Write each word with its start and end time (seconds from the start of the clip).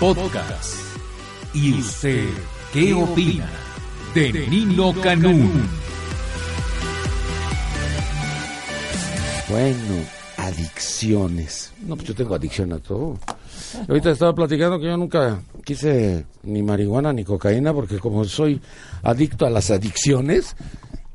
Podcast. 0.00 0.76
¿Y 1.52 1.72
usted 1.80 2.28
qué 2.72 2.94
opina 2.94 3.50
de 4.14 4.46
Nino 4.48 4.94
Canún? 5.02 5.68
Bueno, 9.48 9.94
adicciones. 10.36 11.72
No, 11.84 11.96
pues 11.96 12.06
yo 12.06 12.14
tengo 12.14 12.36
adicción 12.36 12.72
a 12.74 12.78
todo. 12.78 13.18
Ahorita 13.88 14.12
estaba 14.12 14.32
platicando 14.32 14.78
que 14.78 14.86
yo 14.86 14.96
nunca 14.96 15.42
quise 15.64 16.26
ni 16.44 16.62
marihuana 16.62 17.12
ni 17.12 17.24
cocaína 17.24 17.74
porque 17.74 17.98
como 17.98 18.24
soy 18.24 18.60
adicto 19.02 19.46
a 19.46 19.50
las 19.50 19.72
adicciones, 19.72 20.54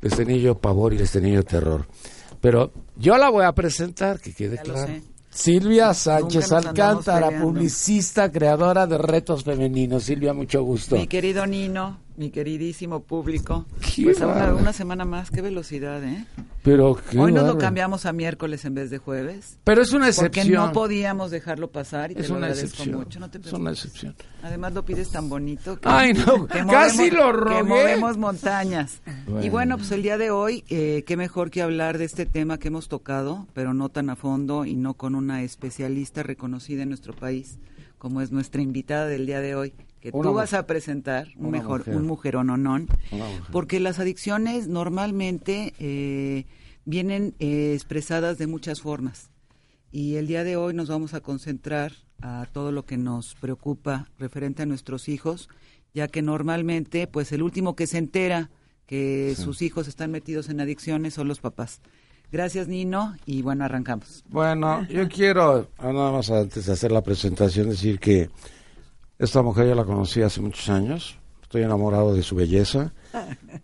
les 0.02 0.14
tenía 0.14 0.36
yo 0.36 0.58
pavor 0.58 0.92
y 0.92 0.98
les 0.98 1.10
tenía 1.10 1.36
yo 1.36 1.42
terror. 1.42 1.86
Pero 2.42 2.70
yo 2.96 3.16
la 3.16 3.30
voy 3.30 3.46
a 3.46 3.52
presentar, 3.52 4.20
que 4.20 4.34
quede 4.34 4.56
Ya 4.56 4.64
lo 4.64 4.74
claro. 4.74 4.92
Silvia 5.34 5.92
Sánchez 5.92 6.52
Alcántara, 6.52 7.28
publicista, 7.40 8.30
creadora 8.30 8.86
de 8.86 8.96
retos 8.96 9.42
femeninos. 9.42 10.04
Silvia, 10.04 10.32
mucho 10.32 10.62
gusto. 10.62 10.94
Mi 10.94 11.08
querido 11.08 11.44
Nino, 11.44 11.98
mi 12.16 12.30
queridísimo 12.30 13.02
público. 13.02 13.66
Pues 14.02 14.18
una, 14.18 14.26
bárbaro. 14.26 14.58
una 14.58 14.72
semana 14.72 15.04
más, 15.04 15.30
qué 15.30 15.40
velocidad, 15.42 16.02
¿eh? 16.04 16.24
Pero 16.62 16.96
qué 17.10 17.18
Hoy 17.18 17.30
nos 17.32 17.42
lo 17.42 17.48
bárbaro. 17.48 17.58
cambiamos 17.58 18.06
a 18.06 18.12
miércoles 18.12 18.64
en 18.64 18.74
vez 18.74 18.88
de 18.90 18.98
jueves. 18.98 19.58
Pero 19.64 19.82
es 19.82 19.92
una 19.92 20.06
Porque 20.14 20.40
excepción. 20.40 20.66
no 20.66 20.72
podíamos 20.72 21.30
dejarlo 21.30 21.70
pasar 21.70 22.10
y 22.10 22.14
te 22.14 22.22
es 22.22 22.28
lo 22.30 22.36
una 22.36 22.46
agradezco 22.46 22.68
excepción. 22.70 22.96
mucho. 22.98 23.20
No 23.20 23.30
te 23.30 23.38
es 23.38 23.52
una 23.52 23.70
excepción. 23.72 24.14
Además 24.42 24.72
lo 24.74 24.84
pides 24.84 25.10
tan 25.10 25.28
bonito 25.28 25.78
que, 25.80 25.88
Ay, 25.88 26.12
no, 26.14 26.46
que 26.46 26.64
casi 26.66 27.10
lo 27.10 27.26
Que 27.26 27.32
rogué. 27.32 27.62
movemos 27.64 28.16
montañas. 28.16 29.00
Bueno. 29.26 29.44
Y 29.44 29.50
bueno, 29.50 29.76
pues 29.76 29.90
el 29.92 30.02
día 30.02 30.16
de 30.18 30.30
hoy, 30.30 30.64
eh, 30.68 31.04
qué 31.06 31.16
mejor 31.16 31.50
que 31.50 31.62
hablar 31.62 31.98
de 31.98 32.04
este 32.04 32.26
tema 32.26 32.58
que 32.58 32.68
hemos 32.68 32.88
tocado, 32.88 33.46
pero 33.52 33.74
no 33.74 33.88
tan 33.90 34.08
a 34.10 34.16
fondo 34.16 34.64
y 34.64 34.74
no 34.76 34.94
con 34.94 35.14
una 35.14 35.42
especialista 35.42 36.22
reconocida 36.22 36.82
en 36.82 36.88
nuestro 36.88 37.14
país, 37.14 37.58
como 37.98 38.20
es 38.22 38.32
nuestra 38.32 38.62
invitada 38.62 39.06
del 39.06 39.26
día 39.26 39.40
de 39.40 39.54
hoy, 39.54 39.74
que 40.04 40.10
Una 40.12 40.28
tú 40.28 40.34
vas 40.34 40.52
a 40.52 40.66
presentar, 40.66 41.28
un 41.36 41.46
Una 41.46 41.58
mejor, 41.58 41.78
mujer. 41.80 41.96
un 41.96 42.06
mujerononón, 42.06 42.88
Una 43.10 43.24
mujer. 43.24 43.42
porque 43.50 43.80
las 43.80 43.98
adicciones 43.98 44.68
normalmente 44.68 45.72
eh, 45.78 46.44
vienen 46.84 47.34
eh, 47.38 47.72
expresadas 47.74 48.36
de 48.36 48.46
muchas 48.46 48.82
formas. 48.82 49.30
Y 49.90 50.16
el 50.16 50.26
día 50.26 50.44
de 50.44 50.56
hoy 50.56 50.74
nos 50.74 50.88
vamos 50.90 51.14
a 51.14 51.20
concentrar 51.20 51.92
a 52.20 52.46
todo 52.52 52.70
lo 52.70 52.84
que 52.84 52.98
nos 52.98 53.34
preocupa 53.36 54.10
referente 54.18 54.62
a 54.62 54.66
nuestros 54.66 55.08
hijos, 55.08 55.48
ya 55.94 56.06
que 56.08 56.20
normalmente, 56.20 57.06
pues 57.06 57.32
el 57.32 57.42
último 57.42 57.74
que 57.74 57.86
se 57.86 57.96
entera 57.96 58.50
que 58.86 59.34
sus 59.36 59.62
hijos 59.62 59.88
están 59.88 60.10
metidos 60.10 60.50
en 60.50 60.60
adicciones 60.60 61.14
son 61.14 61.28
los 61.28 61.40
papás. 61.40 61.80
Gracias, 62.30 62.68
Nino, 62.68 63.16
y 63.24 63.40
bueno, 63.40 63.64
arrancamos. 63.64 64.22
Bueno, 64.28 64.86
yo 64.88 65.08
quiero, 65.08 65.70
nada 65.82 66.12
más 66.12 66.30
antes 66.30 66.66
de 66.66 66.72
hacer 66.74 66.92
la 66.92 67.02
presentación, 67.02 67.70
decir 67.70 67.98
que 67.98 68.28
esta 69.18 69.42
mujer 69.42 69.68
yo 69.68 69.74
la 69.74 69.84
conocí 69.84 70.22
hace 70.22 70.40
muchos 70.40 70.68
años. 70.68 71.16
Estoy 71.42 71.62
enamorado 71.62 72.14
de 72.14 72.22
su 72.22 72.34
belleza, 72.34 72.92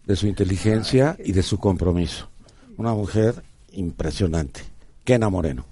de 0.04 0.16
su 0.16 0.26
inteligencia 0.26 1.16
y 1.24 1.32
de 1.32 1.42
su 1.42 1.58
compromiso. 1.58 2.28
Una 2.76 2.94
mujer 2.94 3.42
impresionante. 3.72 4.60
Kena 5.04 5.28
Moreno. 5.28 5.64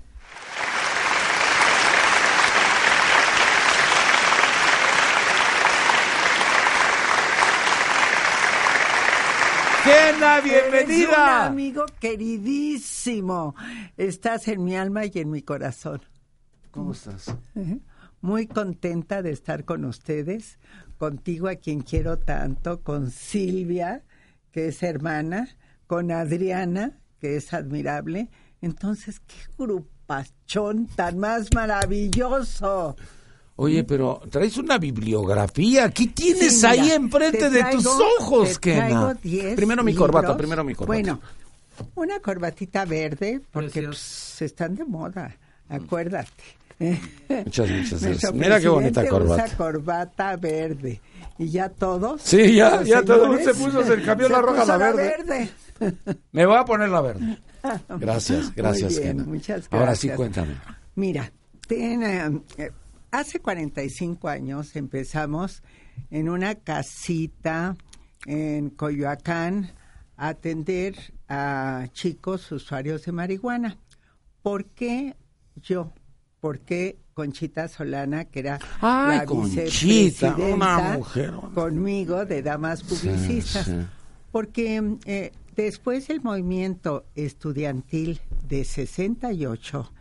Kena, 9.85 10.39
Eres 10.39 10.45
un 10.45 10.71
bienvenida. 10.71 11.47
amigo 11.47 11.85
queridísimo. 12.01 13.55
Estás 13.97 14.49
en 14.49 14.65
mi 14.65 14.77
alma 14.77 15.07
y 15.07 15.13
en 15.15 15.31
mi 15.31 15.43
corazón. 15.43 16.03
¿Cómo 16.73 16.93
estás? 16.93 17.35
Muy 18.21 18.47
contenta 18.47 19.23
de 19.23 19.31
estar 19.31 19.65
con 19.65 19.85
ustedes, 19.85 20.59
contigo 20.99 21.49
a 21.49 21.55
quien 21.57 21.81
quiero 21.83 22.19
tanto, 22.19 22.81
con 22.83 23.11
Silvia, 23.11 24.03
que 24.51 24.69
es 24.69 24.83
hermana, 24.83 25.49
con 25.87 26.11
Adriana, 26.11 26.99
que 27.21 27.37
es 27.37 27.53
admirable. 27.55 28.29
Entonces, 28.61 29.21
qué 29.21 29.37
grupachón 29.57 30.87
tan 30.89 31.19
más 31.19 31.49
maravilloso. 31.55 32.97
Oye, 33.57 33.83
pero 33.85 34.21
traes 34.31 34.57
una 34.57 34.79
bibliografía. 34.79 35.91
¿Qué 35.91 36.07
tienes 36.09 36.61
Sí, 36.61 36.67
mira, 36.69 36.71
ahí 36.85 36.91
enfrente 36.93 37.39
te 37.39 37.51
de 37.51 37.65
tus 37.73 37.85
traigo- 37.85 38.03
ojos, 38.21 38.55
te 38.55 38.61
Kena? 38.61 38.87
traigo 38.89 39.15
10 39.15 39.57
Primero 39.57 39.83
mi 39.85 39.95
corbata, 39.95 40.29
libros. 40.29 40.39
primero 40.39 40.65
mi 40.65 40.75
corbata. 40.75 40.93
Bueno, 40.97 41.21
una 41.95 42.21
corbatita 42.21 42.85
verde, 42.85 43.41
porque 43.53 43.83
pues, 43.83 44.43
están 44.43 44.75
de 44.77 44.85
moda, 44.85 45.37
acuérdate. 45.69 46.43
Muchas, 47.45 47.69
muchas 47.71 48.03
gracias. 48.03 48.33
Mira 48.35 48.61
qué 48.61 48.69
bonita 48.69 49.07
corbata. 49.09 49.45
Usa 49.47 49.57
corbata 49.57 50.37
verde. 50.37 51.01
Y 51.39 51.49
ya 51.51 51.69
todos. 51.69 52.23
Sí, 52.23 52.55
ya- 52.57 52.83
ya 52.83 53.03
todo 53.03 53.25
señores, 53.25 53.45
se 53.45 53.55
puso, 53.55 53.83
se 53.85 54.03
cambió 54.03 54.29
la 54.29 54.41
roja 54.41 54.63
a 54.63 54.67
la 54.67 54.79
verde. 54.93 55.51
Me 56.33 56.47
voy 56.47 56.57
a 56.57 56.65
poner 56.65 56.89
la 56.89 57.01
verde. 57.01 57.39
Gracias, 58.01 58.55
gracias, 58.55 58.95
Muy 58.95 59.03
bien. 59.03 59.17
Muchas 59.29 59.69
gracias. 59.69 59.73
Ahora 59.73 59.95
sí, 59.95 60.09
cuéntame. 60.11 60.55
Mira, 60.95 61.33
ten, 61.67 62.03
eh, 62.03 62.71
hace 63.11 63.41
45 63.41 64.29
años 64.29 64.75
empezamos 64.77 65.63
en 66.11 66.29
una 66.29 66.55
casita 66.57 67.77
en 68.27 68.71
Coyoacán 68.71 69.73
a 70.17 70.29
atender 70.29 70.95
a 71.29 71.87
chicos 71.93 72.51
usuarios 72.53 73.05
de 73.05 73.13
marihuana. 73.13 73.79
¿Por 74.43 74.65
qué 74.67 75.15
yo? 75.57 75.93
¿Por 76.41 76.61
qué 76.61 76.99
Conchita 77.15 77.67
Solana, 77.69 78.27
que 78.27 78.41
era 78.41 78.59
Ay, 78.81 79.19
la 79.19 79.25
vicepresidenta 79.27 80.37
una 80.37 80.79
mujer. 80.97 81.33
conmigo 81.55 82.25
de 82.25 82.43
Damas 82.43 82.83
Publicistas? 82.83 83.67
sí. 83.67 83.75
Porque 84.31 84.99
eh, 85.07 85.33
después 85.57 86.07
del 86.09 86.21
movimiento 86.21 87.07
estudiantil 87.15 88.21
de 88.47 88.65
68, 88.65 89.93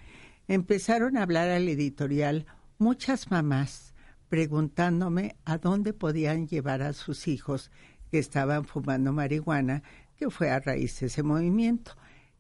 empezaron 0.48 1.18
a 1.18 1.24
hablar 1.24 1.50
al 1.50 1.68
editorial 1.70 2.46
muchas 2.78 3.32
mamás 3.32 3.94
preguntándome 4.30 5.36
a 5.46 5.58
dónde 5.58 5.94
podían 5.94 6.48
llevar 6.48 6.82
a 6.82 6.94
sus 6.94 7.28
hijos 7.28 7.72
que 8.12 8.20
estaban 8.20 8.66
fumando 8.66 9.14
marihuana, 9.14 9.84
que 10.18 10.30
fue 10.30 10.50
a 10.52 10.60
raíz 10.60 11.00
de 11.00 11.08
ese 11.08 11.24
movimiento. 11.24 11.94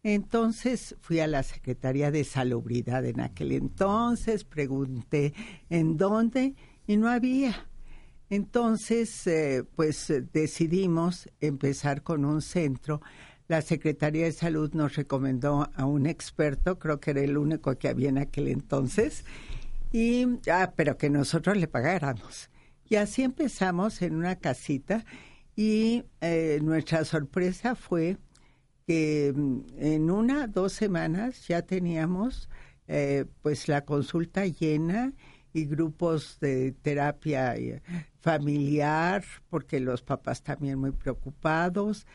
Entonces 0.03 0.96
fui 1.02 1.19
a 1.19 1.28
la 1.28 1.44
Secretaría 1.44 2.12
de 2.12 2.24
Salubridad 2.24 3.06
en 3.06 3.19
aquel 3.19 3.52
entonces, 3.52 4.44
pregunté 4.44 5.34
en 5.69 5.97
dónde 5.97 6.56
y 6.85 6.97
no 6.97 7.09
había. 7.09 7.68
Entonces, 8.30 9.25
eh, 9.28 9.63
pues 9.75 10.09
eh, 10.09 10.22
decidimos 10.34 11.30
empezar 11.40 12.03
con 12.03 12.25
un 12.25 12.41
centro. 12.41 13.02
La 13.47 13.62
Secretaría 13.62 14.25
de 14.25 14.34
Salud 14.34 14.74
nos 14.74 14.96
recomendó 14.96 15.69
a 15.74 15.86
un 15.86 16.06
experto, 16.06 16.78
creo 16.78 17.00
que 17.00 17.12
era 17.12 17.22
el 17.22 17.38
único 17.38 17.78
que 17.78 17.88
había 17.88 18.09
en 18.09 18.18
aquel 18.18 18.50
entonces, 18.50 19.24
y 19.94 20.25
ah, 20.52 20.74
pero 20.75 20.97
que 20.97 21.10
nosotros 21.10 21.56
le 21.56 21.68
pagáramos. 21.68 22.50
Y 22.89 22.95
así 22.95 23.24
empezamos 23.24 24.01
en 24.01 24.16
una 24.16 24.36
casita 24.36 25.06
y 25.56 26.04
eh, 26.21 26.60
nuestra 26.62 27.06
sorpresa 27.06 27.75
fue 27.75 28.18
que 28.88 29.34
mm, 29.36 29.60
en 29.78 30.10
una 30.10 30.48
dos 30.48 30.74
semanas 30.74 31.48
ya 31.48 31.62
teníamos 31.62 32.50
eh, 32.88 33.25
pues 33.42 33.68
la 33.68 33.84
consulta 33.84 34.45
llena 34.48 35.13
y 35.54 35.66
grupos 35.66 36.39
de 36.39 36.72
terapia 36.72 37.56
eh, 37.57 37.81
familiar 38.22 39.24
porque 39.50 39.80
los 39.81 40.01
papás 40.01 40.42
también 40.42 40.80
muy 40.80 40.92
preocupados. 40.92 42.07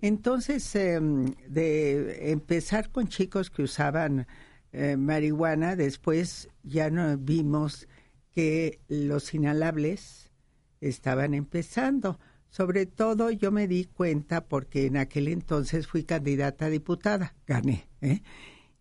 Entonces 0.00 0.74
eh, 0.76 1.00
de 1.48 2.30
empezar 2.30 2.90
con 2.90 3.08
chicos 3.08 3.50
que 3.50 3.62
usaban 3.62 4.26
marihuana 4.72 5.74
después 5.74 6.48
ya 6.62 6.90
no 6.90 7.18
vimos 7.18 7.88
que 8.30 8.78
los 8.86 9.34
inhalables 9.34 10.30
estaban 10.80 11.34
empezando 11.34 12.20
sobre 12.50 12.86
todo 12.86 13.30
yo 13.30 13.50
me 13.50 13.66
di 13.66 13.84
cuenta 13.84 14.44
porque 14.44 14.86
en 14.86 14.96
aquel 14.96 15.28
entonces 15.28 15.86
fui 15.86 16.04
candidata 16.04 16.66
a 16.66 16.70
diputada, 16.70 17.34
gané, 17.46 17.88
¿eh? 18.00 18.22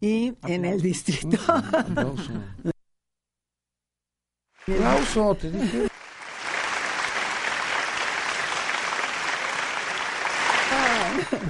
Y 0.02 0.34
en 0.48 0.66
el 0.66 0.82
distrito, 0.82 1.38
Aplauso. 1.48 2.32
Aplauso, 4.68 5.36
te 5.36 5.52
dije. 5.52 5.90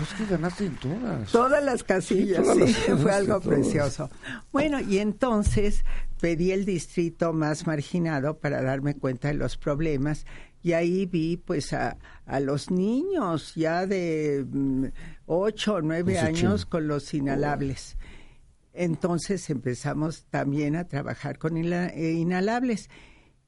es 0.02 0.14
que 0.14 0.26
ganaste 0.26 0.66
en 0.66 0.76
todas. 0.76 1.32
Todas 1.32 1.64
las 1.64 1.84
casillas, 1.84 2.44
Todas 2.44 2.70
sí, 2.70 2.92
fue 3.02 3.12
algo 3.12 3.40
precioso. 3.40 4.10
Bueno, 4.52 4.80
y 4.80 5.00
entonces 5.00 5.86
pedí 6.20 6.52
el 6.52 6.66
distrito 6.66 7.34
más 7.34 7.68
marginado 7.68 8.38
para 8.40 8.62
darme 8.62 8.96
cuenta 8.96 9.30
de 9.30 9.36
los 9.36 9.58
problemas 9.58 10.26
y 10.62 10.74
ahí 10.74 11.06
vi 11.06 11.38
pues 11.38 11.74
a, 11.74 11.98
a 12.26 12.40
los 12.40 12.70
niños 12.72 13.56
ya 13.56 13.86
de 13.86 14.46
mm, 14.50 14.86
ocho 15.26 15.76
o 15.76 15.82
nueve 15.82 16.20
años 16.20 16.66
con 16.66 16.88
los 16.88 17.14
inhalables. 17.14 17.98
Entonces 18.74 19.50
empezamos 19.50 20.26
también 20.30 20.76
a 20.76 20.88
trabajar 20.88 21.38
con 21.38 21.58
eh, 21.58 22.12
inhalables 22.12 22.90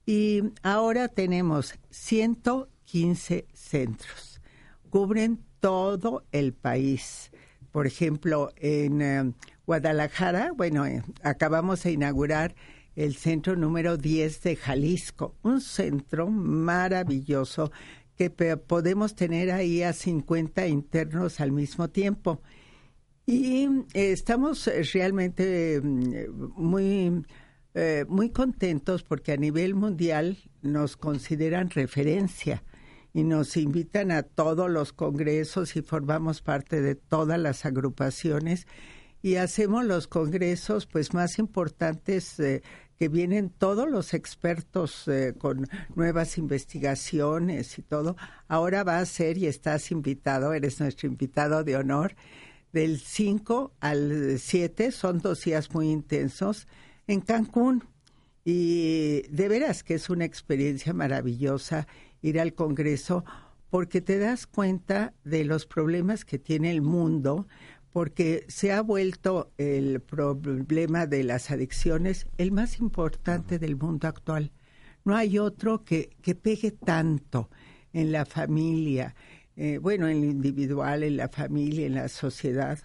y 0.05 0.43
ahora 0.63 1.07
tenemos 1.07 1.75
115 1.89 3.45
centros. 3.53 4.41
Cubren 4.89 5.39
todo 5.59 6.25
el 6.31 6.53
país. 6.53 7.31
Por 7.71 7.87
ejemplo, 7.87 8.51
en 8.57 9.01
eh, 9.01 9.33
Guadalajara, 9.65 10.51
bueno, 10.53 10.85
eh, 10.85 11.03
acabamos 11.23 11.83
de 11.83 11.93
inaugurar 11.93 12.55
el 12.95 13.15
centro 13.15 13.55
número 13.55 13.97
10 13.97 14.41
de 14.41 14.55
Jalisco, 14.55 15.35
un 15.43 15.61
centro 15.61 16.29
maravilloso 16.29 17.71
que 18.17 18.29
podemos 18.29 19.15
tener 19.15 19.51
ahí 19.51 19.81
a 19.81 19.93
50 19.93 20.67
internos 20.67 21.39
al 21.39 21.51
mismo 21.51 21.89
tiempo. 21.89 22.41
Y 23.25 23.65
eh, 23.93 24.11
estamos 24.11 24.67
eh, 24.67 24.83
realmente 24.93 25.79
mm, 25.81 26.51
muy, 26.55 27.25
eh, 27.73 28.05
muy 28.07 28.29
contentos 28.29 29.03
porque 29.03 29.31
a 29.31 29.37
nivel 29.37 29.73
mundial 29.73 30.37
nos 30.61 30.97
consideran 30.97 31.69
referencia 31.69 32.63
y 33.13 33.23
nos 33.23 33.57
invitan 33.57 34.11
a 34.11 34.23
todos 34.23 34.69
los 34.69 34.93
congresos 34.93 35.75
y 35.75 35.81
formamos 35.81 36.41
parte 36.41 36.81
de 36.81 36.95
todas 36.95 37.39
las 37.39 37.65
agrupaciones 37.65 38.67
y 39.21 39.35
hacemos 39.35 39.85
los 39.85 40.07
congresos 40.07 40.85
pues 40.85 41.13
más 41.13 41.39
importantes 41.39 42.39
eh, 42.39 42.61
que 42.97 43.07
vienen 43.07 43.49
todos 43.49 43.89
los 43.89 44.13
expertos 44.13 45.07
eh, 45.07 45.33
con 45.37 45.67
nuevas 45.95 46.37
investigaciones 46.37 47.77
y 47.79 47.81
todo. 47.81 48.15
Ahora 48.47 48.83
va 48.83 48.99
a 48.99 49.05
ser 49.05 49.37
y 49.37 49.47
estás 49.47 49.91
invitado, 49.91 50.53
eres 50.53 50.79
nuestro 50.79 51.07
invitado 51.07 51.63
de 51.63 51.75
honor 51.75 52.15
del 52.71 52.99
5 52.99 53.73
al 53.79 54.39
7, 54.39 54.91
son 54.91 55.19
dos 55.19 55.43
días 55.43 55.71
muy 55.73 55.89
intensos, 55.89 56.67
en 57.07 57.21
Cancún. 57.21 57.83
Y 58.43 59.21
de 59.29 59.47
veras 59.47 59.83
que 59.83 59.95
es 59.95 60.09
una 60.09 60.25
experiencia 60.25 60.93
maravillosa 60.93 61.87
ir 62.21 62.39
al 62.39 62.53
Congreso 62.53 63.23
porque 63.71 64.01
te 64.01 64.19
das 64.19 64.47
cuenta 64.47 65.13
de 65.23 65.45
los 65.45 65.65
problemas 65.65 66.25
que 66.25 66.37
tiene 66.37 66.71
el 66.71 66.81
mundo, 66.81 67.47
porque 67.91 68.45
se 68.47 68.71
ha 68.71 68.81
vuelto 68.81 69.51
el 69.57 69.99
problema 70.01 71.05
de 71.07 71.23
las 71.23 71.51
adicciones 71.51 72.25
el 72.37 72.51
más 72.51 72.79
importante 72.79 73.59
del 73.59 73.75
mundo 73.75 74.07
actual. 74.07 74.51
No 75.03 75.15
hay 75.15 75.39
otro 75.39 75.83
que, 75.83 76.11
que 76.21 76.35
pegue 76.35 76.71
tanto 76.71 77.49
en 77.91 78.11
la 78.11 78.25
familia, 78.25 79.15
eh, 79.57 79.77
bueno, 79.79 80.07
en 80.07 80.21
lo 80.21 80.27
individual, 80.27 81.03
en 81.03 81.17
la 81.17 81.27
familia, 81.27 81.85
en 81.85 81.95
la 81.95 82.07
sociedad, 82.07 82.79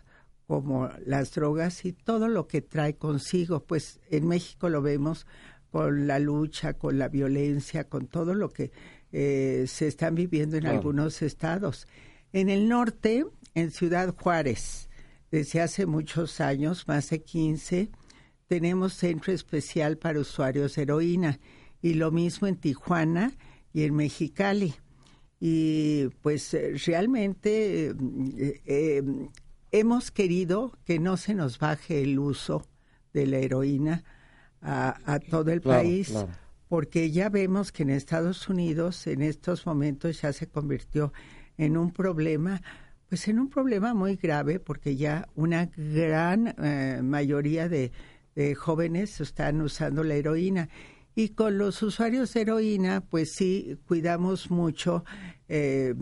como 0.47 0.89
las 1.05 1.33
drogas 1.35 1.85
y 1.85 1.93
todo 1.93 2.29
lo 2.29 2.49
que 2.49 2.63
trae 2.63 2.97
consigo. 2.97 3.61
Pues 3.65 4.01
en 4.11 4.27
México 4.27 4.69
lo 4.69 4.83
vemos 4.83 5.27
con 5.71 6.07
la 6.07 6.19
lucha, 6.19 6.75
con 6.75 6.99
la 6.99 7.09
violencia, 7.09 7.85
con 7.85 8.07
todo 8.07 8.35
lo 8.35 8.51
que 8.51 8.73
eh, 9.13 9.65
se 9.69 9.87
están 9.87 10.15
viviendo 10.15 10.57
en 10.57 10.63
Claro. 10.63 10.79
algunos 10.79 11.23
estados. 11.23 11.87
En 12.33 12.49
el 12.49 12.69
norte, 12.69 13.25
en 13.55 13.71
Ciudad 13.71 14.15
Juárez, 14.17 14.89
desde 15.31 15.61
hace 15.61 15.87
muchos 15.87 16.41
años, 16.41 16.87
más 16.87 17.11
de 17.11 17.23
15, 17.23 17.91
tenemos 18.47 18.95
centro 18.95 19.33
especial 19.33 19.99
para 19.99 20.21
usuarios 20.21 20.77
de 20.77 20.83
heroína 20.83 21.39
y 21.83 21.95
lo 21.95 22.11
mismo 22.11 22.47
en 22.47 22.57
Tijuana 22.57 23.33
y 23.73 23.83
en 23.85 23.95
Mexicali. 23.95 24.75
Y 25.41 26.09
pues 26.23 26.57
realmente 26.87 27.89
eh, 27.91 27.95
eh, 28.65 29.03
hemos 29.73 30.11
querido 30.11 30.73
que 30.85 30.99
no 30.99 31.17
se 31.17 31.35
nos 31.35 31.59
baje 31.59 32.03
el 32.03 32.19
uso 32.19 32.65
de 33.13 33.27
la 33.27 33.39
heroína 33.39 34.05
a, 34.63 34.97
a 35.05 35.19
todo 35.21 35.51
el 35.53 35.61
Claro, 35.61 35.81
país, 35.83 36.09
claro. 36.09 36.29
porque 36.69 37.11
ya 37.11 37.29
vemos 37.29 37.73
que 37.73 37.83
en 37.83 37.91
Estados 37.91 38.49
Unidos 38.49 39.07
en 39.07 39.23
estos 39.23 39.67
momentos 39.67 40.23
ya 40.23 40.33
se 40.33 40.47
convirtió 40.49 41.13
en 41.59 41.77
un 41.77 41.93
problema, 41.93 42.63
pues 43.09 43.29
en 43.29 43.39
un 43.39 43.49
problema 43.49 43.95
muy 43.95 44.17
grave, 44.17 44.59
porque 44.59 44.97
ya 44.97 45.29
una 45.35 45.71
gran 45.77 46.55
eh, 46.63 47.01
mayoría 47.03 47.69
de, 47.69 47.93
jóvenes 48.55 49.19
están 49.23 49.63
usando 49.63 50.05
la 50.05 50.15
heroína. 50.15 50.69
Y 51.15 51.31
con 51.31 51.57
los 51.57 51.83
usuarios 51.83 52.35
de 52.35 52.43
heroína, 52.43 53.01
pues 53.01 53.33
sí, 53.33 53.79
cuidamos 53.87 54.51
mucho 54.51 55.07
eh, 55.49 55.95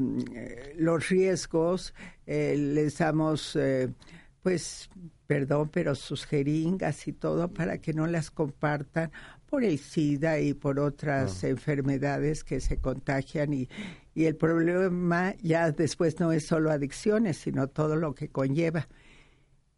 los 0.76 1.08
riesgos, 1.08 1.94
eh, 2.26 2.56
les 2.58 2.98
damos, 2.98 3.56
pues, 4.42 4.90
perdón, 5.28 5.68
pero 5.72 5.94
sus 5.94 6.26
jeringas 6.26 7.06
y 7.06 7.12
todo 7.12 7.46
para 7.54 7.78
que 7.78 7.92
no 7.92 8.08
las 8.08 8.32
compartan 8.32 9.12
por 9.48 9.64
el 9.64 9.78
SIDA 9.78 10.40
y 10.40 10.54
por 10.54 10.78
otras 10.80 11.44
enfermedades 11.44 12.44
que 12.44 12.60
se 12.60 12.78
contagian 12.78 13.52
y, 13.52 13.68
y 14.14 14.24
el 14.24 14.36
problema 14.36 15.34
ya 15.42 15.70
después 15.70 16.18
no 16.20 16.32
es 16.32 16.46
solo 16.46 16.70
adicciones, 16.70 17.38
sino 17.38 17.68
todo 17.68 17.96
lo 17.96 18.14
que 18.14 18.28
conlleva. 18.28 18.88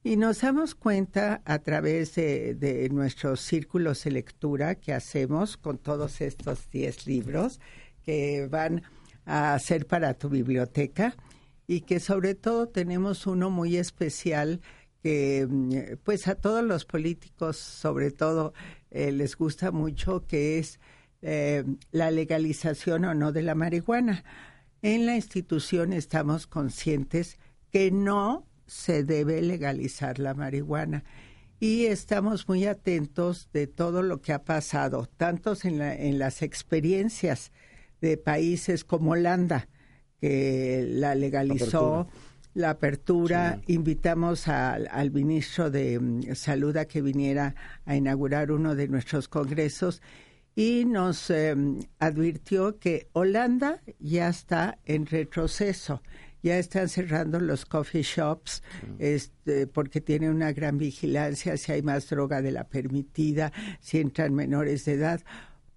Y 0.02 0.16
nos 0.16 0.40
damos 0.40 0.74
cuenta 0.74 1.42
a 1.44 1.58
través 1.58 2.14
de, 2.14 2.54
de 2.54 2.88
nuestros 2.90 3.40
círculos 3.40 4.04
de 4.04 4.12
lectura 4.12 4.76
que 4.76 4.92
hacemos 4.92 5.56
con 5.56 5.78
todos 5.78 6.20
estos 6.20 6.70
10 6.70 7.06
libros 7.06 7.60
que 8.04 8.46
van 8.48 8.82
a 9.24 9.58
ser 9.58 9.86
para 9.86 10.14
tu 10.14 10.28
biblioteca 10.28 11.16
y 11.66 11.80
que 11.80 11.98
sobre 11.98 12.34
todo 12.34 12.68
tenemos 12.68 13.26
uno 13.26 13.50
muy 13.50 13.76
especial 13.76 14.60
que 15.06 15.46
mm, 15.48 15.98
pues 16.02 16.26
a 16.26 16.34
todos 16.34 16.64
los 16.64 16.84
políticos 16.84 17.56
sobre 17.58 18.10
todo 18.10 18.52
eh, 18.90 19.12
les 19.12 19.36
gusta 19.36 19.70
mucho 19.70 20.26
que 20.26 20.58
es 20.58 20.80
eh, 21.22 21.62
la 21.92 22.10
legalización 22.10 23.04
o 23.04 23.14
no 23.14 23.30
de 23.30 23.42
la 23.42 23.54
marihuana. 23.54 24.24
En 24.82 25.06
la 25.06 25.14
institución 25.14 25.92
estamos 25.92 26.48
conscientes 26.48 27.38
que 27.70 27.92
no 27.92 28.48
se 28.66 29.04
debe 29.04 29.42
legalizar 29.42 30.18
la 30.18 30.34
marihuana 30.34 31.04
y 31.60 31.86
estamos 31.86 32.48
muy 32.48 32.66
atentos 32.66 33.48
de 33.52 33.68
todo 33.68 34.02
lo 34.02 34.20
que 34.20 34.32
ha 34.32 34.42
pasado, 34.44 35.08
tantos 35.16 35.64
en, 35.64 35.78
la- 35.78 35.94
en 35.94 36.18
las 36.18 36.42
experiencias 36.42 37.52
de 38.00 38.16
países 38.16 38.82
como 38.84 39.12
Holanda, 39.12 39.68
que 40.20 40.84
la 40.88 41.14
legalizó. 41.14 42.08
La 42.56 42.70
apertura, 42.70 43.60
invitamos 43.66 44.48
al, 44.48 44.88
al 44.90 45.10
ministro 45.10 45.70
de 45.70 46.00
mm, 46.00 46.34
Salud 46.34 46.74
a 46.78 46.86
que 46.86 47.02
viniera 47.02 47.54
a 47.84 47.94
inaugurar 47.94 48.50
uno 48.50 48.74
de 48.74 48.88
nuestros 48.88 49.28
congresos 49.28 50.00
y 50.54 50.86
nos 50.86 51.28
eh, 51.28 51.54
advirtió 51.98 52.78
que 52.78 53.08
Holanda 53.12 53.82
ya 53.98 54.28
está 54.28 54.78
en 54.86 55.04
retroceso. 55.04 56.02
Ya 56.42 56.58
están 56.58 56.88
cerrando 56.88 57.40
los 57.40 57.66
coffee 57.66 58.02
shops 58.02 58.62
este, 58.98 59.66
porque 59.66 60.00
tiene 60.00 60.30
una 60.30 60.52
gran 60.52 60.78
vigilancia 60.78 61.56
si 61.56 61.72
hay 61.72 61.82
más 61.82 62.08
droga 62.08 62.40
de 62.40 62.52
la 62.52 62.64
permitida, 62.64 63.52
si 63.80 63.98
entran 63.98 64.32
menores 64.32 64.84
de 64.84 64.92
edad, 64.92 65.20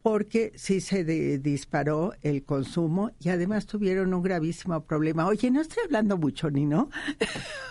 porque 0.02 0.54
sí 0.56 0.80
se 0.82 1.04
de- 1.04 1.40
disparó 1.40 2.14
el 2.22 2.44
consumo 2.44 3.12
y 3.20 3.30
además 3.30 3.66
tuvieron 3.66 4.14
un 4.14 4.22
gravísimo 4.24 4.82
problema. 4.86 5.26
Oye, 5.28 5.52
no 5.52 5.62
estoy 5.62 5.84
hablando 5.86 6.18
mucho, 6.18 6.50
ni 6.50 6.66
no, 6.66 6.90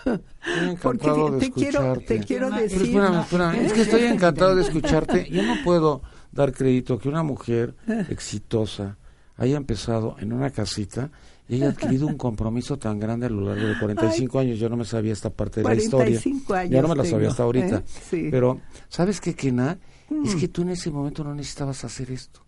Estoy 0.05 0.75
porque 0.81 1.07
encantado 1.07 1.31
de 1.31 1.39
te 1.39 1.51
quiero, 1.51 1.79
escucharte. 1.79 2.05
te 2.19 2.25
quiero 2.25 2.49
decir. 2.51 2.77
Pero 2.77 2.85
espérame, 3.05 3.21
espérame, 3.21 3.65
es 3.65 3.73
que 3.73 3.81
estoy 3.81 4.03
encantado 4.03 4.55
de 4.55 4.61
escucharte. 4.61 5.29
Yo 5.29 5.43
no 5.43 5.55
puedo 5.63 6.01
dar 6.31 6.53
crédito 6.53 6.99
que 6.99 7.09
una 7.09 7.23
mujer 7.23 7.75
exitosa 8.09 8.97
haya 9.37 9.57
empezado 9.57 10.15
en 10.19 10.33
una 10.33 10.49
casita 10.51 11.09
y 11.47 11.55
haya 11.55 11.69
adquirido 11.69 12.05
un 12.05 12.15
compromiso 12.17 12.77
tan 12.77 12.99
grande 12.99 13.25
a 13.25 13.29
lo 13.29 13.41
largo 13.41 13.65
de 13.67 13.79
45 13.79 14.37
años. 14.37 14.59
Yo 14.59 14.69
no 14.69 14.77
me 14.77 14.85
sabía 14.85 15.13
esta 15.13 15.31
parte 15.31 15.61
de 15.61 15.67
la 15.67 15.73
historia. 15.75 16.19
45 16.21 16.53
años 16.53 16.71
Yo 16.71 16.81
no 16.83 16.87
me 16.89 16.95
la 16.95 17.03
tengo, 17.03 17.15
sabía 17.15 17.29
hasta 17.29 17.43
ahorita. 17.43 17.77
¿eh? 17.77 17.83
Sí. 18.07 18.27
Pero, 18.29 18.61
¿sabes 18.87 19.19
qué, 19.19 19.33
Kena? 19.33 19.79
Es 20.25 20.35
Mm. 20.35 20.39
que 20.39 20.47
tú 20.47 20.61
en 20.63 20.69
ese 20.69 20.89
momento 20.91 21.23
no 21.23 21.33
necesitabas 21.35 21.83
hacer 21.83 22.11
esto. 22.11 22.45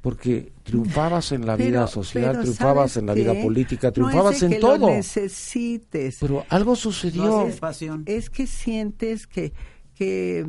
Porque 0.00 0.52
triunfabas 0.64 1.32
en 1.32 1.46
la 1.46 1.56
Pero- 1.56 1.68
vida 1.70 1.86
social, 1.86 2.32
pero 2.32 2.40
triunfabas 2.42 2.92
¿sabes 2.92 2.96
en 2.98 3.06
la 3.06 3.14
qué? 3.14 3.20
vida 3.22 3.42
política, 3.42 3.86
No 3.88 3.92
triunfabas 3.94 4.34
es 4.34 4.40
de 4.40 4.46
en 4.46 4.52
que 4.52 4.58
todo. 4.58 4.76
Lo 4.78 4.86
necesites. 4.90 6.16
Pero 6.20 6.44
algo 6.50 6.76
sucedió. 6.76 7.48
pasión. 7.58 8.02
es 8.06 8.28
que 8.28 8.46
sientes 8.46 9.26
que, 9.26 9.54
que 9.94 10.46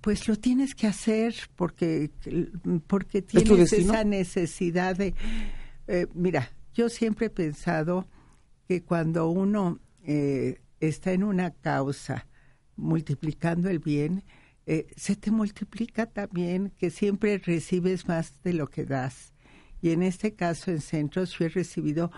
pues 0.00 0.26
lo 0.26 0.36
tienes 0.36 0.74
que 0.74 0.86
hacer 0.86 1.34
porque, 1.54 2.10
porque 2.86 3.20
tienes 3.20 3.72
esa 3.74 4.04
necesidad 4.04 4.96
de... 4.96 5.14
Eh, 5.86 6.06
mira, 6.14 6.50
yo 6.72 6.88
siempre 6.88 7.26
he 7.26 7.30
pensado 7.30 8.06
que 8.66 8.82
cuando 8.82 9.28
uno 9.28 9.80
eh, 10.06 10.60
está 10.80 11.12
en 11.12 11.24
una 11.24 11.50
causa 11.50 12.26
multiplicando 12.76 13.68
el 13.68 13.80
bien, 13.80 14.24
eh, 14.66 14.86
se 14.96 15.16
te 15.16 15.30
multiplica 15.30 16.06
también 16.06 16.72
que 16.78 16.90
siempre 16.90 17.38
recibes 17.38 18.08
más 18.08 18.42
de 18.42 18.54
lo 18.54 18.68
que 18.68 18.84
das. 18.84 19.32
Y 19.82 19.90
en 19.90 20.02
este 20.02 20.34
caso 20.34 20.70
en 20.70 20.80
centros 20.80 21.38
yo 21.38 21.44
he 21.44 21.48
recibido 21.50 22.10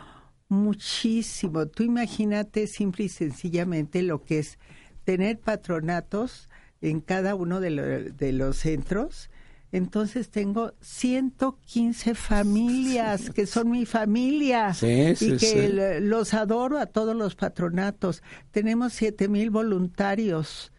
muchísimo. 0.49 1.67
Tú 1.67 1.83
imagínate 1.83 2.69
simple 2.69 3.07
y 3.07 3.09
sencillamente 3.09 4.03
lo 4.03 4.23
que 4.23 4.39
es 4.39 4.59
tener 5.05 5.41
patronatos 5.41 6.49
en 6.81 7.01
cada 7.01 7.35
uno 7.35 7.61
de, 7.61 8.13
de 8.17 8.33
los 8.33 8.59
centros. 8.59 9.31
Entonces 9.73 10.31
tengo 10.31 10.75
115 10.81 12.15
familias 12.15 13.31
que 13.31 13.47
son 13.47 13.71
mi 13.71 13.85
familia 13.85 14.73
y 14.81 15.37
que 15.37 15.99
los 16.01 16.35
adoro 16.35 16.79
a 16.79 16.87
todos 16.87 17.17
los 17.17 17.35
patronatos. 17.35 18.23
Tenemos 18.53 18.93
7 18.93 19.29
mil 19.29 19.51
voluntarios 19.51 20.73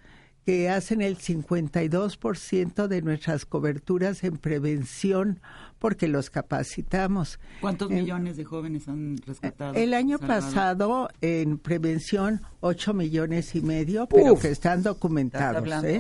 que 0.48 0.70
hacen 0.70 1.02
el 1.02 1.18
52% 1.18 2.88
de 2.88 3.02
nuestras 3.02 3.46
coberturas 3.46 4.24
en 4.24 4.38
prevención 4.38 5.42
porque 5.78 6.08
los 6.08 6.30
capacitamos. 6.30 7.38
¿Cuántos 7.60 7.90
millones 7.90 8.38
de 8.38 8.46
jóvenes 8.46 8.88
han 8.88 9.18
rescatado? 9.18 9.74
El 9.74 9.94
año 9.94 10.20
pasado 10.20 11.10
en 11.20 11.58
prevención 11.58 12.44
8 12.62 12.94
millones 12.94 13.56
y 13.56 13.62
medio, 13.62 14.08
pero 14.08 14.40
que 14.40 14.48
están 14.48 14.84
documentados. 14.84 15.84
¿eh? 15.84 16.00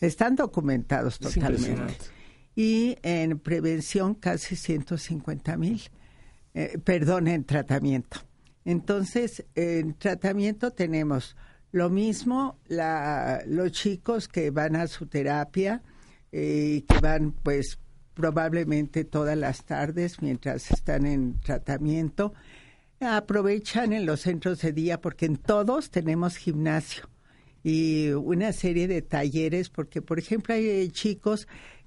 Están 0.00 0.36
documentados 0.36 1.18
totalmente. 1.18 1.96
Y 2.54 2.98
en 3.02 3.40
prevención 3.40 4.14
casi 4.14 4.54
150 4.54 5.56
mil, 5.56 5.82
eh, 6.54 6.78
perdón, 6.84 7.26
en 7.26 7.42
tratamiento. 7.42 8.20
Entonces, 8.64 9.44
en 9.56 9.94
tratamiento 9.94 10.70
tenemos 10.70 11.34
lo 11.72 11.90
mismo 11.90 12.58
la, 12.68 13.42
los 13.46 13.72
chicos 13.72 14.28
que 14.28 14.50
van 14.50 14.76
a 14.76 14.86
su 14.86 15.06
terapia, 15.06 15.82
eh, 16.32 16.84
que 16.88 16.98
van 17.00 17.32
pues 17.32 17.78
probablemente 18.14 19.04
todas 19.04 19.36
las 19.36 19.64
tardes 19.64 20.20
mientras 20.22 20.70
están 20.70 21.06
en 21.06 21.40
tratamiento. 21.40 22.34
Aprovechan 23.00 23.92
en 23.92 24.06
los 24.06 24.22
centros 24.22 24.60
de 24.60 24.72
día 24.72 25.00
porque 25.00 25.26
en 25.26 25.36
todos 25.36 25.90
tenemos 25.90 26.36
gimnasio 26.36 27.08
y 27.62 28.10
una 28.10 28.52
serie 28.52 28.88
de 28.88 29.02
talleres 29.02 29.68
porque, 29.68 30.02
por 30.02 30.18
ejemplo, 30.18 30.54
hay 30.54 30.88
chicos 30.90 31.46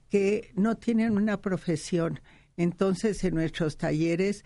que 0.10 0.52
no 0.56 0.76
tienen 0.76 1.18
una 1.18 1.42
profesión. 1.42 2.20
Entonces, 2.58 3.24
en 3.24 3.36
nuestros 3.36 3.78
talleres 3.78 4.46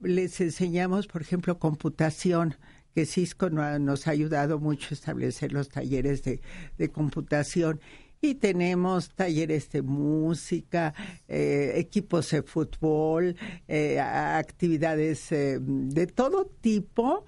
les 0.00 0.40
enseñamos, 0.40 1.06
por 1.06 1.22
ejemplo, 1.22 1.58
computación 1.58 2.56
que 2.96 3.04
Cisco 3.04 3.50
nos 3.50 4.08
ha 4.08 4.12
ayudado 4.12 4.58
mucho 4.58 4.86
a 4.88 4.94
establecer 4.94 5.52
los 5.52 5.68
talleres 5.68 6.22
de, 6.24 6.40
computación 6.88 7.78
y 8.22 8.36
tenemos 8.36 9.10
talleres 9.10 9.70
de 9.70 9.82
música, 9.82 10.94
eh, 11.28 11.72
equipos 11.74 12.30
de 12.30 12.42
fútbol, 12.42 13.36
eh, 13.68 14.00
actividades 14.00 15.30
eh, 15.30 15.58
de 15.60 16.06
todo 16.06 16.46
tipo, 16.62 17.26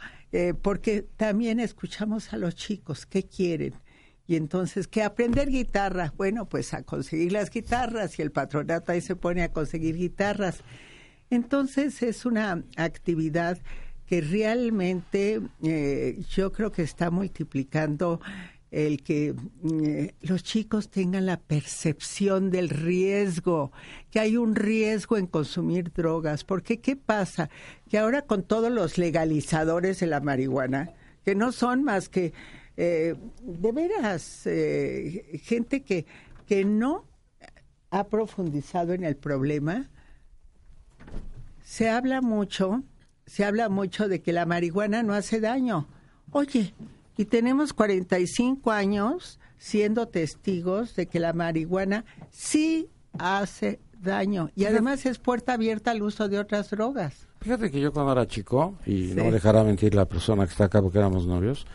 porque 0.62 1.02
también 1.18 1.60
escuchamos 1.60 2.32
a 2.32 2.38
los 2.38 2.54
chicos 2.54 3.04
qué 3.04 3.24
quieren. 3.24 3.74
Y 4.26 4.36
entonces, 4.36 4.88
¿qué 4.88 5.02
aprender 5.02 5.50
guitarra? 5.50 6.14
Bueno, 6.16 6.48
pues 6.48 6.72
a 6.72 6.82
conseguir 6.82 7.32
las 7.32 7.50
guitarras 7.50 8.18
y 8.18 8.22
el 8.22 8.32
patronato 8.32 8.92
ahí 8.92 9.02
se 9.02 9.16
pone 9.16 9.42
a 9.42 9.52
conseguir 9.52 9.96
guitarras. 9.96 10.62
Entonces 11.28 12.02
es 12.02 12.24
una 12.24 12.64
actividad 12.76 13.58
que 14.08 14.20
realmente 14.20 15.40
yo 16.30 16.52
creo 16.52 16.72
que 16.72 16.82
está 16.82 17.10
multiplicando 17.10 18.20
el 18.70 19.02
que 19.02 19.34
eh, 19.82 20.14
los 20.20 20.42
chicos 20.42 20.90
tengan 20.90 21.26
la 21.26 21.40
percepción 21.40 22.50
del 22.50 22.68
riesgo, 22.68 23.72
que 24.10 24.20
hay 24.20 24.36
un 24.36 24.54
riesgo 24.54 25.16
en 25.16 25.26
consumir 25.26 25.92
drogas, 25.92 26.44
porque 26.44 26.80
¿qué 26.80 26.94
pasa? 26.96 27.48
Que 27.88 27.98
ahora 27.98 28.22
con 28.22 28.42
todos 28.42 28.70
los 28.70 28.98
legalizadores 28.98 30.00
de 30.00 30.06
la 30.06 30.20
marihuana, 30.20 30.90
que 31.24 31.34
no 31.34 31.52
son 31.52 31.82
más 31.82 32.08
que 32.08 32.34
eh, 32.76 33.14
de 33.42 33.72
veras 33.72 34.42
eh, 34.46 35.40
gente 35.42 35.82
que, 35.82 36.04
que 36.46 36.64
no 36.64 37.04
ha 37.90 38.08
profundizado 38.08 38.92
en 38.92 39.02
el 39.02 39.16
problema, 39.16 39.88
se 41.64 41.88
habla 41.88 42.20
mucho, 42.20 42.82
se 43.28 43.44
habla 43.44 43.68
mucho 43.68 44.08
de 44.08 44.20
que 44.20 44.32
la 44.32 44.46
marihuana 44.46 45.02
no 45.02 45.14
hace 45.14 45.40
daño. 45.40 45.86
Oye, 46.32 46.74
y 47.16 47.26
tenemos 47.26 47.72
45 47.72 48.70
años 48.70 49.38
siendo 49.58 50.08
testigos 50.08 50.96
de 50.96 51.06
que 51.06 51.20
la 51.20 51.32
marihuana 51.32 52.04
sí 52.30 52.88
hace 53.18 53.80
daño 54.00 54.50
y 54.54 54.64
además 54.64 55.04
es 55.06 55.18
puerta 55.18 55.54
abierta 55.54 55.90
al 55.90 56.02
uso 56.02 56.28
de 56.28 56.38
otras 56.38 56.70
drogas. 56.70 57.26
Fíjate 57.40 57.70
que 57.70 57.80
yo 57.80 57.92
cuando 57.92 58.12
era 58.12 58.26
chico, 58.26 58.74
y 58.86 59.12
no 59.14 59.30
dejará 59.30 59.62
mentir 59.62 59.94
la 59.94 60.06
persona 60.06 60.44
que 60.44 60.52
está 60.52 60.64
acá 60.64 60.82
porque 60.82 60.98
éramos 60.98 61.26
novios, 61.26 61.66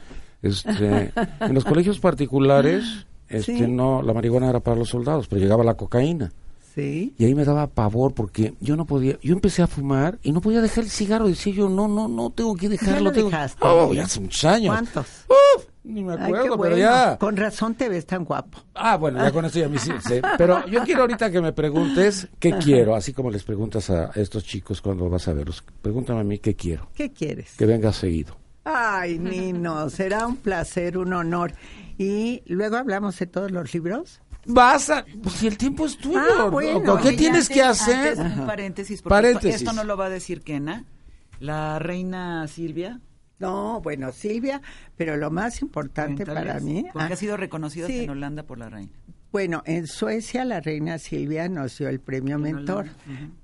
este, 0.41 1.13
en 1.39 1.53
los 1.53 1.63
colegios 1.63 1.99
particulares, 1.99 3.05
este, 3.29 3.67
no, 3.67 4.01
la 4.01 4.13
marihuana 4.13 4.49
era 4.49 4.59
para 4.59 4.75
los 4.75 4.89
soldados, 4.89 5.27
pero 5.27 5.41
llegaba 5.41 5.63
la 5.63 5.75
cocaína. 5.75 6.31
Sí. 6.73 7.13
Y 7.17 7.25
ahí 7.25 7.35
me 7.35 7.45
daba 7.45 7.67
pavor 7.67 8.13
porque 8.13 8.55
yo 8.59 8.75
no 8.75 8.85
podía, 8.85 9.19
yo 9.21 9.33
empecé 9.33 9.61
a 9.61 9.67
fumar 9.67 10.17
y 10.23 10.31
no 10.31 10.41
podía 10.41 10.61
dejar 10.61 10.83
el 10.85 10.89
cigarro. 10.89 11.27
Decía 11.27 11.53
yo, 11.53 11.69
no, 11.69 11.87
no, 11.87 12.07
no, 12.07 12.31
tengo 12.31 12.55
que 12.55 12.69
dejarlo. 12.69 13.11
¿Ya 13.11 13.21
lo 13.21 13.29
dejaste? 13.29 13.59
Oh, 13.61 13.93
ya 13.93 14.03
hace 14.03 14.19
muchos 14.19 14.43
años. 14.45 14.73
¿Cuántos? 14.73 15.05
Uf, 15.27 15.65
ni 15.83 16.03
me 16.03 16.13
acuerdo, 16.13 16.57
pero 16.57 16.75
ya. 16.75 17.17
Con 17.19 17.37
razón 17.37 17.75
te 17.75 17.89
ves 17.89 18.05
tan 18.05 18.23
guapo. 18.23 18.59
Ah, 18.73 18.97
bueno, 18.97 19.23
ya 19.23 19.31
con 19.31 19.45
eso 19.45 19.59
ya 19.59 19.69
me 19.69 19.77
sí, 19.77 19.91
Pero 20.37 20.65
yo 20.67 20.83
quiero 20.83 21.01
ahorita 21.01 21.29
que 21.29 21.41
me 21.41 21.53
preguntes 21.53 22.27
qué 22.39 22.57
quiero, 22.57 22.95
así 22.95 23.13
como 23.13 23.29
les 23.29 23.43
preguntas 23.43 23.89
a 23.91 24.11
estos 24.15 24.43
chicos 24.43 24.81
cuando 24.81 25.09
vas 25.09 25.27
a 25.27 25.33
verlos. 25.33 25.63
Pregúntame 25.81 26.21
a 26.21 26.23
mí 26.23 26.39
qué 26.39 26.55
quiero. 26.55 26.89
¿Qué 26.95 27.11
quieres? 27.11 27.53
Que 27.55 27.65
venga 27.65 27.93
seguido. 27.93 28.35
Ay, 28.63 29.19
Nino, 29.19 29.89
será 29.89 30.25
un 30.25 30.37
placer, 30.37 30.97
un 30.97 31.13
honor. 31.13 31.53
Y 31.97 32.41
luego 32.47 32.77
hablamos 32.77 33.19
de 33.19 33.27
todos 33.27 33.51
los 33.51 33.73
libros. 33.73 34.21
Vas 34.45 34.89
a, 34.89 35.05
pues 35.21 35.35
si 35.35 35.47
el 35.47 35.57
tiempo 35.57 35.85
es 35.85 35.97
tuyo, 35.97 36.19
ah, 36.19 36.99
¿qué 37.01 37.13
tienes 37.13 37.47
que 37.47 37.61
hacer? 37.61 38.19
un 38.19 38.45
paréntesis, 38.45 39.01
porque 39.01 39.49
esto 39.49 39.73
no 39.73 39.83
lo 39.83 39.97
va 39.97 40.07
a 40.07 40.09
decir 40.09 40.41
Kena. 40.41 40.85
La 41.39 41.79
reina 41.79 42.47
Silvia. 42.47 43.01
No, 43.39 43.81
bueno, 43.81 44.11
Silvia, 44.11 44.61
pero 44.95 45.17
lo 45.17 45.29
más 45.29 45.61
importante 45.61 46.25
para 46.25 46.59
mí. 46.59 46.85
Porque 46.93 47.13
ah, 47.13 47.13
ha 47.13 47.17
sido 47.17 47.35
reconocida 47.35 47.87
en 47.87 48.09
Holanda 48.09 48.43
por 48.43 48.57
la 48.57 48.69
reina. 48.69 48.93
Bueno, 49.33 49.63
en 49.65 49.87
Suecia 49.87 50.45
la 50.45 50.59
reina 50.59 50.99
Silvia 50.99 51.49
nos 51.49 51.79
dio 51.79 51.89
el 51.89 51.99
premio 51.99 52.37
mentor, 52.37 52.85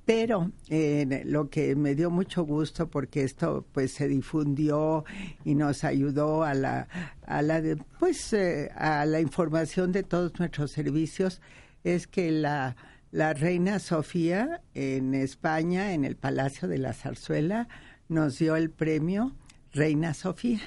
pero 0.05 0.51
eh, 0.69 1.23
lo 1.25 1.49
que 1.49 1.75
me 1.75 1.95
dio 1.95 2.11
mucho 2.11 2.43
gusto 2.43 2.91
porque 2.91 3.23
esto 3.23 3.65
pues 3.71 3.93
se 3.93 4.07
difundió 4.07 5.03
y 5.43 5.55
nos 5.55 5.83
ayudó 5.83 6.43
a 6.43 6.53
la 6.53 6.87
a 7.25 7.41
la 7.41 7.63
pues 7.97 8.33
eh, 8.33 8.69
a 8.75 9.03
la 9.07 9.19
información 9.19 9.91
de 9.91 10.03
todos 10.03 10.37
nuestros 10.37 10.71
servicios 10.71 11.41
es 11.83 12.05
que 12.05 12.29
la 12.29 12.75
la 13.09 13.33
reina 13.33 13.79
Sofía 13.79 14.61
en 14.75 15.15
España 15.15 15.93
en 15.93 16.05
el 16.05 16.15
Palacio 16.15 16.67
de 16.67 16.77
la 16.77 16.93
Zarzuela 16.93 17.67
nos 18.09 18.37
dio 18.37 18.55
el 18.55 18.69
premio 18.69 19.35
Reina 19.73 20.13
Sofía 20.13 20.61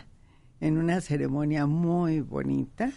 en 0.61 0.79
una 0.79 1.01
ceremonia 1.01 1.67
muy 1.67 2.23
bonita 2.23 2.93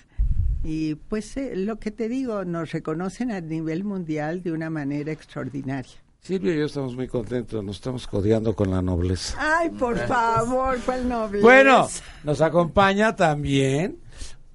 y 0.66 0.96
pues 0.96 1.38
eh, 1.38 1.56
lo 1.56 1.78
que 1.78 1.92
te 1.92 2.10
digo, 2.10 2.44
nos 2.44 2.72
reconocen 2.72 3.32
a 3.32 3.40
nivel 3.40 3.84
mundial 3.84 4.42
de 4.42 4.52
una 4.52 4.70
manera 4.70 5.12
extraordinaria. 5.12 5.94
Silvia 6.22 6.56
y 6.56 6.58
yo 6.58 6.66
estamos 6.66 6.96
muy 6.96 7.08
contentos, 7.08 7.64
nos 7.64 7.76
estamos 7.76 8.08
codeando 8.08 8.56
con 8.56 8.72
la 8.72 8.82
nobleza. 8.82 9.38
Ay, 9.40 9.70
por 9.70 9.96
favor, 9.96 10.80
¿cuál 10.84 11.08
nobleza? 11.08 11.44
Bueno, 11.46 11.88
nos 12.24 12.42
acompaña 12.42 13.16
también 13.16 14.00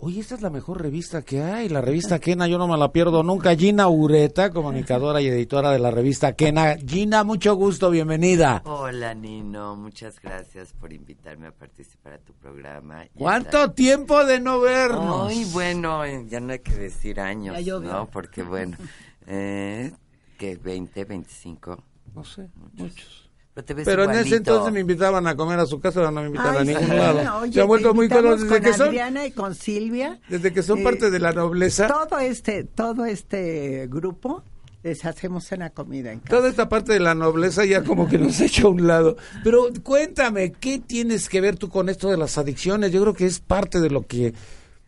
Oye, 0.02 0.20
esta 0.20 0.34
es 0.34 0.40
la 0.40 0.48
mejor 0.48 0.80
revista 0.80 1.20
que 1.20 1.42
hay, 1.42 1.68
la 1.68 1.82
revista 1.82 2.18
Kena, 2.18 2.48
yo 2.48 2.56
no 2.56 2.66
me 2.66 2.78
la 2.78 2.90
pierdo 2.90 3.22
nunca. 3.22 3.54
Gina 3.54 3.86
Ureta, 3.88 4.48
comunicadora 4.48 5.20
y 5.20 5.26
editora 5.26 5.72
de 5.72 5.78
la 5.78 5.90
revista 5.90 6.34
Kena. 6.34 6.78
Gina, 6.78 7.22
mucho 7.22 7.54
gusto, 7.54 7.90
bienvenida. 7.90 8.62
Hola, 8.64 9.12
Nino, 9.12 9.76
muchas 9.76 10.18
gracias 10.18 10.72
por 10.72 10.94
invitarme 10.94 11.48
a 11.48 11.52
participar 11.52 12.14
a 12.14 12.18
tu 12.18 12.32
programa. 12.32 13.04
¿Cuánto 13.14 13.72
tiempo 13.72 14.24
de 14.24 14.40
no 14.40 14.60
vernos? 14.60 15.28
Ay, 15.28 15.44
bueno, 15.52 16.02
eh, 16.06 16.24
ya 16.30 16.40
no 16.40 16.54
hay 16.54 16.60
que 16.60 16.72
decir 16.72 17.20
años, 17.20 17.62
¿no? 17.82 18.06
Porque, 18.06 18.42
bueno, 18.42 18.78
eh, 19.26 19.92
que 20.38 20.56
20, 20.56 21.04
25. 21.04 21.84
No 22.14 22.24
sé, 22.24 22.48
muchos. 22.54 23.29
Pero, 23.62 24.04
en 24.04 24.10
ese 24.12 24.36
entonces 24.36 24.72
me 24.72 24.80
invitaban 24.80 25.26
a 25.26 25.36
comer 25.36 25.58
a 25.58 25.66
su 25.66 25.80
casa, 25.80 26.00
ahora 26.00 26.10
no 26.10 26.20
me 26.22 26.26
invitan 26.28 26.56
a 26.56 26.64
ningún 26.64 26.96
lado. 26.96 27.46
Se 27.52 27.60
ha 27.60 27.64
vuelto 27.64 27.94
muy 27.94 28.08
colorido 28.08 28.36
desde 28.36 28.60
que 28.60 28.72
son 28.72 28.88
Adriana 28.88 29.26
y 29.26 29.32
con 29.32 29.54
Silvia. 29.54 30.20
Desde 30.28 30.52
que 30.52 30.62
son 30.62 30.82
parte 30.82 31.10
de 31.10 31.18
la 31.18 31.32
nobleza. 31.32 31.88
Todo 31.88 32.18
este 32.18 32.64
todo 32.64 33.04
este 33.04 33.86
grupo 33.88 34.42
les 34.82 35.04
hacemos 35.04 35.50
una 35.52 35.70
comida 35.70 36.12
en 36.12 36.20
casa. 36.20 36.36
Toda 36.36 36.48
esta 36.48 36.68
parte 36.68 36.92
de 36.92 37.00
la 37.00 37.14
nobleza 37.14 37.64
ya 37.64 37.84
como 37.84 38.08
que 38.08 38.18
nos 38.18 38.40
ha 38.40 38.44
hecho 38.44 38.68
a 38.68 38.70
un 38.70 38.86
lado. 38.86 39.16
Pero 39.44 39.68
cuéntame, 39.82 40.52
¿qué 40.52 40.78
tienes 40.78 41.28
que 41.28 41.40
ver 41.40 41.56
tú 41.56 41.68
con 41.68 41.88
esto 41.88 42.08
de 42.08 42.16
las 42.16 42.38
adicciones? 42.38 42.92
Yo 42.92 43.02
creo 43.02 43.14
que 43.14 43.26
es 43.26 43.40
parte 43.40 43.80
de 43.80 43.90
lo 43.90 44.06
que 44.06 44.34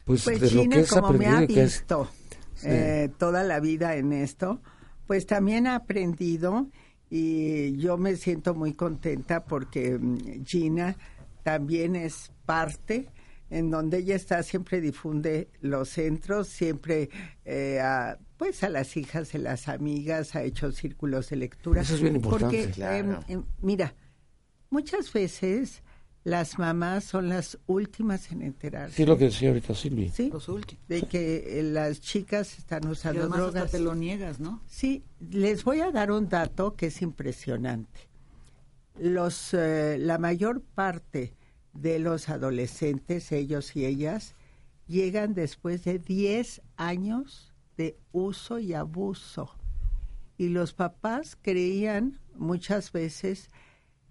pues, 0.05 0.25
pues 0.25 0.41
de 0.41 0.51
lo 0.51 0.69
que 0.69 0.81
es 0.81 0.91
como 0.91 1.13
me 1.13 1.27
ha 1.27 1.41
visto 1.41 2.09
eh, 2.65 3.11
toda 3.19 3.43
la 3.43 3.61
vida 3.61 3.97
en 3.97 4.13
esto, 4.13 4.61
pues 5.07 5.27
también 5.27 5.67
ha 5.67 5.77
aprendido 5.77 6.69
y 7.15 7.77
yo 7.77 7.99
me 7.99 8.17
siento 8.17 8.55
muy 8.55 8.73
contenta 8.73 9.45
porque 9.45 9.99
mm, 9.99 10.47
Gina 10.47 10.97
también 11.43 11.95
es 11.95 12.33
parte 12.47 13.11
en 13.51 13.71
donde 13.71 13.99
ella 13.99 14.17
está 14.17 14.43
siempre 14.43 14.81
difunde 14.81 15.51
los 15.61 15.91
centros, 15.91 16.49
siempre 16.49 17.11
eh, 17.45 17.81
a, 17.81 18.17
pues 18.39 18.65
a 18.65 18.71
las 18.71 18.97
hijas 18.97 19.31
de 19.31 19.41
las 19.41 19.69
amigas, 19.69 20.35
ha 20.35 20.43
hecho 20.43 20.73
círculos 20.73 21.29
de 21.29 21.37
lectura. 21.37 21.83
Eso 21.83 21.97
es 21.97 22.01
bien 22.01 22.17
importante. 22.17 22.69
Porque, 22.69 22.97
em, 22.97 23.17
em, 23.29 23.45
mira, 23.61 23.95
muchas 24.71 25.13
veces 25.13 25.83
las 26.25 26.59
mamás 26.59 27.05
son 27.05 27.29
las 27.29 27.59
últimas 27.67 28.31
en 28.31 28.43
enterarse. 28.43 28.97
Sí, 28.97 29.07
lo 29.07 29.19
que 29.19 29.25
decía 29.25 29.49
ahorita 29.49 29.75
Silvia. 29.75 30.13
Sí, 30.13 30.31
de 30.89 31.03
que 31.03 31.59
eh, 31.59 31.63
las 31.65 32.01
chicas 32.01 32.59
están 32.59 32.87
usando 32.87 33.29
drogas. 33.29 33.71
te 33.71 33.81
lo 33.81 33.95
niegas, 33.95 34.39
¿no? 34.39 34.63
Sí, 34.67 35.03
les 35.31 35.65
voy 35.65 35.81
a 35.81 35.91
dar 35.91 36.13
un 36.13 36.29
dato 36.29 36.77
que 36.77 36.87
es 36.87 37.03
impresionante. 37.03 38.09
Los, 38.99 39.53
eh, 39.55 39.97
la 39.99 40.19
mayor 40.19 40.61
parte 40.63 41.35
de 41.73 41.99
los 41.99 42.29
adolescentes, 42.29 43.33
ellos 43.33 43.75
y 43.75 43.87
ellas, 43.87 44.35
llegan 44.87 45.35
después 45.35 45.85
de 45.85 45.99
10 45.99 46.63
años 46.77 47.53
de 47.77 47.97
uso 48.13 48.59
y 48.59 48.75
abuso. 48.75 49.57
Y 50.37 50.49
los 50.49 50.73
papás 50.73 51.37
creían 51.41 52.21
muchas 52.37 52.93
veces 52.93 53.49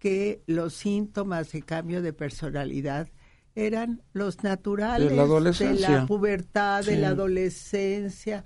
que 0.01 0.41
los 0.47 0.73
síntomas 0.73 1.51
de 1.51 1.61
cambio 1.61 2.01
de 2.01 2.11
personalidad 2.11 3.07
eran 3.53 4.01
los 4.13 4.43
naturales 4.43 5.11
de 5.59 5.75
la, 5.75 6.07
pubertad, 6.07 6.83
de 6.83 6.97
la 6.97 7.09
adolescencia. 7.09 8.43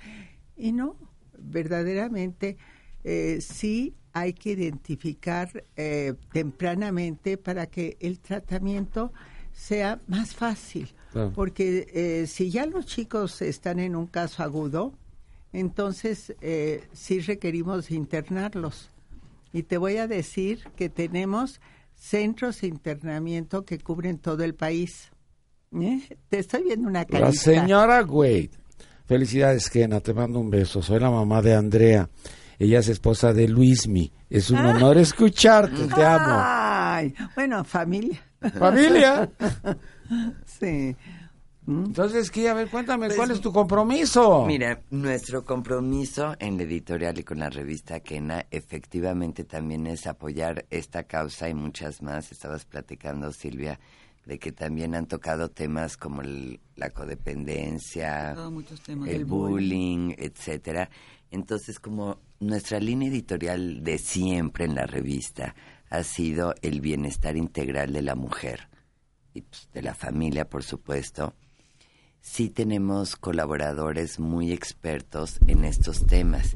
Y 0.57 0.73
no, 0.73 0.97
verdaderamente 1.37 2.57
eh, 3.05 3.39
sí 3.39 3.95
hay 4.11 4.33
que 4.33 4.51
identificar 4.51 5.63
eh, 5.77 6.15
tempranamente 6.33 7.37
para 7.37 7.67
que 7.67 7.95
el 8.01 8.19
tratamiento 8.19 9.13
sea 9.53 10.01
más 10.07 10.35
fácil. 10.35 10.93
Porque 11.35 11.87
eh, 11.93 12.27
si 12.27 12.51
ya 12.51 12.65
los 12.65 12.85
chicos 12.85 13.41
están 13.41 13.79
en 13.79 13.95
un 13.95 14.07
caso 14.07 14.43
agudo, 14.43 14.91
entonces 15.53 16.35
sí 16.91 17.19
requerimos 17.21 17.89
internarlos 17.91 18.91
y 19.55 19.63
te 19.63 19.77
voy 19.77 19.95
a 19.95 20.05
decir 20.05 20.65
que 20.75 20.89
tenemos 20.89 21.61
centros 21.95 22.59
de 22.59 22.67
internamiento 22.67 23.63
que 23.63 23.79
cubren 23.79 24.17
todo 24.17 24.43
el 24.43 24.53
país. 24.53 25.13
¿Eh? 25.71 26.01
Te 26.27 26.39
estoy 26.39 26.63
viendo 26.63 26.89
una 26.89 27.05
carita. 27.05 27.27
La 27.27 27.31
señora 27.31 28.03
Wade. 28.03 28.51
Felicidades, 29.05 29.69
Kena. 29.69 30.01
Te 30.01 30.13
mando 30.13 30.41
un 30.41 30.49
beso. 30.49 30.81
Soy 30.81 30.99
la 30.99 31.09
mamá 31.09 31.41
de 31.41 31.55
Andrea. 31.55 32.09
Ella 32.59 32.79
es 32.79 32.89
esposa 32.89 33.31
de 33.31 33.47
Luismi. 33.47 34.11
Es 34.29 34.49
un 34.49 34.57
ah. 34.57 34.71
honor 34.71 34.97
escucharte. 34.97 35.87
Te 35.87 36.03
amo. 36.03 36.35
Ay, 36.37 37.15
bueno, 37.33 37.63
familia. 37.63 38.21
¿Familia? 38.59 39.31
sí. 40.45 40.97
¿Mm? 41.65 41.85
Entonces, 41.85 42.29
¿qué? 42.29 42.47
A 42.47 42.53
ver, 42.53 42.69
cuéntame, 42.69 43.09
¿cuál 43.15 43.31
es 43.31 43.41
tu 43.41 43.51
compromiso? 43.51 44.45
Mira, 44.45 44.81
nuestro 44.91 45.43
compromiso 45.43 46.35
en 46.39 46.57
la 46.57 46.63
editorial 46.63 47.17
y 47.17 47.23
con 47.23 47.39
la 47.39 47.49
revista 47.49 47.99
Kena 48.01 48.45
efectivamente 48.51 49.45
también 49.45 49.87
es 49.87 50.05
apoyar 50.05 50.65
esta 50.69 51.03
causa 51.03 51.49
y 51.49 51.55
muchas 51.55 52.03
más. 52.03 52.31
Estabas 52.31 52.65
platicando, 52.65 53.31
Silvia, 53.31 53.79
de 54.25 54.37
que 54.37 54.51
también 54.51 54.93
han 54.93 55.07
tocado 55.07 55.49
temas 55.49 55.97
como 55.97 56.21
la 56.21 56.89
codependencia, 56.91 58.35
el 59.07 59.25
bullying, 59.25 60.13
etcétera. 60.17 60.89
Entonces, 61.31 61.79
como 61.79 62.19
nuestra 62.39 62.79
línea 62.79 63.09
editorial 63.09 63.83
de 63.83 63.97
siempre 63.97 64.65
en 64.65 64.75
la 64.75 64.85
revista 64.85 65.55
ha 65.89 66.03
sido 66.03 66.53
el 66.61 66.79
bienestar 66.81 67.35
integral 67.35 67.91
de 67.91 68.03
la 68.03 68.13
mujer 68.13 68.69
y 69.33 69.41
pues, 69.41 69.67
de 69.73 69.81
la 69.81 69.95
familia, 69.95 70.47
por 70.47 70.63
supuesto 70.63 71.33
sí 72.25 72.49
tenemos 72.49 73.15
colaboradores 73.15 74.19
muy 74.19 74.51
expertos 74.51 75.37
en 75.45 75.63
estos 75.63 76.07
temas. 76.07 76.55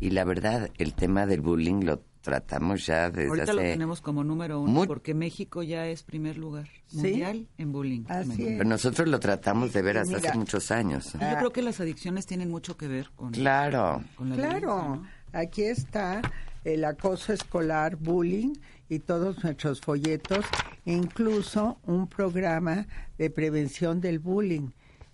Y 0.00 0.10
la 0.10 0.24
verdad, 0.24 0.70
el 0.78 0.94
tema 0.94 1.26
del 1.26 1.42
bullying 1.42 1.84
lo 1.84 2.00
tratamos 2.22 2.86
ya 2.86 3.10
desde 3.10 3.28
Ahorita 3.28 3.52
lo 3.52 3.60
tenemos 3.60 4.00
como 4.00 4.24
número 4.24 4.60
uno 4.60 4.84
porque 4.86 5.14
México 5.14 5.62
ya 5.62 5.86
es 5.86 6.02
primer 6.02 6.38
lugar 6.38 6.68
mundial 6.92 7.46
en 7.58 7.70
bullying. 7.70 8.04
Pero 8.36 8.64
nosotros 8.64 9.08
lo 9.08 9.20
tratamos 9.20 9.74
de 9.74 9.82
ver 9.82 9.98
hasta 9.98 10.16
hace 10.16 10.32
muchos 10.34 10.70
años. 10.70 11.12
Yo 11.12 11.36
creo 11.38 11.52
que 11.52 11.62
las 11.62 11.80
adicciones 11.80 12.24
tienen 12.26 12.50
mucho 12.50 12.78
que 12.78 12.88
ver 12.88 13.10
con, 13.14 13.32
claro. 13.32 14.02
la 14.18 14.34
Claro, 14.34 15.02
aquí 15.32 15.62
está 15.62 16.22
el 16.64 16.84
acoso 16.84 17.34
escolar, 17.34 17.96
bullying 17.96 18.54
y 18.88 18.98
todos 19.00 19.44
nuestros 19.44 19.80
folletos, 19.80 20.44
e 20.84 20.92
incluso 20.92 21.78
un 21.84 22.06
programa 22.06 22.86
de 23.18 23.30
prevención 23.30 24.00
del 24.00 24.18
bullying 24.18 24.70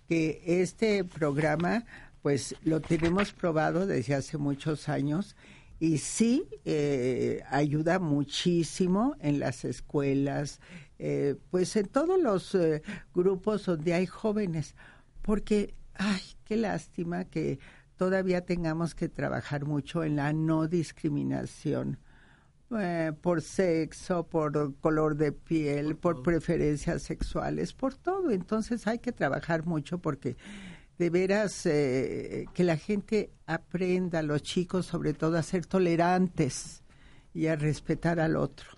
que 0.07 0.41
este 0.45 1.03
programa 1.03 1.85
pues 2.21 2.55
lo 2.63 2.81
tenemos 2.81 3.31
probado 3.31 3.85
desde 3.85 4.15
hace 4.15 4.37
muchos 4.37 4.89
años 4.89 5.35
y 5.79 5.99
sí 5.99 6.47
eh, 6.65 7.43
ayuda 7.49 7.99
muchísimo 7.99 9.15
en 9.19 9.39
las 9.39 9.63
escuelas, 9.63 10.59
eh, 10.97 11.35
pues 11.51 11.75
en 11.75 11.87
todos 11.87 12.21
los 12.21 12.55
eh, 12.55 12.81
grupos 13.13 13.65
donde 13.65 13.93
hay 13.93 14.07
jóvenes, 14.07 14.75
porque, 15.21 15.75
ay, 15.93 16.21
qué 16.45 16.57
lástima 16.57 17.25
que 17.25 17.59
todavía 17.95 18.41
tengamos 18.41 18.95
que 18.95 19.07
trabajar 19.07 19.65
mucho 19.65 20.03
en 20.03 20.15
la 20.15 20.33
no 20.33 20.67
discriminación 20.67 21.99
eh, 22.79 23.13
por 23.21 23.41
sexo, 23.41 24.23
por 24.23 24.75
color 24.79 25.15
de 25.15 25.31
piel, 25.31 25.95
por, 25.95 26.21
preferencias 26.21 27.03
sexuales, 27.03 27.73
por 27.73 27.93
todo. 27.95 28.31
Entonces 28.31 28.87
hay 28.87 28.99
que 28.99 29.11
trabajar 29.11 29.65
mucho 29.65 29.99
porque 29.99 30.35
de 30.97 31.09
veras 31.09 31.65
eh, 31.65 32.45
que 32.53 32.63
la 32.63 32.77
gente 32.77 33.31
aprenda, 33.45 34.21
los 34.21 34.41
chicos 34.41 34.85
sobre 34.85 35.13
todo, 35.13 35.37
a 35.37 35.43
ser 35.43 35.65
tolerantes 35.65 36.83
y 37.33 37.47
a 37.47 37.55
respetar 37.55 38.19
al 38.19 38.35
otro. 38.35 38.77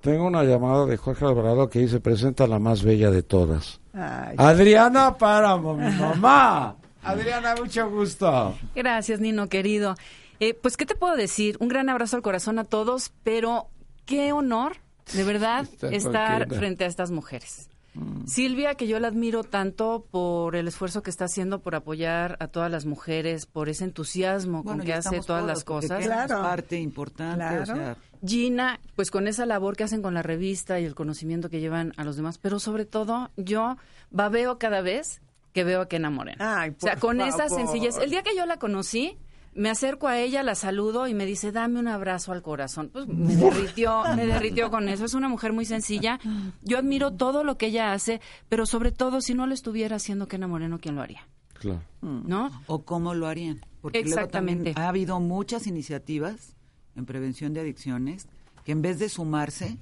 Tengo 0.00 0.26
una 0.26 0.44
llamada 0.44 0.86
de 0.86 0.96
Jorge 0.96 1.24
Alvarado 1.24 1.68
que 1.68 1.80
dice, 1.80 2.00
presenta 2.00 2.46
la 2.46 2.58
más 2.58 2.84
bella 2.84 3.10
de 3.10 3.22
todas. 3.22 3.80
Adriana 3.92 5.16
Páramo, 5.18 5.74
mi 5.74 5.90
mamá. 5.90 6.76
Adriana, 7.02 7.54
mucho 7.56 7.90
gusto. 7.90 8.54
Gracias, 8.74 9.18
Nino, 9.20 9.48
querido. 9.48 9.96
Eh, 10.40 10.54
pues, 10.54 10.76
¿qué 10.76 10.86
te 10.86 10.94
puedo 10.94 11.16
decir? 11.16 11.56
Un 11.60 11.68
gran 11.68 11.88
abrazo 11.88 12.16
al 12.16 12.22
corazón 12.22 12.58
a 12.58 12.64
todos, 12.64 13.12
pero 13.24 13.68
qué 14.06 14.32
honor, 14.32 14.76
de 15.12 15.24
verdad, 15.24 15.66
estar 15.90 16.48
frente 16.48 16.84
a 16.84 16.86
estas 16.86 17.10
mujeres. 17.10 17.68
Mm. 17.94 18.26
Silvia, 18.26 18.74
que 18.74 18.86
yo 18.86 19.00
la 19.00 19.08
admiro 19.08 19.42
tanto 19.42 20.06
por 20.10 20.54
el 20.54 20.68
esfuerzo 20.68 21.02
que 21.02 21.10
está 21.10 21.24
haciendo 21.24 21.60
por 21.60 21.74
apoyar 21.74 22.36
a 22.40 22.48
todas 22.48 22.70
las 22.70 22.86
mujeres, 22.86 23.46
por 23.46 23.68
ese 23.68 23.84
entusiasmo 23.84 24.62
con 24.62 24.80
que 24.80 24.92
hace 24.92 25.20
todas 25.20 25.44
las 25.44 25.64
cosas. 25.64 26.04
Claro. 26.04 26.42
parte 26.42 26.78
importante. 26.78 27.96
Gina, 28.24 28.80
pues 28.96 29.10
con 29.10 29.26
esa 29.28 29.46
labor 29.46 29.76
que 29.76 29.84
hacen 29.84 30.02
con 30.02 30.14
la 30.14 30.22
revista 30.22 30.80
y 30.80 30.84
el 30.84 30.94
conocimiento 30.94 31.50
que 31.50 31.60
llevan 31.60 31.92
a 31.96 32.04
los 32.04 32.16
demás, 32.16 32.38
pero 32.38 32.58
sobre 32.58 32.84
todo 32.84 33.30
yo 33.36 33.76
babeo 34.10 34.58
cada 34.58 34.80
vez 34.80 35.20
que 35.52 35.64
veo 35.64 35.80
a 35.80 35.88
Kena 35.88 36.10
Morena. 36.10 36.68
o 36.76 36.80
sea, 36.80 36.96
con 36.96 37.20
esa 37.20 37.48
sencillez. 37.48 37.96
El 37.98 38.10
día 38.10 38.22
que 38.22 38.36
yo 38.36 38.46
la 38.46 38.58
conocí, 38.58 39.18
me 39.58 39.70
acerco 39.70 40.06
a 40.06 40.18
ella, 40.18 40.42
la 40.42 40.54
saludo 40.54 41.08
y 41.08 41.14
me 41.14 41.26
dice, 41.26 41.52
dame 41.52 41.80
un 41.80 41.88
abrazo 41.88 42.32
al 42.32 42.42
corazón. 42.42 42.90
Pues 42.92 43.06
me 43.08 43.34
derritió, 43.34 44.04
me 44.14 44.24
derritió 44.26 44.70
con 44.70 44.88
eso. 44.88 45.04
Es 45.04 45.14
una 45.14 45.28
mujer 45.28 45.52
muy 45.52 45.64
sencilla. 45.64 46.20
Yo 46.62 46.78
admiro 46.78 47.12
todo 47.12 47.42
lo 47.44 47.58
que 47.58 47.66
ella 47.66 47.92
hace, 47.92 48.20
pero 48.48 48.66
sobre 48.66 48.92
todo, 48.92 49.20
si 49.20 49.34
no 49.34 49.46
lo 49.46 49.54
estuviera 49.54 49.96
haciendo 49.96 50.28
Kena 50.28 50.46
Moreno, 50.46 50.78
¿quién 50.80 50.94
lo 50.94 51.02
haría? 51.02 51.26
Claro. 51.54 51.82
¿No? 52.00 52.50
O 52.66 52.84
cómo 52.84 53.14
lo 53.14 53.26
harían. 53.26 53.60
Porque 53.80 53.98
Exactamente. 53.98 54.74
ha 54.76 54.88
habido 54.88 55.18
muchas 55.18 55.66
iniciativas 55.66 56.54
en 56.94 57.04
prevención 57.04 57.52
de 57.52 57.60
adicciones 57.60 58.28
que 58.64 58.72
en 58.72 58.82
vez 58.82 58.98
de 58.98 59.08
sumarse, 59.08 59.76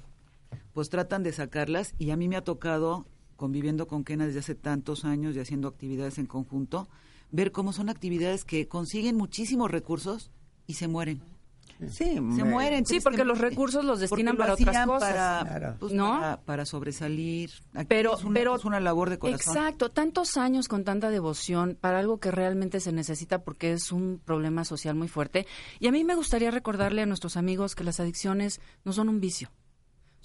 pues 0.72 0.88
tratan 0.88 1.22
de 1.22 1.32
sacarlas 1.32 1.94
y 1.98 2.10
a 2.10 2.16
mí 2.16 2.28
me 2.28 2.36
ha 2.36 2.44
tocado 2.44 3.06
conviviendo 3.36 3.86
con 3.86 4.04
Kena 4.04 4.26
desde 4.26 4.38
hace 4.38 4.54
tantos 4.54 5.04
años 5.04 5.36
y 5.36 5.40
haciendo 5.40 5.68
actividades 5.68 6.18
en 6.18 6.26
conjunto, 6.26 6.88
ver 7.30 7.52
cómo 7.52 7.72
son 7.72 7.88
actividades 7.88 8.44
que 8.44 8.68
consiguen 8.68 9.16
muchísimos 9.16 9.70
recursos 9.70 10.30
y 10.66 10.74
se 10.74 10.88
mueren. 10.88 11.22
Sí, 11.90 12.14
se 12.14 12.44
mueren. 12.44 12.86
Sí, 12.86 13.00
porque 13.00 13.24
los 13.24 13.38
recursos 13.38 13.84
los 13.84 14.00
destinan 14.00 14.36
para 14.36 14.54
otras 14.54 14.86
cosas. 14.86 15.44
Para, 15.44 15.76
pues, 15.78 15.92
¿no? 15.92 16.40
Para, 16.44 16.64
sobresalir. 16.64 17.50
pero, 17.86 18.16
es 18.16 18.24
una, 18.24 18.34
pero 18.34 18.56
es 18.56 18.64
una 18.64 18.80
labor 18.80 19.10
de 19.10 19.18
corazón. 19.18 19.56
Exacto, 19.56 19.90
tantos 19.90 20.36
años 20.36 20.68
con 20.68 20.84
tanta 20.84 21.10
devoción 21.10 21.76
para 21.78 21.98
algo 21.98 22.18
que 22.18 22.30
realmente 22.30 22.80
se 22.80 22.92
necesita 22.92 23.44
porque 23.44 23.72
es 23.72 23.92
un 23.92 24.20
problema 24.24 24.64
social 24.64 24.94
muy 24.94 25.08
fuerte. 25.08 25.46
Y 25.78 25.88
a 25.88 25.92
mí 25.92 26.02
me 26.02 26.14
gustaría 26.14 26.50
recordarle 26.50 27.02
a 27.02 27.06
nuestros 27.06 27.36
amigos 27.36 27.74
que 27.74 27.84
las 27.84 28.00
adicciones 28.00 28.60
no 28.84 28.92
son 28.92 29.08
un 29.08 29.20
vicio 29.20 29.50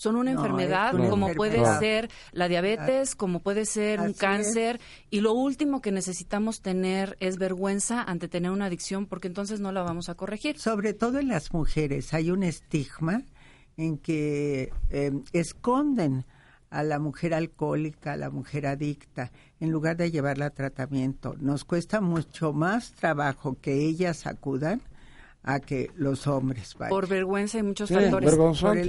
son 0.01 0.15
una 0.15 0.31
enfermedad 0.31 0.93
como 1.11 1.31
puede 1.35 1.63
ser 1.77 2.09
la 2.31 2.47
diabetes, 2.47 3.13
como 3.13 3.39
puede 3.39 3.65
ser 3.65 4.01
un 4.01 4.13
cáncer 4.13 4.81
y 5.11 5.19
lo 5.19 5.33
último 5.33 5.79
que 5.79 5.91
necesitamos 5.91 6.61
tener 6.61 7.17
es 7.19 7.37
vergüenza 7.37 8.01
ante 8.01 8.27
tener 8.27 8.49
una 8.49 8.65
adicción 8.65 9.05
porque 9.05 9.27
entonces 9.27 9.59
no 9.59 9.71
la 9.71 9.83
vamos 9.83 10.09
a 10.09 10.15
corregir. 10.15 10.57
Sobre 10.57 10.95
todo 10.95 11.19
en 11.19 11.27
las 11.27 11.53
mujeres 11.53 12.15
hay 12.15 12.31
un 12.31 12.41
estigma 12.41 13.21
en 13.77 13.99
que 13.99 14.73
em, 14.89 15.23
esconden 15.33 16.25
a 16.71 16.81
la 16.81 16.97
mujer 16.97 17.35
alcohólica, 17.35 18.13
a 18.13 18.17
la 18.17 18.31
mujer 18.31 18.65
adicta, 18.65 19.31
en 19.59 19.69
lugar 19.69 19.97
de 19.97 20.09
llevarla 20.09 20.47
a 20.47 20.49
tratamiento. 20.49 21.35
Nos 21.39 21.63
cuesta 21.63 22.01
mucho 22.01 22.53
más 22.53 22.93
trabajo 22.93 23.55
que 23.61 23.85
ellas 23.85 24.25
acudan 24.25 24.81
a 25.43 25.59
que 25.59 25.91
los 25.95 26.25
hombres 26.25 26.73
vayan. 26.73 26.89
Por 26.89 27.07
vergüenza 27.07 27.59
y 27.59 27.63
muchos 27.63 27.91
factores. 27.91 28.33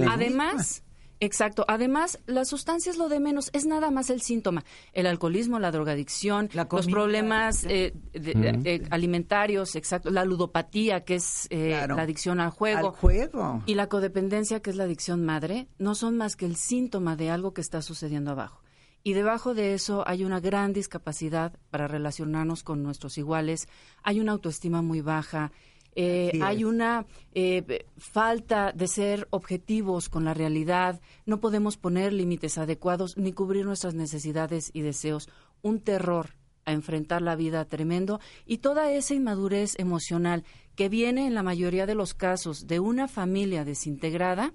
Además, 0.09 0.81
Exacto. 1.23 1.63
Además, 1.69 2.19
la 2.25 2.43
sustancia 2.43 2.89
es 2.89 2.97
lo 2.97 3.07
de 3.07 3.21
menos, 3.21 3.49
es 3.53 3.65
nada 3.65 3.91
más 3.91 4.09
el 4.09 4.21
síntoma. 4.21 4.65
El 4.91 5.07
alcoholismo, 5.07 5.57
la 5.57 5.71
drogadicción, 5.71 6.49
los 6.53 6.87
problemas 6.87 7.63
eh, 7.63 7.93
eh, 8.13 8.83
alimentarios, 8.89 9.75
exacto, 9.75 10.09
la 10.09 10.25
ludopatía, 10.25 11.05
que 11.05 11.15
es 11.15 11.47
eh, 11.49 11.85
la 11.87 12.01
adicción 12.01 12.41
al 12.41 12.49
juego, 12.49 12.91
juego, 12.91 13.63
y 13.65 13.75
la 13.75 13.87
codependencia, 13.87 14.59
que 14.61 14.69
es 14.69 14.75
la 14.75 14.83
adicción 14.83 15.23
madre, 15.23 15.67
no 15.77 15.95
son 15.95 16.17
más 16.17 16.35
que 16.35 16.45
el 16.45 16.57
síntoma 16.57 17.15
de 17.15 17.29
algo 17.29 17.53
que 17.53 17.61
está 17.61 17.81
sucediendo 17.81 18.31
abajo. 18.31 18.61
Y 19.05 19.13
debajo 19.13 19.53
de 19.53 19.73
eso 19.73 20.03
hay 20.07 20.23
una 20.23 20.39
gran 20.39 20.71
discapacidad 20.71 21.53
para 21.69 21.87
relacionarnos 21.87 22.63
con 22.63 22.83
nuestros 22.83 23.17
iguales, 23.17 23.67
hay 24.01 24.19
una 24.19 24.31
autoestima 24.33 24.81
muy 24.81 25.01
baja, 25.01 25.51
eh, 25.95 26.39
hay 26.41 26.63
una 26.63 27.05
eh, 27.33 27.85
falta 27.97 28.71
de 28.71 28.87
ser 28.87 29.27
objetivos 29.29 30.09
con 30.09 30.25
la 30.25 30.33
realidad, 30.33 31.01
no 31.25 31.39
podemos 31.39 31.77
poner 31.77 32.13
límites 32.13 32.57
adecuados 32.57 33.17
ni 33.17 33.33
cubrir 33.33 33.65
nuestras 33.65 33.93
necesidades 33.93 34.71
y 34.73 34.81
deseos, 34.81 35.29
un 35.61 35.79
terror 35.79 36.35
a 36.65 36.71
enfrentar 36.71 37.21
la 37.21 37.35
vida 37.35 37.65
tremendo 37.65 38.19
y 38.45 38.59
toda 38.59 38.91
esa 38.91 39.13
inmadurez 39.13 39.77
emocional 39.77 40.43
que 40.75 40.89
viene 40.89 41.27
en 41.27 41.33
la 41.33 41.43
mayoría 41.43 41.85
de 41.85 41.95
los 41.95 42.13
casos 42.13 42.67
de 42.67 42.79
una 42.79 43.07
familia 43.07 43.65
desintegrada 43.65 44.53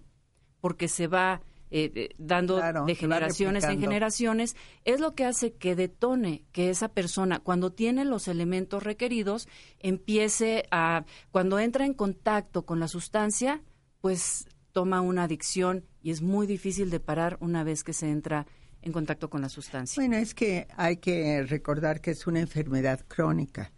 porque 0.61 0.89
se 0.89 1.07
va 1.07 1.43
eh, 1.71 2.11
dando 2.19 2.61
de 2.87 2.95
generaciones 2.95 3.65
en 3.65 3.81
generaciones, 3.81 4.57
es 4.85 5.01
lo 5.01 5.15
que 5.15 5.25
hace 5.25 5.53
que 5.53 5.77
detone 5.77 6.45
que 6.53 6.71
esa 6.71 6.89
persona, 6.89 7.41
cuando 7.41 7.73
tiene 7.73 8.05
los 8.05 8.29
elementos 8.29 8.83
requeridos, 8.83 9.49
empiece 9.81 10.65
a, 10.71 11.05
cuando 11.31 11.59
entra 11.59 11.85
en 11.85 11.95
contacto 11.95 12.65
con 12.65 12.81
la 12.81 12.89
sustancia, 12.89 13.63
pues 14.01 14.47
toma 14.73 15.01
una 15.01 15.25
adicción 15.25 15.85
y 16.03 16.11
es 16.11 16.23
muy 16.23 16.47
difícil 16.47 16.91
de 16.91 17.01
parar 17.01 17.37
una 17.41 17.65
vez 17.65 17.85
que 17.85 17.93
se 17.93 18.11
entra 18.11 18.47
en 18.83 18.93
contacto 18.93 19.29
con 19.29 19.43
la 19.43 19.49
sustancia. 19.49 20.01
Bueno, 20.01 20.17
es 20.17 20.35
que 20.35 20.69
hay 20.77 20.99
que 20.99 21.43
recordar 21.43 22.01
que 22.01 22.13
es 22.13 22.27
una 22.27 22.41
enfermedad 22.41 23.05
crónica. 23.09 23.73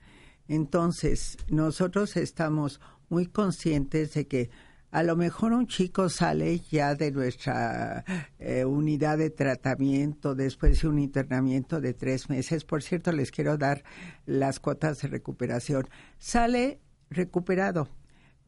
Entonces, 0.46 1.38
nosotros 1.48 2.16
estamos 2.16 2.81
muy 3.09 3.26
conscientes 3.26 4.14
de 4.14 4.26
que 4.26 4.50
a 4.90 5.03
lo 5.03 5.16
mejor 5.16 5.53
un 5.53 5.66
chico 5.66 6.09
sale 6.09 6.61
ya 6.70 6.94
de 6.94 7.12
nuestra 7.12 8.05
eh, 8.38 8.64
unidad 8.64 9.18
de 9.18 9.31
tratamiento 9.31 10.35
después 10.35 10.83
de 10.83 10.88
un 10.88 10.98
internamiento 10.98 11.81
de 11.81 11.94
tres 11.94 12.29
meses. 12.29 12.64
Por 12.64 12.83
cierto, 12.83 13.12
les 13.12 13.31
quiero 13.31 13.57
dar 13.57 13.85
las 14.26 14.59
cuotas 14.59 15.03
de 15.03 15.09
recuperación. 15.09 15.88
Sale 16.18 16.81
recuperado, 17.09 17.88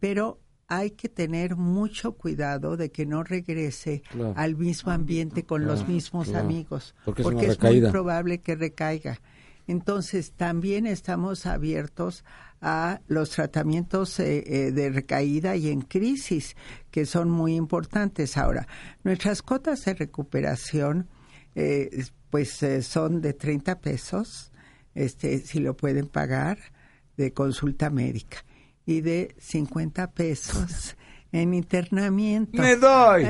pero 0.01 0.41
hay 0.69 0.93
que 0.93 1.09
tener 1.09 1.57
mucho 1.57 2.13
cuidado 2.13 2.77
de 2.77 2.91
que 2.91 3.05
no 3.05 3.23
regrese 3.23 4.03
al 4.37 4.57
mismo 4.57 4.91
ambiente 4.91 5.45
con 5.45 5.67
los 5.67 5.87
mismos 5.87 6.33
amigos, 6.35 6.95
porque, 7.05 7.47
es 7.47 7.61
muy 7.61 7.83
probable 7.83 8.41
que 8.41 8.55
recaiga. 8.55 9.21
Entonces, 9.67 10.33
también 10.33 10.87
estamos 10.87 11.47
abiertos 11.47 12.25
a 12.61 13.01
los 13.09 13.31
tratamientos 13.31 14.19
eh, 14.21 14.45
eh, 14.47 14.73
de 14.73 14.91
recaída 14.91 15.57
y 15.57 15.69
en 15.69 15.83
crisis, 15.83 16.57
que 16.91 17.07
son 17.07 17.31
muy 17.31 17.57
importantes. 17.57 18.37
Ahora, 18.37 18.67
nuestras 19.03 19.43
cuotas 19.43 19.85
de 19.85 19.95
recuperación, 19.95 21.09
eh, 21.55 22.05
pues 22.31 22.61
son 22.83 23.21
de 23.21 23.35
30 23.35 23.81
pesos, 23.81 24.53
este, 24.95 25.39
si 25.41 25.61
lo 25.61 25.77
pueden 25.77 26.07
pagar, 26.07 26.59
de 27.17 27.33
consulta 27.33 27.91
médica, 27.91 28.45
y 28.87 29.01
de 29.01 29.35
50 29.39 30.13
pesos 30.13 30.97
en 31.33 31.55
internamiento. 31.55 32.61
Me 32.61 32.77
doy. 32.77 33.27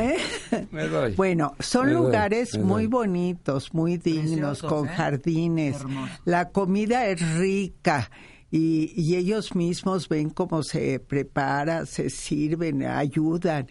Me 0.71 0.89
doy. 0.89 1.15
Bueno, 1.15 1.55
son 1.61 1.95
lugares 1.95 2.59
muy 2.59 2.87
bonitos, 2.87 3.73
muy 3.73 3.97
dignos, 3.97 4.61
con 4.61 4.87
jardines. 4.87 5.79
La 6.25 6.51
comida 6.51 7.07
es 7.07 7.21
rica 7.37 8.11
y, 8.51 9.15
ellos 9.17 9.55
mismos 9.55 10.09
ven 10.09 10.29
cómo 10.29 10.63
se 10.63 11.01
prepara, 11.01 11.87
se 11.87 12.11
sirven, 12.11 12.83
ayudan 12.83 13.67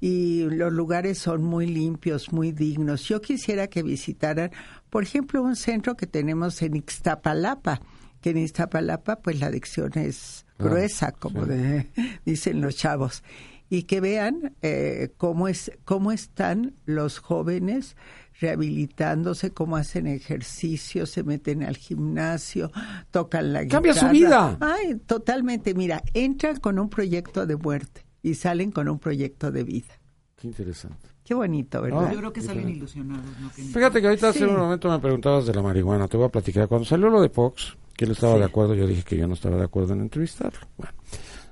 y 0.00 0.44
los 0.44 0.72
lugares 0.72 1.18
son 1.18 1.44
muy 1.44 1.66
limpios, 1.66 2.32
muy 2.32 2.50
dignos. 2.50 3.02
Yo 3.02 3.20
quisiera 3.20 3.66
que 3.66 3.82
visitaran, 3.82 4.50
por 4.88 5.02
ejemplo, 5.02 5.42
un 5.42 5.54
centro 5.54 5.96
que 5.96 6.06
tenemos 6.06 6.62
en 6.62 6.76
Ixtapalapa, 6.76 7.82
que 8.22 8.30
en 8.30 8.38
Ixtapalapa 8.38 9.16
pues 9.16 9.38
la 9.38 9.46
adicción 9.46 9.92
es 9.96 10.46
ah, 10.58 10.64
gruesa, 10.64 11.12
como 11.12 11.44
dicen 12.24 12.62
los 12.62 12.76
chavos, 12.76 13.22
y 13.72 13.84
que 13.84 14.02
vean 14.02 14.54
eh, 14.60 15.14
cómo, 15.16 15.48
es, 15.48 15.72
cómo 15.86 16.12
están 16.12 16.74
los 16.84 17.20
jóvenes 17.20 17.96
rehabilitándose, 18.38 19.52
cómo 19.52 19.76
hacen 19.76 20.06
ejercicio, 20.06 21.06
se 21.06 21.22
meten 21.22 21.62
al 21.62 21.78
gimnasio, 21.78 22.70
tocan 23.10 23.54
la 23.54 23.62
guitarra. 23.62 23.82
Cambia 23.82 23.94
su 23.94 24.08
vida. 24.10 24.58
Ay, 24.60 24.96
totalmente. 25.06 25.72
Mira, 25.72 26.02
entran 26.12 26.60
con 26.60 26.78
un 26.78 26.90
proyecto 26.90 27.46
de 27.46 27.56
muerte 27.56 28.04
y 28.22 28.34
salen 28.34 28.72
con 28.72 28.90
un 28.90 28.98
proyecto 28.98 29.50
de 29.50 29.64
vida. 29.64 29.94
Qué 30.36 30.48
interesante. 30.48 31.08
Qué 31.24 31.32
bonito, 31.32 31.80
¿verdad? 31.80 32.12
Yo 32.12 32.18
creo 32.18 32.32
que 32.34 32.42
salen 32.42 32.68
ilusionados. 32.68 33.24
Fíjate 33.54 34.02
que 34.02 34.06
ahorita 34.06 34.28
hace 34.28 34.44
un 34.44 34.54
momento 34.54 34.90
me 34.90 34.98
preguntabas 34.98 35.46
de 35.46 35.54
la 35.54 35.62
marihuana. 35.62 36.08
Te 36.08 36.18
voy 36.18 36.26
a 36.26 36.28
platicar. 36.28 36.68
Cuando 36.68 36.84
salió 36.84 37.08
lo 37.08 37.22
de 37.22 37.30
Fox, 37.30 37.74
que 37.96 38.04
él 38.04 38.10
estaba 38.10 38.36
de 38.36 38.44
acuerdo, 38.44 38.74
yo 38.74 38.86
dije 38.86 39.02
que 39.02 39.16
yo 39.16 39.26
no 39.26 39.32
estaba 39.32 39.56
de 39.56 39.64
acuerdo 39.64 39.94
en 39.94 40.02
entrevistarlo. 40.02 40.60
Bueno, 40.76 40.92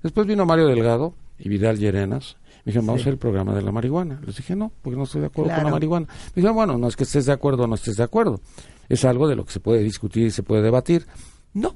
después 0.02 0.26
vino 0.26 0.44
Mario 0.44 0.66
Delgado 0.66 1.14
y 1.40 1.48
Vidal 1.48 1.79
Llerenas 1.79 2.37
me 2.64 2.72
dijeron, 2.72 2.87
vamos 2.87 3.00
a 3.00 3.03
hacer 3.03 3.12
el 3.14 3.18
programa 3.18 3.55
de 3.55 3.62
la 3.62 3.72
marihuana. 3.72 4.20
Les 4.26 4.37
dije, 4.37 4.55
no, 4.55 4.70
porque 4.83 4.96
no 4.96 5.05
estoy 5.05 5.22
de 5.22 5.29
acuerdo 5.29 5.55
con 5.55 5.64
la 5.64 5.70
marihuana. 5.70 6.07
Me 6.07 6.33
dijeron, 6.35 6.57
bueno, 6.57 6.76
no 6.76 6.88
es 6.88 6.96
que 6.96 7.05
estés 7.05 7.24
de 7.24 7.33
acuerdo 7.33 7.64
o 7.64 7.66
no 7.66 7.74
estés 7.74 7.96
de 7.96 8.05
acuerdo. 8.05 8.40
Es 8.88 9.05
algo 9.07 9.26
de 9.29 9.35
lo 9.35 9.46
que 9.46 9.53
se 9.53 9.61
puede 9.61 9.83
discutir 9.83 10.26
y 10.26 10.31
se 10.31 10.42
puede 10.42 10.62
debatir. 10.62 11.07
No. 11.55 11.74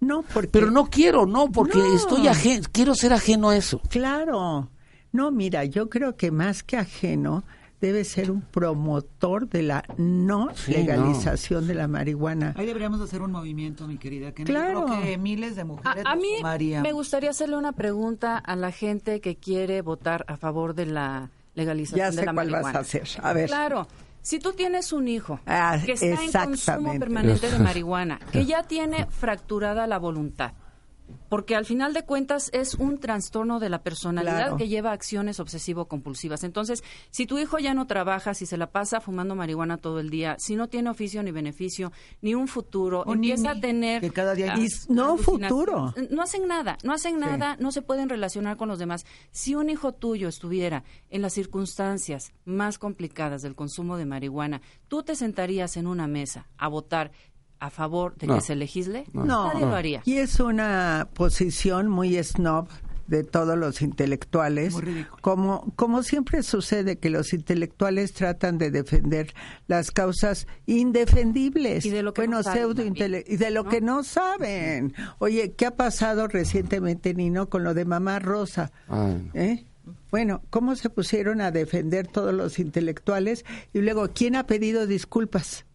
No, 0.00 0.22
porque... 0.22 0.48
Pero 0.48 0.72
no 0.72 0.86
quiero, 0.90 1.26
no, 1.26 1.50
porque 1.52 1.78
estoy 1.94 2.26
ajeno, 2.26 2.66
quiero 2.72 2.94
ser 2.94 3.12
ajeno 3.12 3.50
a 3.50 3.56
eso. 3.56 3.80
Claro. 3.88 4.68
No, 5.12 5.30
mira, 5.30 5.64
yo 5.64 5.88
creo 5.88 6.16
que 6.16 6.32
más 6.32 6.64
que 6.64 6.76
ajeno, 6.76 7.44
debe 7.84 8.04
ser 8.04 8.30
un 8.30 8.40
promotor 8.40 9.48
de 9.48 9.62
la 9.62 9.84
no 9.98 10.48
legalización 10.66 11.66
de 11.66 11.74
la 11.74 11.86
marihuana. 11.86 12.54
Ahí 12.56 12.64
deberíamos 12.64 13.00
hacer 13.00 13.20
un 13.20 13.32
movimiento, 13.32 13.86
mi 13.86 13.98
querida. 13.98 14.32
Que 14.32 14.44
claro. 14.44 14.86
Creo 14.86 15.02
que 15.02 15.18
miles 15.18 15.54
de 15.56 15.64
mujeres. 15.64 16.04
A, 16.06 16.16
mí 16.16 16.28
me 16.82 16.92
gustaría 16.92 17.30
hacerle 17.30 17.56
una 17.56 17.72
pregunta 17.72 18.38
a 18.38 18.56
la 18.56 18.72
gente 18.72 19.20
que 19.20 19.36
quiere 19.36 19.82
votar 19.82 20.24
a 20.28 20.36
favor 20.38 20.74
de 20.74 20.86
la 20.86 21.30
legalización 21.54 22.16
de 22.16 22.24
la 22.24 22.32
cuál 22.32 22.50
marihuana. 22.50 22.62
vas 22.62 22.74
a 22.74 22.78
hacer. 22.78 23.08
A 23.22 23.32
ver. 23.32 23.48
Claro. 23.48 23.86
Si 24.22 24.38
tú 24.38 24.54
tienes 24.54 24.94
un 24.94 25.06
hijo 25.06 25.38
ah, 25.44 25.78
que 25.84 25.92
está 25.92 26.06
en 26.06 26.32
consumo 26.32 26.98
permanente 26.98 27.50
de 27.50 27.58
marihuana, 27.58 28.18
que 28.32 28.46
ya 28.46 28.62
tiene 28.62 29.06
fracturada 29.10 29.86
la 29.86 29.98
voluntad, 29.98 30.54
porque 31.34 31.56
al 31.56 31.64
final 31.64 31.92
de 31.94 32.04
cuentas 32.04 32.48
es 32.52 32.74
un 32.74 33.00
trastorno 33.00 33.58
de 33.58 33.68
la 33.68 33.82
personalidad 33.82 34.56
que 34.56 34.68
lleva 34.68 34.90
a 34.90 34.92
acciones 34.92 35.40
obsesivo-compulsivas. 35.40 36.44
Entonces, 36.44 36.84
si 37.10 37.26
tu 37.26 37.40
hijo 37.40 37.58
ya 37.58 37.74
no 37.74 37.88
trabaja, 37.88 38.34
si 38.34 38.46
se 38.46 38.56
la 38.56 38.70
pasa 38.70 39.00
fumando 39.00 39.34
marihuana 39.34 39.78
todo 39.78 39.98
el 39.98 40.10
día, 40.10 40.36
si 40.38 40.54
no 40.54 40.68
tiene 40.68 40.90
oficio 40.90 41.24
ni 41.24 41.32
beneficio, 41.32 41.90
ni 42.22 42.36
un 42.36 42.46
futuro, 42.46 43.04
empieza 43.12 43.50
a 43.50 43.60
tener... 43.60 44.00
Que 44.00 44.12
cada 44.12 44.36
día... 44.36 44.54
no 44.88 45.16
futuro. 45.16 45.92
No 46.08 46.22
hacen 46.22 46.46
nada, 46.46 46.78
no 46.84 46.92
hacen 46.92 47.18
nada, 47.18 47.56
no 47.58 47.72
se 47.72 47.82
pueden 47.82 48.08
relacionar 48.08 48.56
con 48.56 48.68
los 48.68 48.78
demás. 48.78 49.04
Si 49.32 49.56
un 49.56 49.70
hijo 49.70 49.90
tuyo 49.90 50.28
estuviera 50.28 50.84
en 51.10 51.20
las 51.20 51.32
circunstancias 51.32 52.32
más 52.44 52.78
complicadas 52.78 53.42
del 53.42 53.56
consumo 53.56 53.96
de 53.96 54.06
marihuana, 54.06 54.62
tú 54.86 55.02
te 55.02 55.16
sentarías 55.16 55.76
en 55.76 55.88
una 55.88 56.06
mesa 56.06 56.46
a 56.58 56.68
votar 56.68 57.10
a 57.64 57.70
favor 57.70 58.16
de 58.16 58.26
que 58.26 58.40
se 58.40 58.54
legisle? 58.54 59.04
No, 59.12 59.52
nadie 59.52 59.66
lo 59.66 59.74
haría. 59.74 60.02
Y 60.04 60.18
es 60.18 60.40
una 60.40 61.08
posición 61.14 61.88
muy 61.88 62.22
snob 62.22 62.68
de 63.06 63.22
todos 63.22 63.58
los 63.58 63.82
intelectuales, 63.82 64.74
como, 65.20 65.72
como 65.76 66.02
siempre 66.02 66.42
sucede 66.42 66.96
que 66.96 67.10
los 67.10 67.32
intelectuales 67.32 68.12
tratan 68.12 68.56
de 68.58 68.70
defender 68.70 69.34
las 69.66 69.90
causas 69.90 70.46
indefendibles, 70.66 71.84
y 71.84 71.90
de 71.90 72.02
lo 72.02 72.14
que 72.14 72.22
bueno, 72.22 72.38
no 72.38 72.42
saben 72.42 72.94
y 73.26 73.36
de 73.36 73.50
lo 73.50 73.64
que 73.64 73.80
no 73.80 74.02
saben. 74.04 74.94
Oye, 75.18 75.52
¿qué 75.52 75.66
ha 75.66 75.76
pasado 75.76 76.28
recientemente, 76.28 77.14
Nino, 77.14 77.48
con 77.48 77.64
lo 77.64 77.74
de 77.74 77.84
Mamá 77.84 78.18
Rosa? 78.20 78.72
Ah. 78.88 79.14
¿Eh? 79.34 79.66
Bueno, 80.10 80.42
¿cómo 80.48 80.76
se 80.76 80.88
pusieron 80.88 81.40
a 81.40 81.50
defender 81.50 82.06
todos 82.06 82.32
los 82.32 82.58
intelectuales? 82.58 83.44
Y 83.72 83.80
luego, 83.80 84.08
¿quién 84.14 84.36
ha 84.36 84.46
pedido 84.46 84.86
disculpas? 84.86 85.66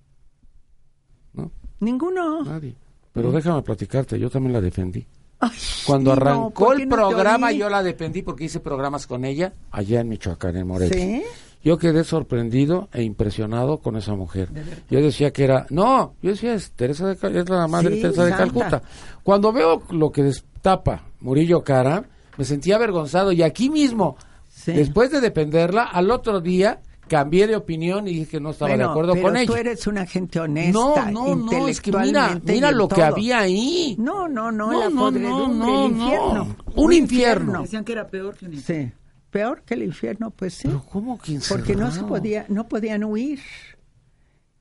No. 1.34 1.52
Ninguno. 1.80 2.44
Nadie. 2.44 2.76
Pero 3.14 3.32
déjame 3.32 3.62
platicarte, 3.62 4.20
yo 4.20 4.30
también 4.30 4.54
la 4.54 4.62
defendí. 4.62 5.06
Ay, 5.40 5.52
Cuando 5.86 6.12
arrancó 6.12 6.52
¿por 6.66 6.76
qué 6.76 6.84
el 6.84 6.90
no 6.90 6.96
programa, 6.96 7.52
yo 7.52 7.70
la 7.70 7.82
defendí 7.82 8.22
porque 8.22 8.44
hice 8.46 8.60
programas 8.60 9.08
con 9.08 9.24
ella 9.24 9.54
allá 9.72 10.02
en 10.02 10.10
Michoacán, 10.10 10.58
en 10.58 10.68
Morelia. 10.68 10.94
¿Sí? 10.94 11.24
Yo 11.64 11.78
quedé 11.78 12.04
sorprendido 12.04 12.88
e 12.94 13.04
impresionado 13.04 13.78
con 13.80 13.96
esa 13.98 14.16
mujer. 14.16 14.50
Yo 14.90 15.02
decía 15.02 15.32
que 15.32 15.44
era, 15.46 15.66
no, 15.70 16.14
yo 16.22 16.32
decía 16.32 16.54
es 16.54 16.72
Teresa 16.72 17.08
de 17.08 17.18
Cal- 17.18 17.36
es 17.36 17.50
la 17.50 17.68
madre 17.68 17.96
Sí, 17.96 18.02
Teresa 18.02 18.24
de 18.26 18.30
santa. 18.32 18.44
Calcuta. 18.46 18.82
Cuando 19.24 19.52
veo 19.52 19.84
lo 19.92 20.12
que 20.12 20.24
destapa 20.24 21.04
Murillo 21.22 21.64
Cara, 21.64 22.04
me 22.38 22.46
sentía 22.46 22.76
avergonzado 22.76 23.32
y 23.34 23.42
aquí 23.42 23.70
mismo, 23.70 24.16
Sí. 24.50 24.74
después 24.74 25.10
de 25.12 25.22
defenderla, 25.22 25.84
al 25.84 26.12
otro 26.12 26.40
día 26.42 26.82
cambié 27.10 27.46
de 27.48 27.58
opinión 27.58 28.08
y 28.08 28.12
dije 28.14 28.28
que 28.32 28.40
no 28.40 28.52
estaba 28.52 28.70
Bueno, 28.72 28.86
de 28.86 28.90
acuerdo 28.92 29.14
pero 29.16 29.26
con 29.26 29.34
tú 29.34 29.40
ella. 29.54 29.60
eres 29.60 29.86
una 29.88 30.06
gente 30.06 30.40
honesta, 30.40 31.12
No, 31.12 31.36
no, 31.36 31.36
no, 31.36 31.68
es 31.68 31.82
que 31.82 31.92
mira, 31.92 32.40
mira 32.46 32.72
lo 32.72 32.88
que 32.88 32.96
todo. 32.96 33.06
había 33.06 33.40
ahí. 33.40 33.98
No, 34.00 34.30
no, 34.30 34.50
no, 34.52 34.72
No, 34.72 34.80
la 34.80 34.90
no, 34.90 35.02
podredumbre, 35.02 35.68
no, 35.68 35.86
el 35.86 35.98
no. 35.98 36.04
infierno. 36.06 36.56
Un 36.76 36.94
infierno. 36.94 37.62
Decían 37.64 37.84
que 37.84 37.92
era 37.92 38.08
peor 38.08 38.38
que 38.38 38.46
un 38.46 38.56
Sí, 38.56 38.92
peor 39.30 39.64
que 39.64 39.74
el 39.74 39.84
infierno, 39.84 40.32
pues 40.32 40.54
sí. 40.54 40.68
Pero 40.70 40.86
¿cómo 40.90 41.18
que 41.20 41.40
Porque 41.50 41.74
no 41.76 41.82
se 41.88 42.00
encerrado? 42.00 42.08
podía, 42.08 42.46
no 42.48 42.68
podían 42.70 43.04
huir. 43.04 43.42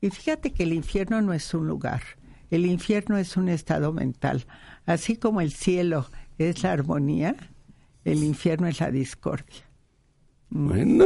Y 0.01 0.09
fíjate 0.09 0.51
que 0.51 0.63
el 0.63 0.73
infierno 0.73 1.21
no 1.21 1.33
es 1.33 1.53
un 1.53 1.67
lugar, 1.67 2.01
el 2.51 2.65
infierno 2.65 3.17
es 3.17 3.37
un 3.37 3.49
estado 3.49 3.93
mental. 3.93 4.45
Así 4.85 5.15
como 5.17 5.39
el 5.41 5.51
cielo 5.51 6.07
es 6.37 6.63
la 6.63 6.71
armonía, 6.71 7.35
el 8.05 8.23
infierno 8.23 8.67
es 8.67 8.79
la 8.79 8.91
discordia. 8.91 9.68
Bueno, 10.51 11.05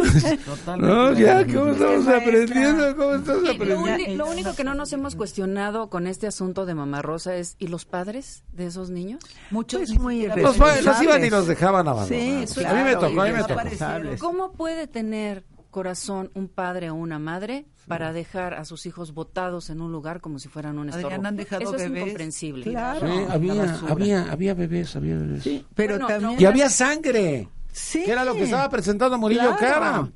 no, 0.78 1.12
ya, 1.14 1.46
¿cómo 1.46 1.72
estamos 1.72 2.08
aprendiendo? 2.08 2.96
¿Cómo 2.96 3.16
estamos 3.16 3.50
aprendiendo? 3.50 4.24
lo 4.26 4.32
único 4.32 4.56
que 4.56 4.64
no 4.64 4.74
nos 4.74 4.94
hemos 4.94 5.16
cuestionado 5.16 5.90
con 5.90 6.08
este 6.08 6.28
asunto 6.28 6.66
de 6.66 6.76
Mamá 6.76 7.02
Rosa 7.02 7.36
es, 7.36 7.58
¿y 7.60 7.68
los 7.68 7.84
padres 7.84 8.44
de 8.54 8.68
esos 8.68 8.90
niños? 8.90 9.22
Muchos 9.52 9.80
Pues 9.82 10.00
muy 10.00 10.26
Los, 10.26 10.38
irresponsables. 10.38 10.86
pa- 10.86 10.92
los 10.92 11.02
iban 11.04 11.26
y 11.26 11.30
los 11.30 11.48
dejaban 11.48 11.88
abandonados. 11.90 12.50
Sí, 12.50 12.64
a 12.64 12.70
mí 12.74 12.84
me 12.84 12.92
claro, 12.92 13.00
tocó, 13.00 13.22
a 13.22 13.26
mí 13.26 13.32
me 13.34 13.44
tocó. 13.44 14.18
¿Cómo 14.20 14.52
puede 14.54 14.88
tener 14.88 15.44
corazón 15.72 16.32
un 16.36 16.48
padre 16.48 16.90
o 16.90 16.96
una 16.96 17.20
madre 17.20 17.66
para 17.88 18.14
dejar 18.14 18.54
a 18.54 18.64
sus 18.64 18.86
hijos 18.86 19.14
botados 19.14 19.70
en 19.70 19.82
un 19.82 19.92
lugar 19.92 20.22
como 20.22 20.40
si 20.40 20.48
fueran 20.48 20.78
un 20.80 20.88
estorbo? 20.88 21.26
Han 21.28 21.36
dejado 21.36 21.64
Eso 21.64 21.76
es 21.76 21.82
bebés. 21.82 22.02
incomprensible. 22.04 22.64
Claro. 22.64 23.08
Sí, 23.08 23.24
había, 23.30 23.80
había, 23.90 24.32
había 24.32 24.54
bebés, 24.54 24.96
había 24.96 25.16
bebés. 25.18 25.44
Sí, 25.44 25.66
pero 25.76 25.96
Bueno, 25.96 26.08
también... 26.08 26.40
Y 26.42 26.46
había 26.46 26.70
sangre, 26.70 27.50
Sí. 27.74 28.04
que 28.06 28.12
era 28.12 28.24
lo 28.24 28.34
que 28.36 28.44
estaba 28.44 28.70
presentando 28.70 29.18
Murillo 29.18 29.56
Claro. 29.58 29.58
Cara. 29.60 30.12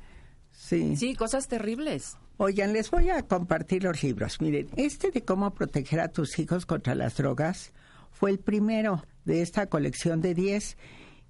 Sí. 0.52 0.96
Sí, 0.96 1.14
cosas 1.14 1.46
terribles. 1.48 2.16
Oigan, 2.38 2.72
les 2.72 2.90
voy 2.90 3.10
a 3.10 3.22
compartir 3.22 3.82
los 3.82 4.02
libros. 4.02 4.40
Miren, 4.40 4.68
este 4.76 5.10
de 5.10 5.22
cómo 5.24 5.52
proteger 5.52 6.00
a 6.00 6.08
tus 6.08 6.38
hijos 6.38 6.66
contra 6.66 6.94
las 6.94 7.16
drogas 7.16 7.72
fue 8.12 8.30
el 8.30 8.38
primero 8.38 9.04
de 9.24 9.42
esta 9.42 9.66
colección 9.66 10.20
de 10.20 10.34
10. 10.34 10.76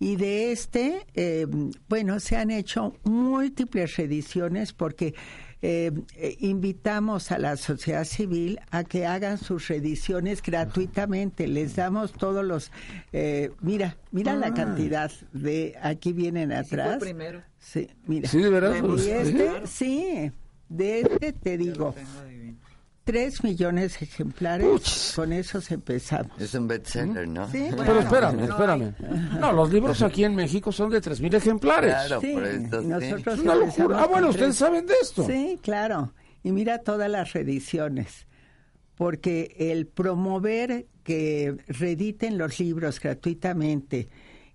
Y 0.01 0.15
de 0.17 0.53
este, 0.53 1.07
eh, 1.15 1.47
bueno, 1.89 2.21
se 2.21 2.37
han 2.37 2.51
hecho 2.53 2.95
múltiples 3.03 3.97
reediciones 3.97 4.73
porque 4.73 5.15
eh, 5.61 5.91
eh, 6.17 6.37
invitamos 6.41 7.33
a 7.33 7.39
la 7.39 7.57
sociedad 7.57 8.05
civil 8.05 8.61
a 8.71 8.85
que 8.85 9.07
hagan 9.07 9.39
sus 9.39 9.69
reediciones 9.69 10.43
gratuitamente. 10.43 11.49
Les 11.49 11.77
damos 11.77 12.13
todos 12.13 12.45
los... 12.45 12.71
eh, 13.13 13.51
mira, 13.61 13.97
mira 14.13 14.37
la 14.37 14.55
cantidad 14.55 15.11
de... 15.33 15.77
Aquí 15.83 16.13
vienen 16.13 16.53
atrás. 16.53 16.99
primero. 16.99 17.43
Sí, 17.59 17.89
mira. 18.07 18.29
Sí, 18.29 18.39
de 18.39 18.51
verdad. 18.51 18.77
Y 18.77 18.83
pues, 18.83 19.07
este, 19.07 19.67
sí, 19.67 20.33
de 20.69 21.01
este 21.01 21.33
te 21.33 21.59
digo, 21.59 21.95
tres 23.09 23.43
millones 23.43 23.99
de 23.99 24.05
ejemplares, 24.05 25.13
con 25.17 25.33
esos 25.33 25.71
empezamos. 25.71 26.39
Es 26.39 26.53
un 26.53 26.69
bestseller, 26.69 27.27
¿no? 27.27 27.51
Sí, 27.51 27.69
Pero 27.77 28.01
espérame, 28.01 28.41
espérame. 28.45 28.95
No, 29.41 29.51
los 29.53 29.73
libros 29.73 30.03
aquí 30.03 30.25
en 30.25 30.35
México 30.35 30.71
son 30.71 30.91
de 30.91 31.01
3.000 31.01 31.35
ejemplares. 31.35 31.95
Claro, 31.95 32.21
Sí, 32.21 32.33
por 32.35 32.45
esto 32.45 32.81
sí. 32.83 32.87
nosotros 32.87 33.35
Es 33.39 33.41
una 33.45 33.55
locura. 33.55 34.03
Ah, 34.03 34.07
bueno, 34.07 34.27
tres. 34.27 34.37
ustedes 34.37 34.57
saben 34.57 34.85
de 34.87 34.95
esto. 35.01 35.27
Sí, 35.27 35.59
claro. 35.63 36.13
Y 36.43 36.53
mira 36.53 36.79
todas 36.83 37.11
las 37.11 37.33
reediciones. 37.33 38.27
Porque 38.95 39.55
el 39.59 39.87
promover 39.87 40.87
que 41.03 41.57
reediten 41.69 42.37
los 42.37 42.59
libros 42.61 43.01
gratuitamente 43.01 44.11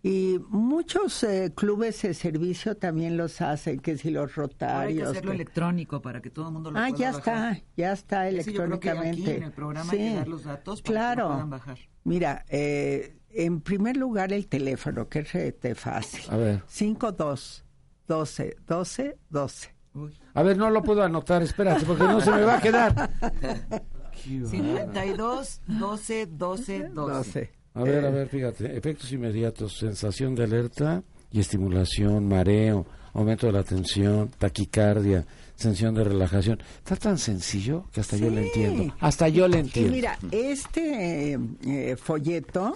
y 0.06 0.38
muchos 0.50 1.24
eh, 1.24 1.54
clubes 1.56 2.02
de 2.02 2.14
servicio 2.14 2.76
también 2.76 3.16
los 3.16 3.40
hacen, 3.42 3.80
que 3.80 3.98
si 3.98 4.12
los 4.12 4.24
Ahora 4.24 4.32
hay 4.32 4.34
que 4.36 4.42
rotarios. 4.42 5.10
hacerlo 5.10 5.32
que- 5.32 5.36
electrónico 5.36 6.02
para 6.02 6.22
que 6.22 6.30
todo 6.30 6.48
el 6.48 6.54
mundo 6.54 6.72
lo 6.72 6.78
Ah, 6.80 6.88
pueda 6.90 6.98
ya 7.00 7.12
bajar. 7.14 7.54
está, 7.54 7.66
ya 7.78 7.92
está 7.94 8.28
Ese 8.30 8.52
yo 8.52 8.66
creo 8.66 8.80
que 8.82 8.90
aquí 8.90 8.98
electrónicamente. 9.00 9.38
en 9.38 9.44
el 9.44 9.52
programa 9.54 9.92
hay 9.94 9.98
que 9.98 10.16
dar 10.16 10.28
los 10.28 10.44
datos 10.44 10.82
para 10.82 10.84
que 10.84 10.94
claro. 10.94 11.24
lo 11.24 11.30
puedan 11.32 11.50
bajar. 11.50 11.78
Mira, 12.04 12.46
eh, 12.50 13.18
en 13.30 13.62
primer 13.62 13.96
lugar 13.96 14.34
el 14.34 14.48
teléfono, 14.48 15.08
que 15.08 15.20
es 15.20 15.32
rete 15.32 15.74
fácil. 15.74 16.26
A 16.30 16.36
ver. 16.36 16.62
52 16.68 17.64
12 18.08 18.58
12 18.68 19.18
12. 19.30 19.74
Uy. 19.94 20.14
A 20.34 20.44
ver, 20.44 20.58
no 20.58 20.70
lo 20.70 20.84
puedo 20.84 21.02
anotar, 21.02 21.42
espérate, 21.44 21.86
porque 21.86 22.04
no 22.04 22.20
se 22.20 22.32
me 22.32 22.42
va 22.44 22.58
a 22.58 22.62
quedar. 22.62 22.94
Qué 24.22 24.40
bárbaro. 24.42 24.50
52 24.50 25.62
12 25.68 26.26
12 26.28 26.90
12. 26.90 26.90
12. 26.90 27.52
A 27.76 27.84
ver, 27.84 28.06
a 28.06 28.10
ver, 28.12 28.28
fíjate. 28.30 28.78
Efectos 28.78 29.12
inmediatos, 29.12 29.78
sensación 29.78 30.36
de 30.36 30.44
alerta 30.44 31.04
y 31.32 31.40
estimulación, 31.40 32.28
mareo, 32.28 32.86
aumento 33.14 33.48
de 33.48 33.54
la 33.54 33.64
tensión, 33.64 34.30
taquicardia, 34.38 35.26
sensación 35.56 35.96
de 35.96 36.04
relajación. 36.04 36.60
Está 36.78 36.96
tan 36.96 37.18
sencillo 37.18 37.86
que 37.92 38.02
hasta 38.02 38.18
yo 38.18 38.30
lo 38.30 38.38
Sí. 38.42 38.44
entiendo. 38.48 38.96
Hasta 39.00 39.28
yo 39.30 39.48
lo 39.48 39.56
Y 39.56 39.60
entiendo. 39.62 39.92
mira, 39.92 40.20
este 40.32 41.34
eh, 41.34 41.40
eh, 41.66 41.96
folleto 41.96 42.76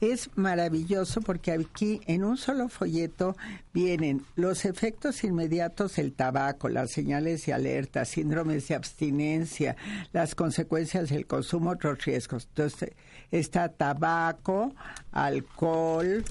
es 0.00 0.30
maravilloso 0.36 1.20
porque 1.20 1.50
aquí 1.52 2.00
en 2.06 2.22
un 2.22 2.36
solo 2.36 2.68
folleto 2.68 3.36
vienen 3.74 4.22
los 4.36 4.64
efectos 4.64 5.24
inmediatos 5.24 5.96
del 5.96 6.12
tabaco, 6.12 6.68
las 6.68 6.92
señales 6.92 7.44
de 7.46 7.52
alerta, 7.52 8.04
síndromes 8.04 8.68
de 8.68 8.76
abstinencia, 8.76 9.76
las 10.12 10.34
consecuencias 10.36 11.10
del 11.10 11.26
consumo, 11.26 11.70
otros 11.70 12.04
riesgos. 12.04 12.46
Entonces 12.50 12.92
está 13.30 13.68
tabaco, 13.68 14.74
alcohol, 15.12 16.24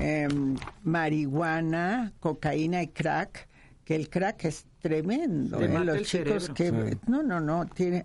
em, 0.00 0.56
marihuana, 0.82 2.12
cocaína 2.20 2.82
y 2.82 2.88
crack, 2.88 3.48
que 3.84 3.94
el 3.96 4.08
crack 4.08 4.44
es 4.46 4.66
tremendo. 4.80 5.60
¿eh? 5.60 5.68
Los 5.84 5.96
el 5.96 6.04
chicos 6.06 6.44
cerebro. 6.44 6.54
que 6.54 6.94
Sí. 6.94 6.98
no, 7.06 7.22
no, 7.22 7.40
no. 7.40 7.66
Tiene, 7.66 8.04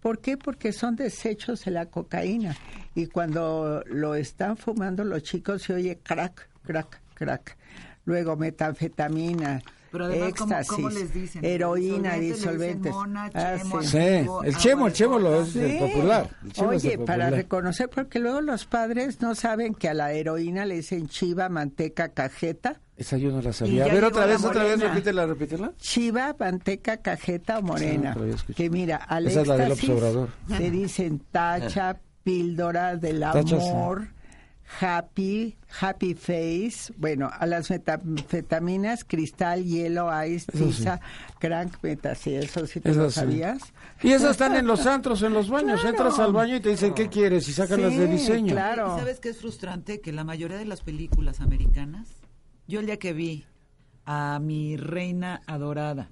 ¿Por 0.00 0.20
qué? 0.20 0.36
Porque 0.36 0.72
son 0.72 0.96
desechos 0.96 1.64
de 1.64 1.70
la 1.72 1.86
cocaína. 1.86 2.56
Y 2.94 3.06
cuando 3.06 3.82
lo 3.86 4.14
están 4.14 4.56
fumando 4.56 5.04
los 5.04 5.22
chicos 5.22 5.62
se 5.62 5.74
oye 5.74 5.98
crack, 6.02 6.48
crack, 6.64 7.00
crack. 7.14 7.56
Luego 8.04 8.36
metanfetamina, 8.36 9.60
Pero 9.92 10.06
además, 10.06 10.32
¿cómo- 10.38 10.52
éxtasis, 10.54 10.68
cómo 10.72 10.88
les 10.90 11.14
dicen? 11.14 11.44
heroína, 11.44 12.14
disolventes. 12.14 12.92
mona, 12.92 13.30
Ah, 13.34 13.56
chemo, 13.58 13.82
sí. 13.82 13.88
Sí, 13.88 13.98
Antiguo, 13.98 14.42
el 14.44 14.56
chemo, 14.56 14.86
el 14.88 14.92
chemo 14.94 15.18
lo 15.18 15.42
es 15.42 15.54
el 15.56 15.78
popular. 15.78 16.30
El 16.44 16.52
chemo 16.52 16.72
es 16.72 16.84
el 16.84 16.88
Oye, 16.90 16.98
para 16.98 17.24
popular. 17.26 17.32
reconocer, 17.32 17.88
porque 17.90 18.18
luego 18.18 18.40
los 18.40 18.64
padres 18.64 19.20
no 19.20 19.34
saben 19.34 19.74
que 19.74 19.88
a 19.88 19.94
la 19.94 20.12
heroína 20.12 20.64
le 20.64 20.76
dicen 20.76 21.06
chiva, 21.08 21.48
manteca, 21.48 22.08
cajeta. 22.08 22.80
Esa 22.96 23.16
yo 23.16 23.30
no 23.32 23.42
la 23.42 23.52
sabía. 23.52 23.84
A 23.84 23.88
ver, 23.88 24.04
otra 24.04 24.26
vez, 24.26 24.44
otra 24.44 24.64
vez, 24.64 24.78
repítela, 24.80 25.26
repítela. 25.26 25.72
Chiva, 25.78 26.34
manteca, 26.38 26.98
cajeta 26.98 27.58
o 27.58 27.62
morena. 27.62 28.16
Que 28.56 28.70
mira, 28.70 28.96
al 28.96 29.26
Esa 29.26 29.42
es 29.42 29.48
la 29.48 29.56
de 29.56 29.68
López 29.68 29.84
éxtasis 29.84 29.90
Obrador. 30.02 30.28
te 30.56 30.70
dicen 30.70 31.20
tacha, 31.30 31.96
píldora 32.24 32.96
del 32.96 33.20
Tacha, 33.20 33.60
sí. 33.60 33.68
amor, 33.68 34.08
happy, 34.80 35.56
happy 35.80 36.14
face. 36.14 36.92
Bueno, 36.96 37.30
a 37.32 37.46
las 37.46 37.70
metanfetaminas, 37.70 39.04
cristal, 39.04 39.64
hielo, 39.64 40.10
ice, 40.24 40.50
Eso 40.52 40.58
sí. 40.70 40.76
tiza, 40.76 41.00
crank, 41.38 41.74
meta, 41.82 42.14
sí, 42.14 42.34
eso 42.34 42.66
sí 42.66 42.80
te 42.80 42.90
Eso 42.90 43.02
lo 43.02 43.10
sí. 43.10 43.20
sabías. 43.20 43.60
Y 44.02 44.12
esas 44.12 44.32
están 44.32 44.56
en 44.56 44.66
los 44.66 44.86
antros, 44.86 45.22
en 45.22 45.32
los 45.32 45.48
baños. 45.48 45.80
Claro. 45.80 45.96
Entras 45.96 46.18
al 46.18 46.32
baño 46.32 46.56
y 46.56 46.60
te 46.60 46.70
dicen, 46.70 46.94
¿qué 46.94 47.08
quieres? 47.08 47.48
Y 47.48 47.52
sacan 47.52 47.82
las 47.82 47.96
de 47.96 48.06
diseño. 48.06 48.52
claro. 48.52 48.94
¿Y 48.96 48.98
sabes 49.00 49.20
qué 49.20 49.28
es 49.30 49.38
frustrante? 49.38 50.00
Que 50.00 50.12
la 50.12 50.24
mayoría 50.24 50.56
de 50.56 50.66
las 50.66 50.80
películas 50.82 51.40
americanas, 51.40 52.08
yo 52.66 52.80
el 52.80 52.86
día 52.86 52.98
que 52.98 53.12
vi 53.12 53.46
a 54.04 54.38
mi 54.40 54.76
reina 54.76 55.42
adorada 55.46 56.10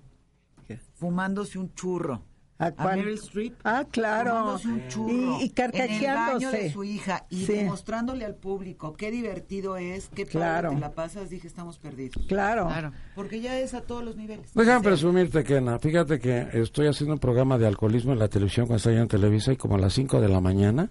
fumándose 0.94 1.58
un 1.58 1.74
churro 1.74 2.22
a, 2.60 2.94
Meryl 2.94 3.14
Streep. 3.14 3.54
Ah, 3.64 3.84
claro. 3.90 4.58
Un 4.62 4.88
churro 4.88 5.40
y, 5.40 5.48
carcajeándose. 5.50 6.46
En 6.46 6.54
el 6.54 6.62
de 6.62 6.72
su 6.72 6.84
hija 6.84 7.24
y 7.30 7.46
demostrándole 7.46 8.24
al 8.24 8.34
público 8.34 8.94
qué 8.94 9.10
divertido 9.10 9.78
es, 9.78 10.10
qué 10.14 10.26
claro. 10.26 10.76
la 10.78 10.92
pasas, 10.92 11.30
dije, 11.30 11.46
estamos 11.46 11.78
perdidos. 11.78 12.22
Claro. 12.28 12.66
claro. 12.66 12.92
Porque 13.14 13.40
ya 13.40 13.58
es 13.58 13.72
a 13.72 13.80
todos 13.80 14.04
los 14.04 14.16
niveles. 14.16 14.52
Déjame 14.54 14.82
presumirte, 14.82 15.42
Kena. 15.42 15.78
Fíjate 15.78 16.18
que 16.18 16.48
estoy 16.52 16.86
haciendo 16.86 17.14
un 17.14 17.20
programa 17.20 17.56
de 17.56 17.66
alcoholismo 17.66 18.12
en 18.12 18.18
la 18.18 18.28
televisión 18.28 18.66
cuando 18.66 18.76
estoy 18.76 18.96
en 18.96 19.08
Televisa 19.08 19.52
y 19.52 19.56
como 19.56 19.76
a 19.76 19.78
las 19.78 19.94
5 19.94 20.20
de 20.20 20.28
la 20.28 20.40
mañana 20.40 20.90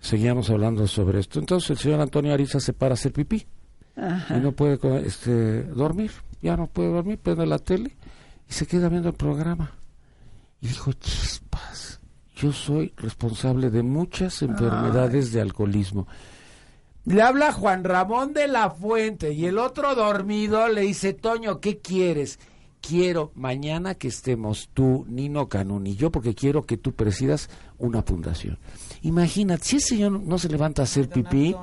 seguíamos 0.00 0.48
hablando 0.48 0.86
sobre 0.86 1.20
esto. 1.20 1.38
Entonces 1.40 1.70
el 1.70 1.78
señor 1.78 2.00
Antonio 2.00 2.32
Ariza 2.32 2.58
se 2.58 2.72
para 2.72 2.92
a 2.92 2.94
hacer 2.94 3.12
pipí 3.12 3.46
y 3.96 4.40
no 4.40 4.52
puede 4.52 4.78
este, 5.06 5.62
dormir. 5.64 6.12
Ya 6.40 6.56
no 6.56 6.68
puede 6.68 6.90
dormir, 6.90 7.18
prende 7.18 7.44
la 7.46 7.58
tele 7.58 7.96
y 8.48 8.52
se 8.52 8.66
queda 8.66 8.88
viendo 8.88 9.08
el 9.08 9.14
programa 9.14 9.72
y 10.60 10.68
dijo, 10.68 10.92
chispas, 10.92 12.00
yo 12.36 12.52
soy 12.52 12.92
responsable 12.96 13.70
de 13.70 13.82
muchas 13.82 14.42
enfermedades 14.42 15.32
de 15.32 15.40
alcoholismo. 15.40 16.06
Le 17.04 17.22
habla 17.22 17.52
Juan 17.52 17.84
Ramón 17.84 18.32
de 18.32 18.48
la 18.48 18.70
Fuente 18.70 19.32
y 19.32 19.46
el 19.46 19.58
otro 19.58 19.94
dormido 19.94 20.68
le 20.68 20.82
dice, 20.82 21.12
Toño, 21.12 21.60
¿qué 21.60 21.78
quieres? 21.78 22.38
Quiero 22.80 23.32
mañana 23.34 23.94
que 23.94 24.08
estemos 24.08 24.70
tú, 24.74 25.06
Nino 25.08 25.48
Canún 25.48 25.86
y 25.86 25.96
yo, 25.96 26.10
porque 26.10 26.34
quiero 26.34 26.66
que 26.66 26.76
tú 26.76 26.92
presidas 26.92 27.48
una 27.78 28.02
fundación. 28.02 28.58
Imagínate, 29.02 29.64
si 29.64 29.76
ese 29.76 29.88
señor 29.88 30.20
no 30.20 30.38
se 30.38 30.48
levanta 30.48 30.82
a 30.82 30.84
hacer 30.84 31.08
pipí, 31.08 31.54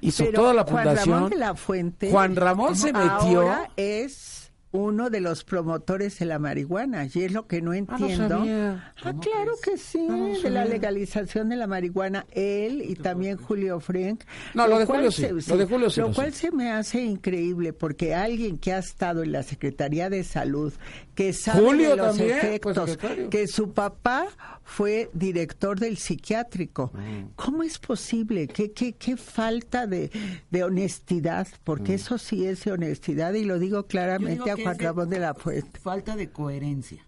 hizo 0.00 0.24
toda 0.26 0.52
la 0.52 0.64
fundación. 0.64 1.04
Juan 1.04 1.14
Ramón 1.14 1.30
de 1.30 1.36
la 1.36 1.54
Fuente. 1.54 2.10
Juan 2.10 2.36
Ramón 2.36 2.76
se 2.76 2.92
metió. 2.92 3.42
Ahora 3.42 3.70
es 3.76 4.35
uno 4.76 5.10
de 5.10 5.20
los 5.20 5.44
promotores 5.44 6.18
de 6.18 6.26
la 6.26 6.38
marihuana 6.38 7.08
y 7.12 7.22
es 7.22 7.32
lo 7.32 7.46
que 7.46 7.62
no 7.62 7.72
ah, 7.72 7.76
entiendo. 7.76 8.44
Ah, 8.46 8.92
claro 9.20 9.52
que 9.62 9.76
sí, 9.78 10.06
ah, 10.10 10.38
de 10.42 10.50
la 10.50 10.64
legalización 10.64 11.48
de 11.48 11.56
la 11.56 11.66
marihuana, 11.66 12.26
él 12.32 12.82
y 12.86 12.94
también 12.94 13.36
Julio 13.36 13.80
Frank. 13.80 14.24
No, 14.54 14.66
lo, 14.66 14.78
de 14.78 14.86
Julio 14.86 15.10
sí, 15.10 15.26
lo 15.48 15.56
de 15.56 15.66
Julio 15.66 15.88
Lo 15.96 16.12
cual 16.12 16.32
se 16.32 16.50
me 16.50 16.70
hace 16.70 17.02
increíble 17.02 17.72
porque 17.72 18.14
alguien 18.14 18.58
que 18.58 18.72
ha 18.72 18.78
estado 18.78 19.22
en 19.22 19.32
la 19.32 19.42
Secretaría 19.42 20.10
de 20.10 20.24
Salud, 20.24 20.72
que 21.14 21.32
sabe 21.32 21.76
de 21.76 21.96
los 21.96 22.18
pues, 22.18 22.30
efectos, 22.30 22.98
que 23.30 23.46
su 23.48 23.72
papá 23.72 24.28
fue 24.66 25.08
director 25.14 25.78
del 25.78 25.96
psiquiátrico. 25.96 26.90
Mm. 26.92 27.30
¿Cómo 27.36 27.62
es 27.62 27.78
posible? 27.78 28.48
¿Qué, 28.48 28.72
qué, 28.72 28.94
qué 28.94 29.16
falta 29.16 29.86
de, 29.86 30.10
de 30.50 30.64
honestidad? 30.64 31.46
Porque 31.64 31.92
mm. 31.92 31.94
eso 31.94 32.18
sí 32.18 32.46
es 32.46 32.64
de 32.64 32.72
honestidad 32.72 33.32
y 33.34 33.44
lo 33.44 33.58
digo 33.58 33.86
claramente 33.86 34.50
a 34.50 34.56
Juan 34.66 34.78
Ramón 34.78 35.10
de 35.10 35.18
la 35.18 35.34
Fuente. 35.34 35.80
Falta 35.80 36.16
de 36.16 36.30
coherencia. 36.30 37.06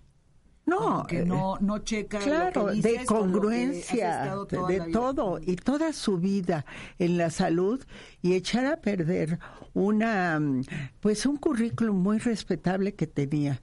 No, 0.69 1.07
que 1.07 1.25
no, 1.25 1.57
no 1.61 1.79
checa 1.79 2.19
claro, 2.19 2.67
de 2.67 3.07
congruencia, 3.07 4.37
de, 4.69 4.81
todo 4.93 5.41
y 5.41 5.57
toda 5.57 5.95
su 5.95 6.19
vida 6.19 6.67
en 6.99 7.17
la 7.17 7.31
salud 7.31 7.83
y 8.21 8.35
echar 8.35 8.67
a 8.67 8.77
perder 8.77 9.39
una, 9.73 10.39
pues 11.01 11.25
un 11.25 11.39
currículum 11.39 11.97
muy 11.97 12.19
respetable 12.19 12.95
que 12.95 13.07
tenía 13.07 13.63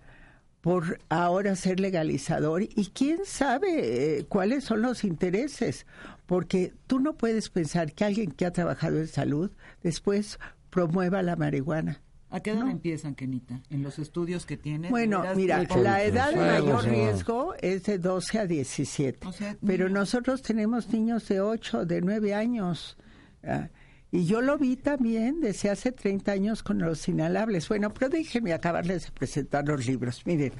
por 0.61 0.99
ahora 1.09 1.55
ser 1.55 1.79
legalizador 1.79 2.63
y 2.63 2.89
quién 2.91 3.19
sabe 3.23 4.17
eh, 4.17 4.25
cuáles 4.27 4.63
son 4.63 4.81
los 4.81 5.03
intereses, 5.03 5.85
porque 6.25 6.73
tú 6.87 6.99
no 6.99 7.13
puedes 7.17 7.51
pensar 7.51 7.93
que 7.93 8.03
alguien 8.03 8.31
que 8.31 8.47
ha 8.47 8.51
trabajado 8.51 8.97
en 8.97 9.07
salud 9.07 9.51
después 9.83 10.39
promueva 10.71 11.21
la 11.21 11.35
marihuana. 11.35 12.01
¿A 12.35 12.41
qué 12.41 12.51
edad 12.51 12.69
empiezan, 12.69 13.15
Kenita? 13.15 13.61
¿En 13.69 13.81
los 13.81 13.97
estudios 13.97 14.45
que 14.45 14.57
tienen? 14.57 14.91
Bueno, 14.91 15.23
mira, 15.37 15.63
la 15.77 16.03
edad 16.03 16.31
de 16.31 16.35
mayor 16.35 16.83
riesgo 16.83 17.53
es 17.61 17.83
de 17.83 17.97
12 17.97 18.39
a 18.39 18.45
17, 18.45 19.25
pero 19.65 19.87
nosotros 19.87 20.41
tenemos 20.41 20.91
niños 20.91 21.29
de 21.29 21.39
8, 21.39 21.85
de 21.85 22.01
9 22.01 22.33
años. 22.33 22.97
Ah, 23.41 23.69
y 24.11 24.25
yo 24.25 24.41
lo 24.41 24.57
vi 24.57 24.75
también 24.75 25.39
desde 25.39 25.69
hace 25.69 25.93
30 25.93 26.33
años 26.33 26.61
con 26.61 26.79
los 26.79 27.07
inhalables. 27.07 27.69
Bueno, 27.69 27.93
pero 27.93 28.09
déjenme 28.09 28.51
acabarles 28.51 29.05
de 29.05 29.11
presentar 29.11 29.65
los 29.65 29.87
libros. 29.87 30.21
Miren, 30.25 30.51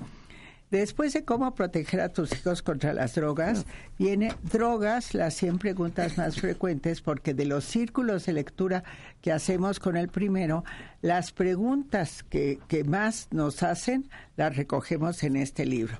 después 0.71 1.13
de 1.13 1.23
cómo 1.23 1.53
proteger 1.55 2.01
a 2.01 2.09
tus 2.09 2.31
hijos 2.33 2.61
contra 2.61 2.93
las 2.93 3.15
drogas, 3.15 3.65
viene 3.97 4.33
drogas, 4.43 5.13
las 5.13 5.33
100 5.35 5.59
preguntas 5.59 6.17
más 6.17 6.39
frecuentes, 6.39 7.01
porque 7.01 7.33
de 7.33 7.45
los 7.45 7.65
círculos 7.65 8.25
de 8.25 8.33
lectura 8.33 8.83
que 9.21 9.31
hacemos 9.31 9.79
con 9.79 9.97
el 9.97 10.09
primero, 10.09 10.63
las 11.01 11.31
preguntas 11.31 12.23
que, 12.23 12.59
que 12.67 12.83
más 12.83 13.27
nos 13.31 13.63
hacen 13.63 14.09
las 14.35 14.55
recogemos 14.55 15.23
en 15.23 15.35
este 15.35 15.65
libro. 15.65 15.99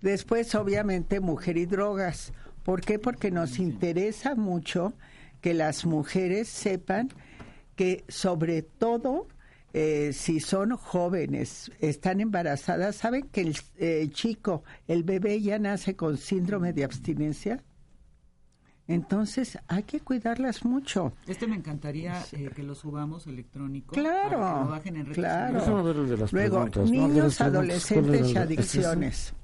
Después, 0.00 0.54
obviamente, 0.54 1.20
mujer 1.20 1.56
y 1.56 1.66
drogas. 1.66 2.32
¿Por 2.62 2.80
qué? 2.80 2.98
Porque 2.98 3.30
nos 3.30 3.58
interesa 3.58 4.34
mucho 4.34 4.94
que 5.40 5.54
las 5.54 5.84
mujeres 5.84 6.48
sepan 6.48 7.08
que 7.76 8.04
sobre 8.08 8.62
todo 8.62 9.28
eh, 9.76 10.12
si 10.12 10.38
son 10.38 10.76
jóvenes, 10.76 11.72
están 11.80 12.20
embarazadas, 12.20 12.94
saben 12.94 13.24
que 13.32 13.40
el 13.40 13.56
eh, 13.76 14.08
chico, 14.12 14.62
el 14.86 15.02
bebé 15.02 15.42
ya 15.42 15.58
nace 15.58 15.96
con 15.96 16.16
síndrome 16.16 16.72
de 16.72 16.84
abstinencia. 16.84 17.60
Entonces 18.86 19.58
hay 19.66 19.82
que 19.82 19.98
cuidarlas 19.98 20.64
mucho. 20.64 21.12
Este 21.26 21.48
me 21.48 21.56
encantaría 21.56 22.22
eh, 22.30 22.50
que 22.54 22.62
lo 22.62 22.76
subamos 22.76 23.26
electrónico. 23.26 23.94
Claro, 23.94 24.80
claro. 25.12 25.88
Luego, 26.30 26.68
niños, 26.84 27.40
adolescentes 27.40 28.30
y 28.30 28.36
adicciones. 28.36 29.34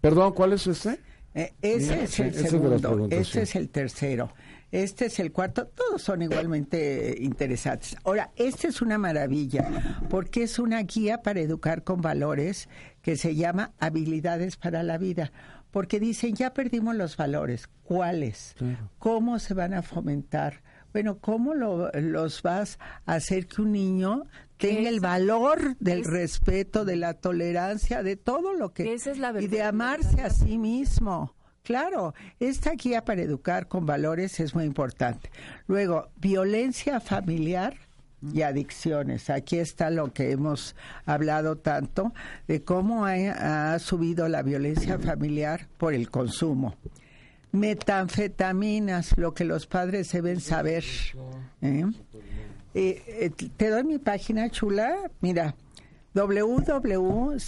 Perdón, 0.00 0.32
¿cuál 0.32 0.54
es 0.54 0.66
este? 0.68 1.00
ese 1.34 2.04
es 2.04 2.18
el 2.18 2.32
segundo, 2.32 3.08
este 3.10 3.42
es 3.42 3.54
el 3.56 3.68
tercero. 3.68 4.30
Este 4.72 5.06
es 5.06 5.20
el 5.20 5.32
cuarto, 5.32 5.68
todos 5.68 6.02
son 6.02 6.22
igualmente 6.22 7.16
interesantes. 7.20 7.96
Ahora, 8.04 8.32
esta 8.36 8.68
es 8.68 8.82
una 8.82 8.98
maravilla 8.98 9.68
porque 10.10 10.42
es 10.42 10.58
una 10.58 10.82
guía 10.82 11.22
para 11.22 11.40
educar 11.40 11.84
con 11.84 12.00
valores 12.00 12.68
que 13.00 13.16
se 13.16 13.36
llama 13.36 13.72
habilidades 13.78 14.56
para 14.56 14.82
la 14.82 14.98
vida. 14.98 15.32
Porque 15.70 16.00
dicen, 16.00 16.34
ya 16.34 16.52
perdimos 16.52 16.96
los 16.96 17.16
valores. 17.16 17.68
¿Cuáles? 17.84 18.54
¿Cómo 18.98 19.38
se 19.38 19.54
van 19.54 19.74
a 19.74 19.82
fomentar? 19.82 20.62
Bueno, 20.92 21.18
¿cómo 21.18 21.54
los 21.54 22.42
vas 22.42 22.78
a 23.04 23.14
hacer 23.14 23.46
que 23.46 23.62
un 23.62 23.72
niño 23.72 24.24
tenga 24.56 24.88
el 24.88 25.00
valor 25.00 25.76
del 25.78 26.04
respeto, 26.04 26.84
de 26.84 26.96
la 26.96 27.14
tolerancia, 27.14 28.02
de 28.02 28.16
todo 28.16 28.54
lo 28.54 28.72
que... 28.72 28.94
Esa 28.94 29.10
es 29.10 29.18
la 29.18 29.34
y 29.40 29.46
de 29.46 29.62
amarse 29.62 30.22
a 30.22 30.30
sí 30.30 30.56
mismo. 30.58 31.34
Claro, 31.66 32.14
esta 32.38 32.70
guía 32.74 33.04
para 33.04 33.22
educar 33.22 33.66
con 33.66 33.86
valores 33.86 34.38
es 34.38 34.54
muy 34.54 34.62
importante. 34.62 35.32
Luego, 35.66 36.10
violencia 36.16 37.00
familiar 37.00 37.74
y 38.32 38.42
adicciones. 38.42 39.30
Aquí 39.30 39.58
está 39.58 39.90
lo 39.90 40.12
que 40.12 40.30
hemos 40.30 40.76
hablado 41.06 41.56
tanto 41.56 42.12
de 42.46 42.62
cómo 42.62 43.04
ha, 43.04 43.76
subido 43.80 44.28
la 44.28 44.42
violencia 44.42 44.96
familiar 45.00 45.66
por 45.76 45.92
el 45.92 46.08
consumo. 46.08 46.76
Metanfetaminas, 47.50 49.18
lo 49.18 49.34
que 49.34 49.44
los 49.44 49.66
padres 49.66 50.12
deben 50.12 50.40
saber. 50.40 50.84
¿eh? 51.62 51.84
Eh, 52.74 53.02
eh, 53.08 53.30
te 53.56 53.70
doy 53.70 53.82
mi 53.82 53.98
página 53.98 54.48
chula. 54.50 55.10
Mira, 55.20 55.56
www.sig.org 56.16 57.38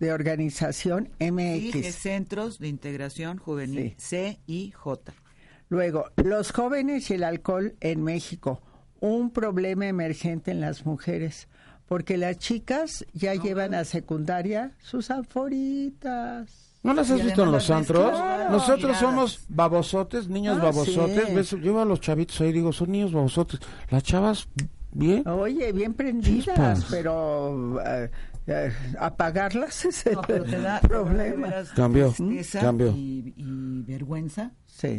de 0.00 0.12
organización 0.12 1.10
MX. 1.20 1.94
Centros 1.94 2.58
de 2.58 2.66
Integración 2.66 3.38
Juvenil, 3.38 3.94
CIJ. 3.96 4.74
Luego, 5.68 6.06
los 6.16 6.50
jóvenes 6.50 7.08
y 7.10 7.14
el 7.14 7.22
alcohol 7.22 7.76
en 7.80 8.02
México, 8.02 8.60
un 8.98 9.30
problema 9.30 9.86
emergente 9.86 10.50
en 10.50 10.60
las 10.60 10.84
mujeres, 10.84 11.46
porque 11.86 12.16
las 12.16 12.38
chicas 12.38 13.06
ya 13.12 13.36
llevan 13.36 13.72
a 13.72 13.84
secundaria 13.84 14.72
sus 14.80 15.12
anforitas. 15.12 16.74
¿No 16.82 16.92
las 16.92 17.08
has 17.08 17.22
visto 17.22 17.44
en 17.44 17.52
los 17.52 17.70
antros? 17.70 18.18
Nosotros 18.50 18.96
somos 18.96 19.44
babosotes, 19.48 20.26
niños 20.28 20.58
ah, 20.60 20.64
babosotes. 20.64 21.50
Yo 21.62 21.80
a 21.80 21.84
los 21.84 22.00
chavitos 22.00 22.40
ahí 22.40 22.50
digo, 22.50 22.72
son 22.72 22.90
niños 22.90 23.12
babosotes. 23.12 23.60
Las 23.90 24.02
chavas 24.02 24.48
Bien. 24.92 25.26
Oye, 25.28 25.72
bien 25.72 25.94
prendidas, 25.94 26.86
pero 26.90 27.80
eh, 27.84 28.10
eh, 28.46 28.72
apagarlas 28.98 29.84
es 29.84 30.06
el 30.06 30.18
problema. 30.18 30.80
Cambio, 31.74 32.14
cambio. 32.52 32.94
Y, 32.96 33.34
vergüenza 33.86 34.52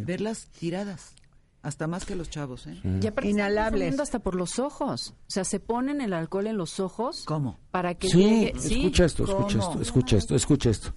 verlas 0.06 0.48
tiradas. 0.60 1.14
Hasta 1.62 1.88
más 1.88 2.06
que 2.06 2.16
los 2.16 2.30
chavos, 2.30 2.68
¿eh? 2.68 2.80
Ya 3.02 3.14
Inhalables. 3.22 4.00
hasta 4.00 4.20
por 4.20 4.36
los 4.36 4.60
ojos. 4.60 5.14
O 5.28 5.30
sea, 5.30 5.44
se 5.44 5.60
ponen 5.60 6.00
el 6.00 6.14
alcohol 6.14 6.48
en 6.48 6.58
los 6.58 6.80
ojos. 6.80 7.24
¿Cómo? 7.26 7.60
Para 7.70 7.96
que 7.96 8.08
sí, 8.08 8.50
escucha 8.56 9.04
esto, 9.04 9.26
escucha 9.26 9.60
esto, 9.60 9.82
escucha 9.82 10.18
esto, 10.18 10.36
escucha 10.36 10.70
esto. 10.70 10.94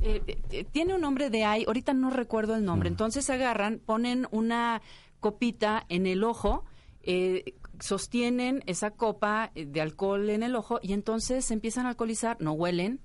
Eh, 0.00 0.66
tiene 0.72 0.96
un 0.96 1.00
nombre 1.00 1.30
de 1.30 1.44
ahí, 1.44 1.64
ahorita 1.66 1.94
no 1.94 2.10
recuerdo 2.10 2.56
el 2.56 2.64
nombre. 2.64 2.90
Mm. 2.90 2.94
Entonces 2.94 3.30
agarran, 3.30 3.78
ponen 3.78 4.26
una 4.32 4.82
copita 5.20 5.86
en 5.88 6.06
el 6.06 6.24
ojo, 6.24 6.64
eh, 7.04 7.54
sostienen 7.82 8.62
esa 8.66 8.92
copa 8.92 9.50
eh, 9.54 9.66
de 9.66 9.80
alcohol 9.80 10.30
en 10.30 10.44
el 10.44 10.54
ojo 10.54 10.78
y 10.82 10.92
entonces 10.92 11.44
se 11.44 11.54
empiezan 11.54 11.84
a 11.84 11.90
alcoholizar, 11.90 12.36
no 12.40 12.52
huelen, 12.52 13.00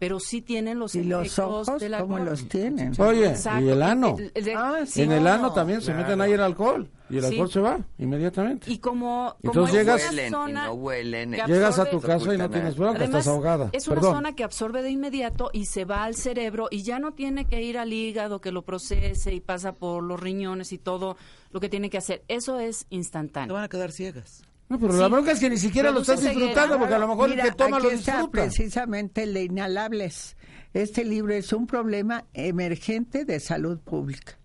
pero 0.00 0.18
sí 0.18 0.40
tienen 0.40 0.78
los 0.78 0.94
¿Y 0.94 1.04
los 1.04 1.38
ojos 1.38 1.68
cómo 1.98 2.18
los 2.18 2.48
tienen? 2.48 2.94
Oye, 2.98 3.34
y 3.60 3.68
el 3.68 3.82
ano. 3.82 4.16
Ah, 4.56 4.78
en 4.96 5.12
el 5.12 5.26
ano 5.26 5.52
también 5.52 5.82
se 5.82 5.92
meten 5.92 6.22
ahí 6.22 6.32
el 6.32 6.40
alcohol 6.40 6.88
y 7.10 7.18
el 7.18 7.24
alcohol 7.26 7.50
se 7.50 7.60
va 7.60 7.78
inmediatamente. 7.98 8.72
Y 8.72 8.78
como, 8.78 9.36
Entonces 9.42 9.74
llegas, 9.74 10.02
zona 10.30 10.70
llegas 11.46 11.78
a 11.78 11.84
tu 11.84 12.00
casa 12.00 12.34
y 12.34 12.38
no 12.38 12.48
tienes 12.48 12.76
bronca, 12.76 13.04
estás 13.04 13.28
ahogada. 13.28 13.68
Es 13.72 13.86
una 13.88 14.00
zona 14.00 14.34
que 14.34 14.42
absorbe 14.42 14.82
de 14.82 14.90
inmediato 14.90 15.50
y 15.52 15.66
se 15.66 15.84
va 15.84 16.04
al 16.04 16.14
cerebro 16.14 16.68
y 16.70 16.82
ya 16.82 16.98
no 16.98 17.12
tiene 17.12 17.44
que 17.44 17.60
ir 17.60 17.76
al 17.76 17.92
hígado 17.92 18.40
que 18.40 18.52
lo 18.52 18.62
procese 18.62 19.34
y 19.34 19.40
pasa 19.40 19.74
por 19.74 20.02
los 20.02 20.18
riñones 20.18 20.72
y 20.72 20.78
todo 20.78 21.18
lo 21.50 21.60
que 21.60 21.68
tiene 21.68 21.90
que 21.90 21.98
hacer. 21.98 22.24
Eso 22.28 22.58
es 22.58 22.86
instantáneo. 22.88 23.48
Te 23.48 23.52
van 23.52 23.64
a 23.64 23.68
quedar 23.68 23.92
ciegas. 23.92 24.44
No, 24.70 24.78
pero 24.78 24.96
la 24.96 25.08
bronca 25.08 25.32
es 25.32 25.40
que 25.40 25.50
ni 25.50 25.56
siquiera 25.56 25.90
lo 25.90 26.00
estás 26.00 26.22
disfrutando, 26.22 26.78
porque 26.78 26.94
a 26.94 26.98
lo 27.00 27.08
mejor 27.08 27.32
el 27.32 27.42
que 27.42 27.50
toma 27.50 27.80
lo 27.80 27.90
disfruta. 27.90 28.30
precisamente 28.30 29.24
el 29.24 29.34
de 29.34 29.42
inhalables. 29.42 30.36
Este 30.72 31.04
libro 31.04 31.34
es 31.34 31.52
un 31.52 31.66
problema 31.66 32.24
emergente 32.34 33.24
de 33.24 33.40
salud 33.40 33.80
pública, 33.80 34.38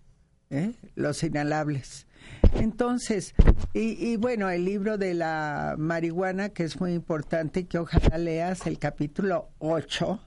¿eh? 0.50 0.74
los 0.96 1.22
inhalables. 1.22 2.08
Entonces, 2.56 3.36
y, 3.76 4.16
bueno, 4.18 4.50
el 4.50 4.66
libro 4.66 4.98
de 4.98 5.14
la 5.14 5.76
marihuana, 5.78 6.50
que 6.50 6.64
es 6.64 6.82
muy 6.82 6.94
importante, 6.94 7.68
que 7.68 7.78
ojalá 7.78 8.18
leas 8.18 8.66
el 8.66 8.80
capítulo 8.80 9.50
8, 9.60 10.20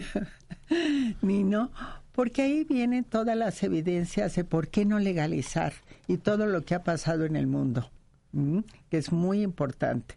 Nino, 1.22 1.72
porque 2.12 2.42
ahí 2.42 2.64
vienen 2.64 3.04
todas 3.04 3.38
las 3.38 3.62
evidencias 3.62 4.34
de 4.34 4.44
por 4.44 4.68
qué 4.68 4.84
no 4.84 4.98
legalizar 4.98 5.72
y 6.06 6.18
todo 6.18 6.44
lo 6.44 6.66
que 6.66 6.74
ha 6.74 6.82
pasado 6.84 7.24
en 7.24 7.36
el 7.36 7.46
mundo 7.46 7.90
que 8.90 8.96
es 8.96 9.12
muy 9.12 9.42
importante. 9.42 10.16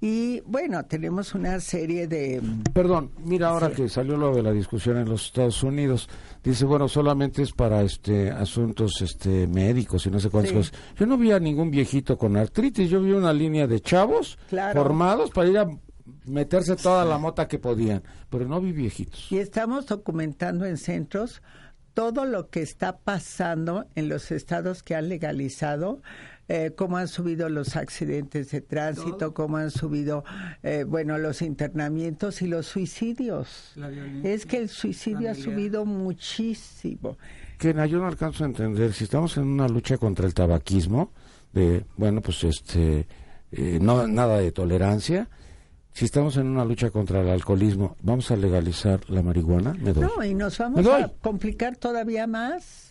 Y 0.00 0.40
bueno, 0.42 0.84
tenemos 0.84 1.34
una 1.34 1.58
serie 1.58 2.06
de... 2.06 2.40
Perdón, 2.72 3.10
mira 3.18 3.48
ahora 3.48 3.72
que 3.72 3.88
salió 3.88 4.16
lo 4.16 4.32
de 4.32 4.44
la 4.44 4.52
discusión 4.52 4.96
en 4.96 5.08
los 5.08 5.26
Estados 5.26 5.60
Unidos, 5.64 6.08
dice, 6.44 6.64
bueno, 6.66 6.86
solamente 6.86 7.42
es 7.42 7.50
para 7.50 7.82
este 7.82 8.30
asuntos 8.30 9.02
este 9.02 9.48
médicos 9.48 10.06
y 10.06 10.10
no 10.10 10.20
sé 10.20 10.30
cuántas 10.30 10.52
cosas. 10.52 10.72
Yo 10.96 11.04
no 11.06 11.18
vi 11.18 11.32
a 11.32 11.40
ningún 11.40 11.72
viejito 11.72 12.16
con 12.16 12.36
artritis, 12.36 12.88
yo 12.88 13.02
vi 13.02 13.10
una 13.10 13.32
línea 13.32 13.66
de 13.66 13.80
chavos 13.80 14.38
formados 14.72 15.30
para 15.30 15.48
ir 15.48 15.58
a 15.58 15.68
meterse 16.26 16.76
toda 16.76 17.04
la 17.04 17.18
mota 17.18 17.48
que 17.48 17.58
podían, 17.58 18.04
pero 18.30 18.46
no 18.46 18.60
vi 18.60 18.70
viejitos. 18.70 19.32
Y 19.32 19.38
estamos 19.38 19.86
documentando 19.86 20.64
en 20.64 20.76
centros 20.76 21.42
todo 21.94 22.24
lo 22.24 22.50
que 22.50 22.62
está 22.62 22.98
pasando 22.98 23.86
en 23.96 24.08
los 24.08 24.30
estados 24.30 24.84
que 24.84 24.94
han 24.94 25.08
legalizado 25.08 26.00
eh, 26.48 26.72
cómo 26.74 26.96
han 26.96 27.08
subido 27.08 27.48
los 27.50 27.76
accidentes 27.76 28.50
de 28.50 28.62
tránsito, 28.62 29.34
cómo 29.34 29.58
han 29.58 29.70
subido, 29.70 30.24
eh, 30.62 30.84
bueno, 30.84 31.18
los 31.18 31.42
internamientos 31.42 32.40
y 32.40 32.46
los 32.46 32.66
suicidios. 32.66 33.74
Es 34.22 34.46
que 34.46 34.56
el 34.56 34.70
suicidio 34.70 35.30
ha 35.30 35.34
subido 35.34 35.84
muchísimo. 35.84 37.18
Que 37.58 37.74
yo 37.88 37.98
no 37.98 38.06
alcanzo 38.06 38.44
a 38.44 38.46
entender, 38.46 38.94
si 38.94 39.04
estamos 39.04 39.36
en 39.36 39.44
una 39.44 39.68
lucha 39.68 39.98
contra 39.98 40.26
el 40.26 40.32
tabaquismo, 40.32 41.12
de, 41.52 41.84
bueno, 41.96 42.22
pues 42.22 42.42
este, 42.44 43.06
eh, 43.52 43.78
no, 43.80 44.06
nada 44.06 44.38
de 44.38 44.50
tolerancia, 44.50 45.28
si 45.92 46.04
estamos 46.04 46.36
en 46.36 46.46
una 46.46 46.64
lucha 46.64 46.90
contra 46.90 47.20
el 47.20 47.28
alcoholismo, 47.28 47.96
¿vamos 48.02 48.30
a 48.30 48.36
legalizar 48.36 49.00
la 49.10 49.22
marihuana? 49.22 49.74
No, 49.74 50.24
y 50.24 50.32
nos 50.32 50.56
vamos 50.56 50.86
a 50.86 51.08
complicar 51.20 51.76
todavía 51.76 52.26
más. 52.26 52.87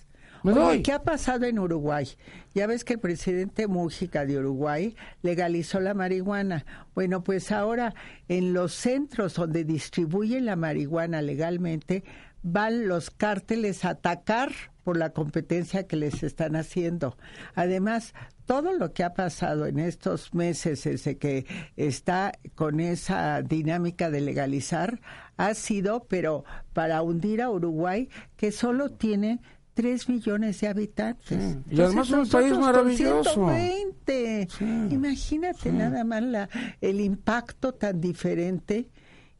¿Qué 0.84 0.94
ha 0.94 1.04
pasado 1.04 1.46
en 1.46 1.60
Uruguay? 1.60 2.08
Ya 2.54 2.68
ves 2.68 2.86
que 2.86 2.94
el 2.94 3.00
presidente 3.00 3.68
Mújica 3.68 4.26
de 4.26 4.38
Uruguay 4.38 4.96
legalizó 5.22 5.82
la 5.82 5.94
marihuana. 5.94 6.66
Bueno, 6.96 7.22
pues 7.22 7.52
ahora 7.52 7.94
en 8.30 8.54
los 8.54 8.74
centros 8.74 9.34
donde 9.34 9.66
distribuyen 9.66 10.46
la 10.46 10.56
marihuana 10.56 11.22
legalmente 11.22 12.06
van 12.44 12.88
los 12.88 13.10
cárteles 13.10 13.84
a 13.84 13.90
atacar 13.90 14.52
por 14.86 14.96
la 14.96 15.10
competencia 15.10 15.86
que 15.86 15.98
les 15.98 16.24
están 16.24 16.56
haciendo. 16.56 17.18
Además, 17.56 18.14
todo 18.46 18.72
lo 18.72 18.94
que 18.94 19.04
ha 19.04 19.14
pasado 19.14 19.66
en 19.66 19.80
estos 19.80 20.34
meses 20.34 20.86
desde 20.86 21.18
que 21.18 21.46
está 21.76 22.32
con 22.56 22.80
esa 22.80 23.42
dinámica 23.42 24.10
de 24.10 24.22
legalizar 24.22 25.02
ha 25.36 25.54
sido, 25.56 26.06
pero 26.06 26.46
para 26.72 27.02
hundir 27.02 27.42
a 27.42 27.50
Uruguay, 27.50 28.08
que 28.38 28.54
solo 28.54 28.92
tiene 28.92 29.42
3 29.78 30.10
millones 30.10 30.60
de 30.60 30.68
habitantes. 30.70 31.58
Y 31.70 31.80
además 31.80 32.08
es 32.08 32.14
un 32.16 32.28
país 32.28 32.58
maravilloso. 32.58 33.48
120. 33.48 34.48
Imagínate 34.90 35.72
nada 35.72 36.04
más 36.04 36.24
la, 36.24 36.50
el 36.82 37.00
impacto 37.00 37.76
tan 37.76 38.02
diferente 38.02 38.90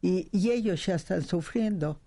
y, 0.00 0.28
y, 0.30 0.52
ellos 0.52 0.86
ya 0.86 0.94
están 0.94 1.22
sufriendo. 1.22 2.00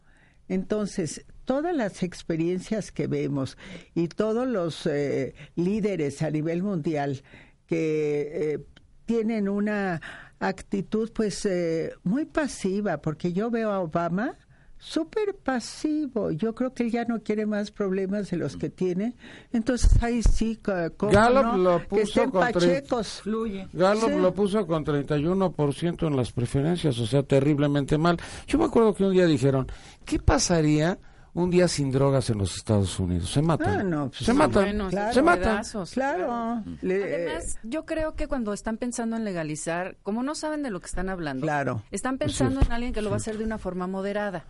Entonces, 0.48 1.26
todas 1.44 1.76
las 1.76 2.04
experiencias 2.04 2.94
que 2.94 3.08
vemos 3.08 3.58
y 3.96 4.08
todos 4.08 4.48
los 4.48 4.86
eh, 4.86 5.36
líderes 5.56 6.22
a 6.22 6.32
nivel 6.32 6.64
mundial 6.64 7.24
que 7.68 8.54
eh, 8.54 8.60
tienen 9.06 9.50
una 9.50 10.00
actitud 10.40 11.12
pues 11.14 11.46
eh, 11.46 11.92
muy 12.04 12.24
pasiva, 12.24 13.02
porque 13.02 13.34
yo 13.34 13.52
veo 13.52 13.72
a 13.72 13.82
Obama 13.82 14.38
súper 14.82 15.36
pasivo. 15.36 16.32
Yo 16.32 16.54
creo 16.56 16.74
que 16.74 16.84
él 16.84 16.92
ya 16.92 17.06
no 17.06 17.22
quiere 17.22 17.46
más 17.46 17.72
problemas 17.72 18.32
de 18.32 18.38
los 18.38 18.58
que 18.58 18.70
tiene. 18.70 19.16
Entonces 19.54 20.02
ahí 20.02 20.24
sí, 20.24 20.60
¿cómo 20.98 21.12
Gallup 21.12 21.56
lo 21.58 21.88
puso 21.88 22.30
con 22.30 22.52
pachecos. 22.52 23.22
Gallup 23.72 24.20
lo 24.20 24.34
puso 24.34 24.66
con 24.66 24.84
31% 24.84 26.08
en 26.08 26.18
las 26.18 26.32
preferencias, 26.32 26.98
o 27.00 27.06
sea, 27.06 27.24
terriblemente 27.24 27.98
mal. 27.98 28.18
Yo 28.48 28.58
me 28.58 28.66
acuerdo 28.66 28.94
que 28.94 29.04
un 29.04 29.14
día 29.14 29.28
dijeron, 29.28 29.68
¿qué 30.04 30.20
pasaría 30.20 30.98
un 31.34 31.50
día 31.50 31.70
sin 31.70 31.92
drogas 31.92 32.30
en 32.30 32.40
los 32.40 32.58
Estados 32.58 33.00
Unidos. 33.00 33.32
Se 33.32 33.42
matan. 33.42 33.80
Ah, 33.80 33.84
no, 33.84 34.10
pues 34.10 34.26
se 34.26 34.34
matan. 34.34 34.92
se 35.14 35.22
matan. 35.22 35.64
Claro. 35.94 36.64
Además, 36.84 37.58
yo 37.64 37.86
creo 37.86 38.16
que 38.16 38.28
cuando 38.28 38.52
están 38.52 38.76
pensando 38.76 39.16
en 39.16 39.24
legalizar, 39.24 39.96
como 40.04 40.24
no 40.24 40.36
saben 40.36 40.62
de 40.62 40.72
lo 40.72 40.82
que 40.82 40.88
están 40.88 41.08
hablando, 41.08 41.44
claro. 41.44 41.84
están 41.90 42.18
pensando 42.18 42.60
en 42.60 42.72
alguien 42.74 42.92
que 42.92 43.02
lo 43.02 43.10
va 43.10 43.16
a 43.16 43.18
hacer 43.18 43.38
de 43.38 43.46
una 43.46 43.58
forma 43.58 43.88
moderada. 43.88 44.44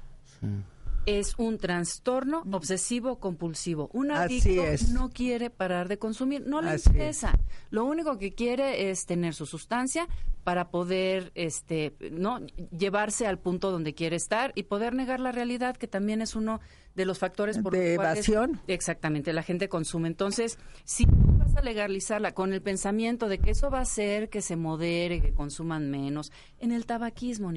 Es 1.06 1.34
un 1.38 1.58
trastorno 1.58 2.44
obsesivo 2.52 3.20
compulsivo. 3.20 3.90
Un 3.92 4.12
adicto 4.12 4.64
no 4.94 5.10
quiere 5.10 5.50
parar 5.50 5.88
de 5.88 5.98
consumir, 5.98 6.46
no 6.46 6.62
le 6.62 6.76
interesa. 6.76 7.40
Lo 7.72 7.86
único 7.86 8.18
que 8.20 8.34
quiere 8.34 8.92
es 8.92 9.06
tener 9.08 9.34
su 9.34 9.46
sustancia 9.48 10.08
para 10.44 10.70
poder 10.70 11.32
este 11.36 11.96
no 12.12 12.40
llevarse 12.78 13.28
al 13.28 13.38
punto 13.40 13.72
donde 13.72 13.94
quiere 13.94 14.16
estar 14.16 14.52
y 14.56 14.64
poder 14.64 14.94
negar 14.94 15.20
la 15.20 15.32
realidad 15.32 15.78
que 15.78 15.88
también 15.88 16.22
es 16.22 16.36
uno 16.36 16.60
de 16.96 17.06
los 17.06 17.20
factores 17.20 17.58
por 17.60 17.74
de 17.74 17.94
evasión. 17.94 18.60
exactamente, 18.68 19.34
la 19.34 19.44
gente 19.44 19.70
consume. 19.70 20.08
Entonces, 20.08 20.58
si 20.84 21.06
vas 21.08 21.56
a 21.56 21.62
legalizarla 21.62 22.34
con 22.34 22.54
el 22.54 22.62
pensamiento 22.62 23.28
de 23.28 23.40
que 23.40 23.52
eso 23.52 23.70
va 23.70 23.80
a 23.80 23.84
hacer 23.84 24.30
que 24.30 24.42
se 24.42 24.56
modere, 24.56 25.22
que 25.22 25.34
consuman 25.34 25.90
menos, 25.90 26.32
en 26.60 26.72
el 26.72 26.86
tabaquismo, 26.86 27.52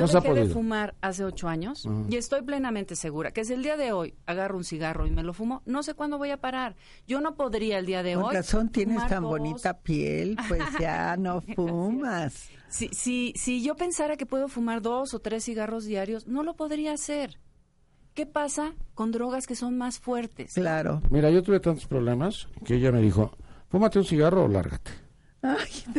no 0.00 0.06
yo 0.06 0.20
dejé 0.20 0.34
de 0.34 0.46
fumar 0.46 0.94
hace 1.00 1.24
ocho 1.24 1.48
años 1.48 1.88
y 2.08 2.16
estoy 2.16 2.42
plenamente 2.42 2.96
segura 2.96 3.32
que 3.32 3.44
si 3.44 3.52
el 3.52 3.62
día 3.62 3.76
de 3.76 3.92
hoy 3.92 4.14
agarro 4.26 4.56
un 4.56 4.64
cigarro 4.64 5.06
y 5.06 5.10
me 5.10 5.22
lo 5.22 5.32
fumo, 5.32 5.62
no 5.66 5.82
sé 5.82 5.94
cuándo 5.94 6.18
voy 6.18 6.30
a 6.30 6.38
parar. 6.38 6.76
Yo 7.06 7.20
no 7.20 7.34
podría 7.34 7.78
el 7.78 7.86
día 7.86 8.02
de 8.02 8.16
hoy. 8.16 8.24
Con 8.24 8.34
razón 8.34 8.68
tienes 8.70 9.06
tan 9.06 9.22
bonita 9.22 9.80
piel, 9.80 10.36
pues 10.48 10.62
ya 10.80 11.16
no 11.16 11.40
fumas. 11.40 12.48
Si, 12.68 12.88
si, 12.88 13.32
si 13.36 13.62
yo 13.62 13.76
pensara 13.76 14.16
que 14.16 14.26
puedo 14.26 14.48
fumar 14.48 14.80
dos 14.80 15.14
o 15.14 15.18
tres 15.18 15.44
cigarros 15.44 15.84
diarios, 15.84 16.26
no 16.26 16.42
lo 16.42 16.54
podría 16.54 16.92
hacer. 16.92 17.38
¿Qué 18.14 18.26
pasa 18.26 18.74
con 18.94 19.10
drogas 19.10 19.46
que 19.46 19.54
son 19.54 19.78
más 19.78 19.98
fuertes? 19.98 20.54
Claro. 20.54 21.00
Mira, 21.10 21.30
yo 21.30 21.42
tuve 21.42 21.60
tantos 21.60 21.86
problemas 21.86 22.46
que 22.64 22.74
ella 22.74 22.92
me 22.92 23.00
dijo, 23.00 23.32
fúmate 23.68 23.98
un 23.98 24.04
cigarro 24.04 24.44
o 24.44 24.48
lárgate. 24.48 25.01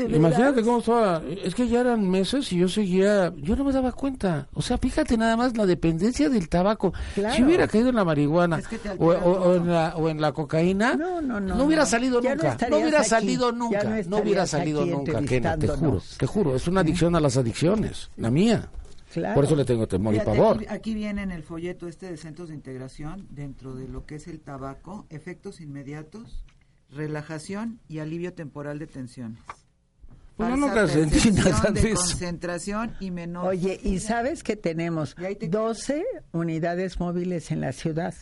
Imagínate 0.09 0.63
cómo 0.63 0.79
estaba. 0.79 1.21
Es 1.43 1.53
que 1.53 1.67
ya 1.67 1.81
eran 1.81 2.09
meses 2.09 2.51
y 2.53 2.59
yo 2.59 2.69
seguía. 2.69 3.33
Yo 3.37 3.55
no 3.55 3.65
me 3.65 3.73
daba 3.73 3.91
cuenta. 3.91 4.47
O 4.53 4.61
sea, 4.61 4.77
fíjate 4.77 5.17
nada 5.17 5.35
más 5.35 5.57
la 5.57 5.65
dependencia 5.65 6.29
del 6.29 6.47
tabaco. 6.47 6.93
Si 7.35 7.43
hubiera 7.43 7.67
caído 7.67 7.89
en 7.89 7.95
la 7.95 8.05
marihuana 8.05 8.61
o, 8.97 10.09
en 10.09 10.21
la, 10.21 10.31
cocaína, 10.31 10.95
no, 10.95 11.65
hubiera 11.65 11.85
salido 11.85 12.21
nunca. 12.21 12.57
No, 12.69 12.77
hubiera 12.77 13.03
salido 13.03 13.51
nunca. 13.51 13.83
No, 14.07 14.17
hubiera 14.17 14.47
salido 14.47 14.85
nunca. 14.85 15.19
te 15.21 15.67
juro, 15.67 16.01
te 16.17 16.25
juro. 16.25 16.55
Es 16.55 16.67
una 16.67 16.81
adicción 16.81 17.15
a 17.15 17.19
las 17.19 17.35
adicciones. 17.35 18.09
La 18.15 18.31
mía. 18.31 18.69
Por 19.35 19.43
eso 19.43 19.55
le 19.55 19.65
tengo 19.65 19.87
temor 19.87 20.15
y 20.15 20.19
pavor. 20.19 20.57
Aquí, 20.57 20.65
aquí, 20.69 20.93
viene 20.95 21.21
en 21.21 21.31
el 21.31 21.43
folleto 21.43 21.87
este 21.87 22.09
de 22.09 22.17
centros 22.17 22.49
de 22.49 22.55
integración, 22.55 23.27
dentro 23.29 23.75
de 23.75 23.87
lo 23.87 24.05
que 24.05 24.15
es 24.15 24.27
el 24.27 24.39
tabaco, 24.39 25.05
efectos 25.11 25.61
inmediatos 25.61 26.43
relajación 26.95 27.79
y 27.87 27.99
alivio 27.99 28.33
temporal 28.33 28.79
de 28.79 28.87
tensiones. 28.87 29.39
Pues 30.37 30.57
no 30.57 30.73
de 30.73 31.93
concentración 31.93 32.95
y 32.99 33.11
menor. 33.11 33.47
Oye, 33.47 33.79
¿y 33.83 33.99
sabes 33.99 34.43
que 34.43 34.55
tenemos 34.55 35.15
12 35.15 36.03
unidades 36.31 36.99
móviles 36.99 37.51
en 37.51 37.61
la 37.61 37.71
ciudad, 37.71 38.15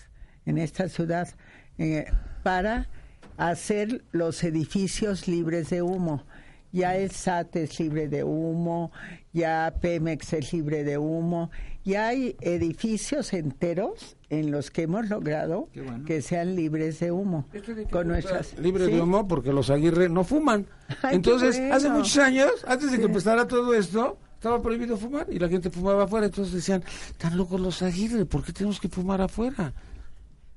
en 0.46 0.58
esta 0.58 0.90
ciudad, 0.90 1.30
eh, 1.78 2.12
para 2.44 2.90
hacer 3.38 4.04
los 4.12 4.44
edificios 4.44 5.28
libres 5.28 5.70
de 5.70 5.82
humo? 5.82 6.26
ya 6.72 6.96
el 6.96 7.12
SAT 7.12 7.56
es 7.58 7.80
libre 7.80 8.08
de 8.08 8.24
humo, 8.24 8.92
ya 9.34 9.74
Pemex 9.82 10.34
es 10.34 10.54
libre 10.54 10.84
de 10.84 10.98
humo, 10.98 11.52
ya 11.84 12.08
hay 12.08 12.36
edificios 12.42 13.34
enteros 13.34 14.18
en 14.30 14.52
los 14.52 14.72
que 14.72 14.84
hemos 14.84 15.10
logrado 15.10 15.68
que 16.06 16.22
sean 16.22 16.56
libres 16.56 17.00
de 17.00 17.12
humo. 17.12 17.48
con 17.92 18.08
nuestras 18.08 18.58
libres 18.60 18.88
de 18.88 19.02
humo 19.02 19.28
porque 19.28 19.52
los 19.52 19.70
Aguirre 19.70 20.10
no 20.10 20.24
fuman. 20.24 20.68
entonces, 21.12 21.60
hace 21.72 21.90
muchos 21.90 22.18
años, 22.18 22.52
antes 22.68 22.92
de 22.92 23.00
que 23.00 23.06
empezara 23.06 23.48
todo 23.48 23.74
esto, 23.74 24.18
estaba 24.34 24.62
prohibido 24.62 24.98
fumar 24.98 25.28
y 25.30 25.40
la 25.40 25.50
gente 25.50 25.70
fumaba 25.70 26.04
afuera. 26.04 26.28
Entonces 26.28 26.54
decían, 26.54 26.84
tan 27.18 27.38
locos 27.38 27.60
los 27.60 27.82
Aguirre, 27.82 28.26
¿por 28.26 28.44
qué 28.44 28.54
tenemos 28.54 28.80
que 28.80 28.90
fumar 28.90 29.22
afuera? 29.22 29.74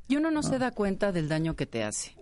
Y 0.09 0.17
uno 0.17 0.31
no 0.31 0.43
se 0.43 0.59
da 0.59 0.71
cuenta 0.71 1.13
del 1.13 1.29
daño 1.29 1.57
que 1.57 1.67
te 1.67 1.83
hace. 1.83 2.17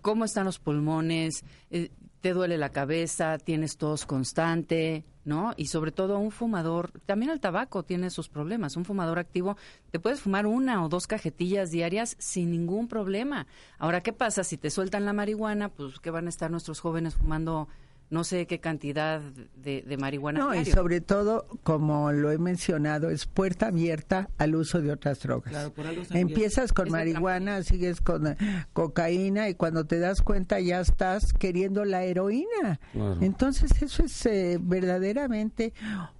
¿Cómo 0.00 0.24
están 0.24 0.46
los 0.46 0.58
pulmones? 0.58 1.44
Eh, 1.70 1.90
te 2.20 2.32
duele 2.32 2.58
la 2.58 2.70
cabeza, 2.70 3.38
tienes 3.38 3.76
tos 3.76 4.06
constante, 4.06 5.04
¿no? 5.24 5.52
Y 5.56 5.66
sobre 5.66 5.92
todo 5.92 6.18
un 6.18 6.30
fumador, 6.30 6.90
también 7.06 7.30
el 7.30 7.40
tabaco 7.40 7.82
tiene 7.82 8.10
sus 8.10 8.28
problemas. 8.28 8.76
Un 8.76 8.84
fumador 8.84 9.18
activo, 9.18 9.56
te 9.90 10.00
puedes 10.00 10.20
fumar 10.20 10.46
una 10.46 10.84
o 10.84 10.88
dos 10.88 11.06
cajetillas 11.06 11.70
diarias 11.70 12.16
sin 12.18 12.50
ningún 12.50 12.88
problema. 12.88 13.46
Ahora, 13.78 14.02
¿qué 14.02 14.12
pasa 14.12 14.44
si 14.44 14.56
te 14.56 14.70
sueltan 14.70 15.04
la 15.04 15.12
marihuana? 15.12 15.68
Pues 15.68 16.00
que 16.00 16.10
van 16.10 16.26
a 16.26 16.30
estar 16.30 16.50
nuestros 16.50 16.80
jóvenes 16.80 17.14
fumando 17.14 17.68
no 18.10 18.24
sé 18.24 18.46
qué 18.46 18.58
cantidad 18.58 19.20
de, 19.20 19.96
marihuana. 19.98 20.40
No, 20.40 20.54
y 20.54 20.64
sobre 20.64 21.00
todo, 21.00 21.46
como 21.62 22.10
lo 22.10 22.32
he 22.32 22.38
mencionado, 22.38 23.08
es 23.08 23.26
puerta 23.26 23.68
abierta 23.68 24.28
al 24.36 24.56
uso 24.56 24.80
de 24.80 24.90
otras 24.90 25.20
drogas. 25.20 25.70
Empiezas 26.10 26.72
con 26.72 26.90
marihuana, 26.90 27.62
sigues 27.62 28.00
con 28.00 28.26
eh, 28.26 28.36
cocaína 28.72 29.48
y 29.48 29.54
cuando 29.54 29.84
te 29.86 30.00
das 30.00 30.22
cuenta 30.22 30.58
ya 30.58 30.80
estás 30.80 31.32
queriendo 31.32 31.84
la 31.84 32.02
heroína. 32.02 32.80
Entonces 33.20 33.80
eso 33.80 34.04
es 34.04 34.26
eh, 34.26 34.58
verdaderamente 34.60 35.72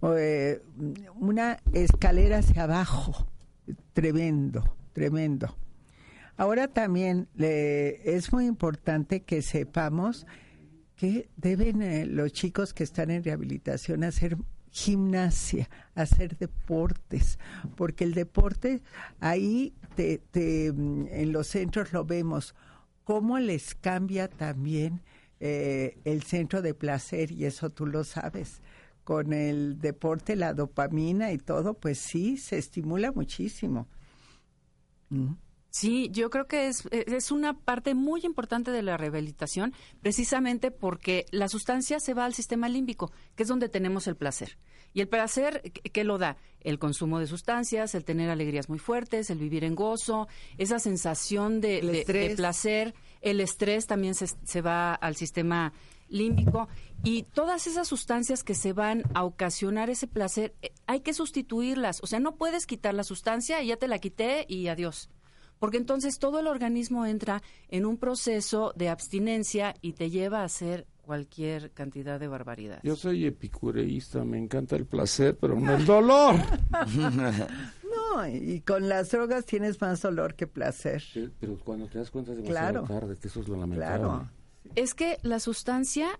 eh, 0.02 0.62
una 1.16 1.58
escalera 1.72 2.38
hacia 2.38 2.64
abajo, 2.64 3.26
tremendo, 3.92 4.76
tremendo. 4.92 5.56
Ahora 6.36 6.68
también 6.68 7.28
es 7.36 8.32
muy 8.32 8.46
importante 8.46 9.22
que 9.24 9.42
sepamos 9.42 10.24
que 11.00 11.30
deben 11.38 11.80
eh, 11.80 12.04
los 12.04 12.30
chicos 12.30 12.74
que 12.74 12.84
están 12.84 13.10
en 13.10 13.24
rehabilitación 13.24 14.04
hacer 14.04 14.36
gimnasia, 14.70 15.70
hacer 15.94 16.36
deportes, 16.36 17.38
porque 17.74 18.04
el 18.04 18.12
deporte 18.12 18.82
ahí 19.18 19.72
te, 19.96 20.20
mm, 20.70 21.06
en 21.10 21.32
los 21.32 21.46
centros 21.46 21.94
lo 21.94 22.04
vemos, 22.04 22.54
cómo 23.04 23.38
les 23.38 23.74
cambia 23.74 24.28
también 24.28 25.00
eh, 25.40 25.96
el 26.04 26.22
centro 26.22 26.60
de 26.60 26.74
placer 26.74 27.32
y 27.32 27.46
eso 27.46 27.70
tú 27.70 27.86
lo 27.86 28.04
sabes. 28.04 28.60
Con 29.02 29.32
el 29.32 29.78
deporte, 29.80 30.36
la 30.36 30.52
dopamina 30.52 31.32
y 31.32 31.38
todo, 31.38 31.72
pues 31.72 31.96
sí, 31.98 32.36
se 32.36 32.58
estimula 32.58 33.10
muchísimo. 33.10 33.88
Mm. 35.08 35.32
Sí, 35.70 36.08
yo 36.10 36.30
creo 36.30 36.48
que 36.48 36.66
es, 36.66 36.86
es 36.90 37.30
una 37.30 37.56
parte 37.56 37.94
muy 37.94 38.22
importante 38.24 38.72
de 38.72 38.82
la 38.82 38.96
rehabilitación, 38.96 39.72
precisamente 40.02 40.72
porque 40.72 41.26
la 41.30 41.48
sustancia 41.48 42.00
se 42.00 42.12
va 42.12 42.24
al 42.24 42.34
sistema 42.34 42.68
límbico, 42.68 43.12
que 43.36 43.44
es 43.44 43.48
donde 43.48 43.68
tenemos 43.68 44.08
el 44.08 44.16
placer. 44.16 44.58
Y 44.92 45.00
el 45.00 45.08
placer, 45.08 45.62
¿qué 45.92 46.02
lo 46.02 46.18
da? 46.18 46.36
El 46.60 46.80
consumo 46.80 47.20
de 47.20 47.28
sustancias, 47.28 47.94
el 47.94 48.04
tener 48.04 48.30
alegrías 48.30 48.68
muy 48.68 48.80
fuertes, 48.80 49.30
el 49.30 49.38
vivir 49.38 49.62
en 49.62 49.76
gozo, 49.76 50.26
esa 50.58 50.80
sensación 50.80 51.60
de, 51.60 52.34
placer, 52.36 52.92
el 53.20 53.40
estrés 53.40 53.86
también 53.86 54.14
se, 54.14 54.26
se 54.26 54.60
va 54.62 54.92
al 54.94 55.14
sistema 55.14 55.72
límbico 56.08 56.66
y 57.04 57.22
todas 57.22 57.68
esas 57.68 57.86
sustancias 57.86 58.42
que 58.42 58.56
se 58.56 58.72
van 58.72 59.04
a 59.14 59.22
ocasionar 59.22 59.88
ese 59.90 60.08
placer, 60.08 60.54
eh, 60.60 60.72
hay 60.88 61.00
que 61.00 61.14
sustituirlas. 61.14 62.02
O 62.02 62.08
sea, 62.08 62.18
no 62.18 62.34
puedes 62.34 62.66
quitar 62.66 62.94
la 62.94 63.04
sustancia 63.04 63.62
y 63.62 63.68
ya 63.68 63.76
te 63.76 63.86
la 63.86 64.00
quité 64.00 64.44
y 64.48 64.66
adiós 64.66 65.08
porque 65.60 65.76
entonces 65.76 66.18
todo 66.18 66.40
el 66.40 66.48
organismo 66.48 67.06
entra 67.06 67.42
en 67.68 67.86
un 67.86 67.98
proceso 67.98 68.72
de 68.74 68.88
abstinencia 68.88 69.74
y 69.82 69.92
te 69.92 70.10
lleva 70.10 70.40
a 70.40 70.44
hacer 70.44 70.86
cualquier 71.02 71.70
cantidad 71.72 72.18
de 72.18 72.28
barbaridad. 72.28 72.80
Yo 72.82 72.96
soy 72.96 73.26
epicureísta, 73.26 74.24
me 74.24 74.38
encanta 74.38 74.74
el 74.76 74.86
placer, 74.86 75.36
pero 75.38 75.60
no 75.60 75.74
el 75.74 75.84
dolor. 75.84 76.36
no, 76.96 78.26
y 78.26 78.60
con 78.62 78.88
las 78.88 79.10
drogas 79.10 79.44
tienes 79.44 79.80
más 79.80 80.00
dolor 80.00 80.34
que 80.34 80.46
placer. 80.46 81.04
pero 81.38 81.58
cuando 81.58 81.86
te 81.88 81.98
das 81.98 82.10
cuenta 82.10 82.32
es 82.32 82.38
demasiado 82.38 82.84
tarde, 82.86 83.16
que 83.20 83.28
eso 83.28 83.40
es 83.40 83.48
lo 83.48 83.56
lamentable. 83.56 83.98
Claro. 83.98 84.30
Es 84.76 84.94
que 84.94 85.18
la 85.22 85.40
sustancia 85.40 86.18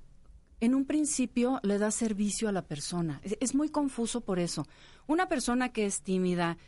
en 0.61 0.75
un 0.75 0.85
principio 0.85 1.61
le 1.63 1.79
da 1.79 1.91
servicio 1.91 2.51
a 2.51 2.53
la 2.53 2.63
persona. 2.63 3.23
es 3.23 3.55
muy 3.55 3.71
confuso 3.71 4.21
por 4.21 4.39
eso. 4.39 4.67
Una 5.07 5.29
persona 5.29 5.73
que 5.73 5.87
es 5.87 6.03
tímida, 6.03 6.59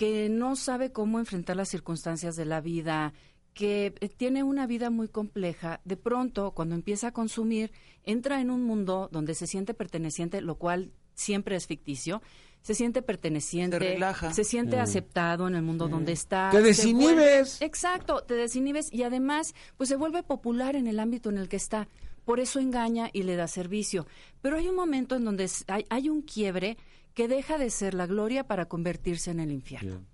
que 0.00 0.30
no 0.30 0.56
sabe 0.56 0.92
cómo 0.92 1.18
enfrentar 1.18 1.56
las 1.56 1.68
circunstancias 1.68 2.34
de 2.34 2.46
la 2.46 2.62
vida, 2.62 3.12
que 3.52 3.92
eh, 4.00 4.08
tiene 4.08 4.42
una 4.42 4.66
vida 4.66 4.88
muy 4.88 5.08
compleja, 5.08 5.82
de 5.84 5.98
pronto, 5.98 6.52
cuando 6.52 6.74
empieza 6.74 7.08
a 7.08 7.12
consumir, 7.12 7.70
entra 8.02 8.40
en 8.40 8.50
un 8.50 8.62
mundo 8.62 9.10
donde 9.12 9.34
se 9.34 9.46
siente 9.46 9.74
perteneciente, 9.74 10.40
lo 10.40 10.54
cual 10.54 10.90
siempre 11.12 11.54
es 11.54 11.66
ficticio, 11.66 12.22
se 12.62 12.74
siente 12.74 13.02
perteneciente, 13.02 13.98
se, 14.32 14.44
siente 14.44 14.78
mm. 14.78 14.80
aceptado 14.80 15.46
en 15.46 15.54
el 15.54 15.60
mundo 15.60 15.86
mm. 15.86 15.90
donde 15.90 16.12
está. 16.12 16.48
Te 16.50 16.62
desinhibes. 16.62 17.60
exacto, 17.60 18.22
te 18.22 18.32
desinhibes 18.32 18.90
y 18.90 19.02
además, 19.02 19.54
pues 19.76 19.90
se 19.90 19.96
vuelve 19.96 20.22
popular 20.22 20.76
en 20.76 20.86
el 20.86 20.98
ámbito 20.98 21.28
en 21.28 21.36
el 21.36 21.50
que 21.50 21.56
está. 21.56 21.88
Por 22.24 22.40
eso 22.40 22.58
engaña 22.58 23.10
y 23.12 23.24
le 23.24 23.36
da 23.36 23.48
servicio. 23.48 24.06
Pero 24.40 24.56
hay 24.56 24.66
un 24.66 24.76
momento 24.76 25.16
en 25.16 25.26
donde 25.26 25.50
hay, 25.66 25.84
hay 25.90 26.08
un 26.08 26.22
quiebre 26.22 26.78
que 27.14 27.28
deja 27.28 27.58
de 27.58 27.70
ser 27.70 27.94
la 27.94 28.06
gloria 28.06 28.44
para 28.44 28.66
convertirse 28.66 29.30
en 29.30 29.40
el 29.40 29.50
infierno. 29.52 30.04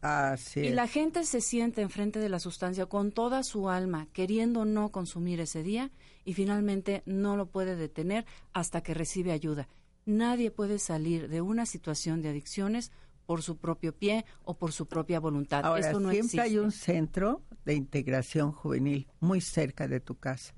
y 0.54 0.70
la 0.70 0.88
gente 0.88 1.24
se 1.24 1.40
siente 1.40 1.82
enfrente 1.82 2.18
de 2.18 2.28
la 2.28 2.40
sustancia 2.40 2.86
con 2.86 3.12
toda 3.12 3.42
su 3.42 3.68
alma, 3.68 4.08
queriendo 4.12 4.64
no 4.64 4.90
consumir 4.90 5.40
ese 5.40 5.62
día, 5.62 5.90
y 6.24 6.34
finalmente 6.34 7.02
no 7.06 7.36
lo 7.36 7.46
puede 7.46 7.76
detener 7.76 8.24
hasta 8.52 8.82
que 8.82 8.94
recibe 8.94 9.32
ayuda. 9.32 9.68
Nadie 10.04 10.50
puede 10.50 10.78
salir 10.78 11.28
de 11.28 11.40
una 11.40 11.66
situación 11.66 12.22
de 12.22 12.30
adicciones 12.30 12.92
por 13.26 13.42
su 13.42 13.58
propio 13.58 13.92
pie 13.92 14.24
o 14.44 14.56
por 14.56 14.72
su 14.72 14.86
propia 14.86 15.20
voluntad. 15.20 15.64
Ahora, 15.64 15.92
siempre 15.92 16.40
hay 16.40 16.58
un 16.58 16.70
centro 16.70 17.42
de 17.64 17.74
integración 17.74 18.52
juvenil 18.52 19.08
muy 19.20 19.40
cerca 19.40 19.88
de 19.88 20.00
tu 20.00 20.16
casa. 20.16 20.54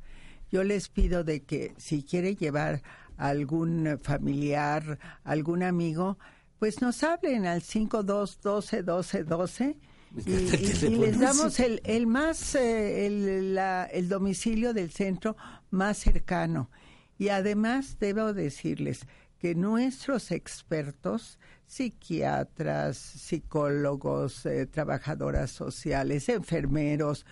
Yo 0.51 0.65
les 0.65 0.89
pido 0.89 1.25
de 1.25 1.43
que 1.43 1.75
si 1.79 2.03
quiere 2.03 2.37
llevar 2.37 2.83
algún 3.19 3.99
familiar, 4.03 4.99
algún 5.25 5.63
amigo, 5.63 6.19
pues 6.59 6.81
nos 6.81 7.03
hablen 7.03 7.45
al 7.45 7.61
5212 7.61 8.83
12 8.83 9.25
12 9.25 9.77
y, 10.25 10.31
y, 10.31 10.97
les 10.97 11.21
damos 11.21 11.61
el, 11.61 11.83
el 11.85 12.07
más 12.07 12.55
eh, 12.55 13.07
el, 13.07 13.55
la, 13.55 13.85
el 13.85 14.09
domicilio 14.09 14.73
del 14.73 14.91
centro 14.91 15.37
más 15.71 15.99
cercano. 15.99 16.71
Y 17.19 17.29
además 17.29 17.99
debo 17.99 18.33
decirles 18.33 19.07
que 19.39 19.55
nuestros 19.55 20.31
expertos 20.31 21.39
psiquiatras 21.67 22.97
psicólogos 22.97 24.47
eh, 24.47 24.67
trabajadoras 24.67 25.51
sociales 25.51 26.29
enfermeros 26.29 27.27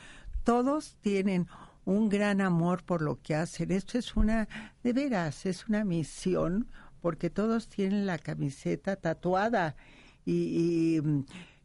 todos 0.44 0.96
tienen 1.00 1.48
un 1.86 2.08
gran 2.08 2.40
amor 2.42 2.82
por 2.84 3.00
lo 3.00 3.22
que 3.22 3.34
hacen. 3.34 3.70
Esto 3.70 3.96
es 3.96 4.16
una, 4.16 4.48
de 4.82 4.92
veras, 4.92 5.46
es 5.46 5.68
una 5.68 5.84
misión, 5.84 6.68
porque 7.00 7.30
todos 7.30 7.68
tienen 7.68 8.04
la 8.06 8.18
camiseta 8.18 8.96
tatuada 8.96 9.76
y, 10.24 11.00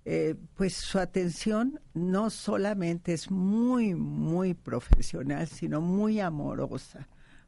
eh, 0.05 0.35
pues 0.55 0.75
su 0.75 0.99
atención 0.99 1.81
no 1.93 2.29
solamente 2.29 3.13
es 3.13 3.31
muy, 3.31 3.95
muy 3.95 4.53
profesional, 4.53 5.47
sino 5.47 5.81
muy 5.81 6.19
amorosa, 6.19 7.07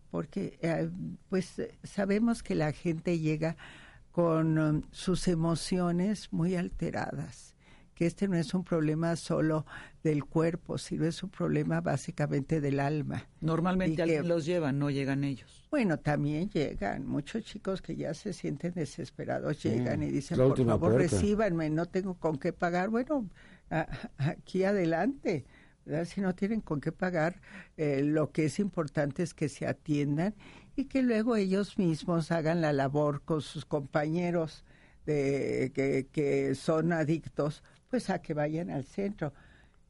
porque 0.10 0.58
eh, 0.62 0.90
pues 1.30 1.62
sabemos 1.84 2.42
que 2.42 2.56
la 2.56 2.72
gente 2.72 3.20
llega 3.20 3.56
con 4.12 4.58
um, 4.58 4.82
sus 4.92 5.28
emociones 5.28 6.34
muy 6.34 6.56
alteradas 6.56 7.53
que 7.94 8.06
este 8.06 8.28
no 8.28 8.38
es 8.38 8.54
un 8.54 8.64
problema 8.64 9.16
solo 9.16 9.66
del 10.04 10.26
cuerpo, 10.26 10.78
sino 10.78 11.06
es 11.06 11.24
un 11.24 11.30
problema 11.30 11.82
básicamente 11.82 12.60
del 12.62 12.80
alma. 12.80 13.28
Normalmente 13.42 14.02
alguien 14.02 14.28
los 14.28 14.46
lleva, 14.46 14.72
no 14.72 14.90
llegan 14.90 15.24
ellos. 15.24 15.64
Bueno, 15.70 15.98
también 15.98 16.50
llegan. 16.50 17.06
Muchos 17.08 17.44
chicos 17.44 17.82
que 17.82 17.96
ya 17.96 18.14
se 18.14 18.34
sienten 18.34 18.74
desesperados 18.74 19.64
llegan 19.64 20.04
y 20.04 20.08
dicen, 20.12 20.38
por 20.38 20.66
favor, 20.66 20.96
recíbanme, 20.96 21.70
no 21.70 21.86
tengo 21.86 22.16
con 22.16 22.38
qué 22.38 22.54
pagar. 22.54 22.90
Bueno, 22.90 23.30
aquí 24.18 24.64
adelante. 24.64 25.46
Si 26.06 26.22
no 26.22 26.34
tienen 26.34 26.62
con 26.62 26.80
qué 26.80 26.94
pagar, 26.94 27.42
eh, 27.76 28.04
lo 28.04 28.32
que 28.32 28.46
es 28.46 28.58
importante 28.60 29.22
es 29.22 29.34
que 29.34 29.50
se 29.50 29.68
atiendan 29.68 30.34
y 30.78 30.86
que 30.86 31.02
luego 31.02 31.36
ellos 31.36 31.78
mismos 31.78 32.32
hagan 32.32 32.62
la 32.62 32.72
labor 32.72 33.22
con 33.24 33.42
sus 33.42 33.66
compañeros 33.66 34.64
de, 35.06 35.72
que, 35.74 36.08
que 36.12 36.56
son 36.56 36.94
adictos 36.94 37.64
pues 37.94 38.10
a 38.10 38.24
que 38.24 38.34
vayan 38.34 38.72
al 38.72 38.86
centro. 38.86 39.34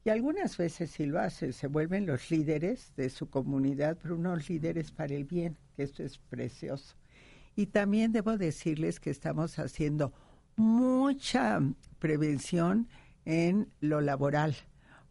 Y 0.04 0.10
algunas 0.10 0.58
veces 0.58 0.90
sí 0.90 1.06
lo 1.06 1.18
hacen, 1.18 1.54
se 1.54 1.68
vuelven 1.68 2.04
los 2.04 2.30
líderes 2.30 2.92
de 2.98 3.08
su 3.08 3.30
comunidad, 3.30 3.96
pero 4.02 4.16
unos 4.16 4.50
líderes 4.50 4.90
para 4.92 5.14
el 5.14 5.24
bien, 5.24 5.56
que 5.74 5.84
esto 5.84 6.02
es 6.02 6.18
precioso. 6.18 6.96
Y 7.56 7.64
también 7.64 8.12
debo 8.12 8.36
decirles 8.36 9.00
que 9.00 9.08
estamos 9.08 9.58
haciendo 9.58 10.12
mucha 10.54 11.62
prevención 11.98 12.88
en 13.24 13.72
lo 13.80 14.02
laboral, 14.02 14.54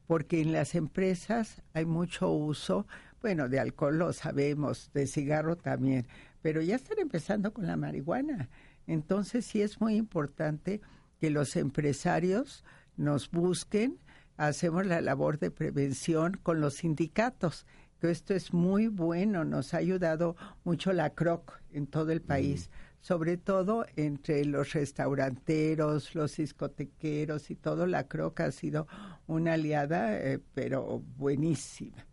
porque 0.05 0.41
en 0.41 0.51
las 0.51 0.75
empresas 0.75 1.63
hay 1.73 1.85
mucho 1.85 2.29
uso, 2.29 2.85
bueno, 3.23 3.49
de 3.49 3.59
alcohol 3.59 3.97
lo 3.97 4.13
sabemos, 4.13 4.91
de 4.93 5.07
cigarro 5.07 5.55
también, 5.55 6.05
pero 6.43 6.61
ya 6.61 6.75
están 6.75 6.99
empezando 6.99 7.53
con 7.53 7.65
la 7.65 7.75
marihuana. 7.75 8.49
Entonces 8.85 9.47
sí 9.47 9.63
es 9.63 9.81
muy 9.81 9.95
importante 9.95 10.79
que 11.19 11.31
los 11.31 11.55
empresarios 11.55 12.63
nos 12.97 13.29
busquen, 13.31 13.99
hacemos 14.37 14.85
la 14.85 15.01
labor 15.01 15.39
de 15.39 15.51
prevención 15.51 16.39
con 16.43 16.61
los 16.61 16.75
sindicatos, 16.75 17.65
que 17.99 18.11
esto 18.11 18.33
es 18.33 18.53
muy 18.53 18.87
bueno, 18.87 19.45
nos 19.45 19.73
ha 19.73 19.77
ayudado 19.77 20.35
mucho 20.63 20.91
la 20.93 21.11
CROC 21.11 21.61
en 21.71 21.87
todo 21.87 22.11
el 22.11 22.21
país, 22.21 22.69
sobre 22.99 23.37
todo 23.37 23.85
entre 23.95 24.45
los 24.45 24.73
restauranteros, 24.73 26.15
los 26.15 26.35
discotequeros 26.37 27.51
y 27.51 27.55
todo, 27.55 27.85
la 27.87 28.07
CROC 28.07 28.41
ha 28.41 28.51
sido 28.51 28.87
una 29.27 29.53
aliada, 29.53 30.17
eh, 30.17 30.39
pero 30.53 31.01
buenísima. 31.17 32.05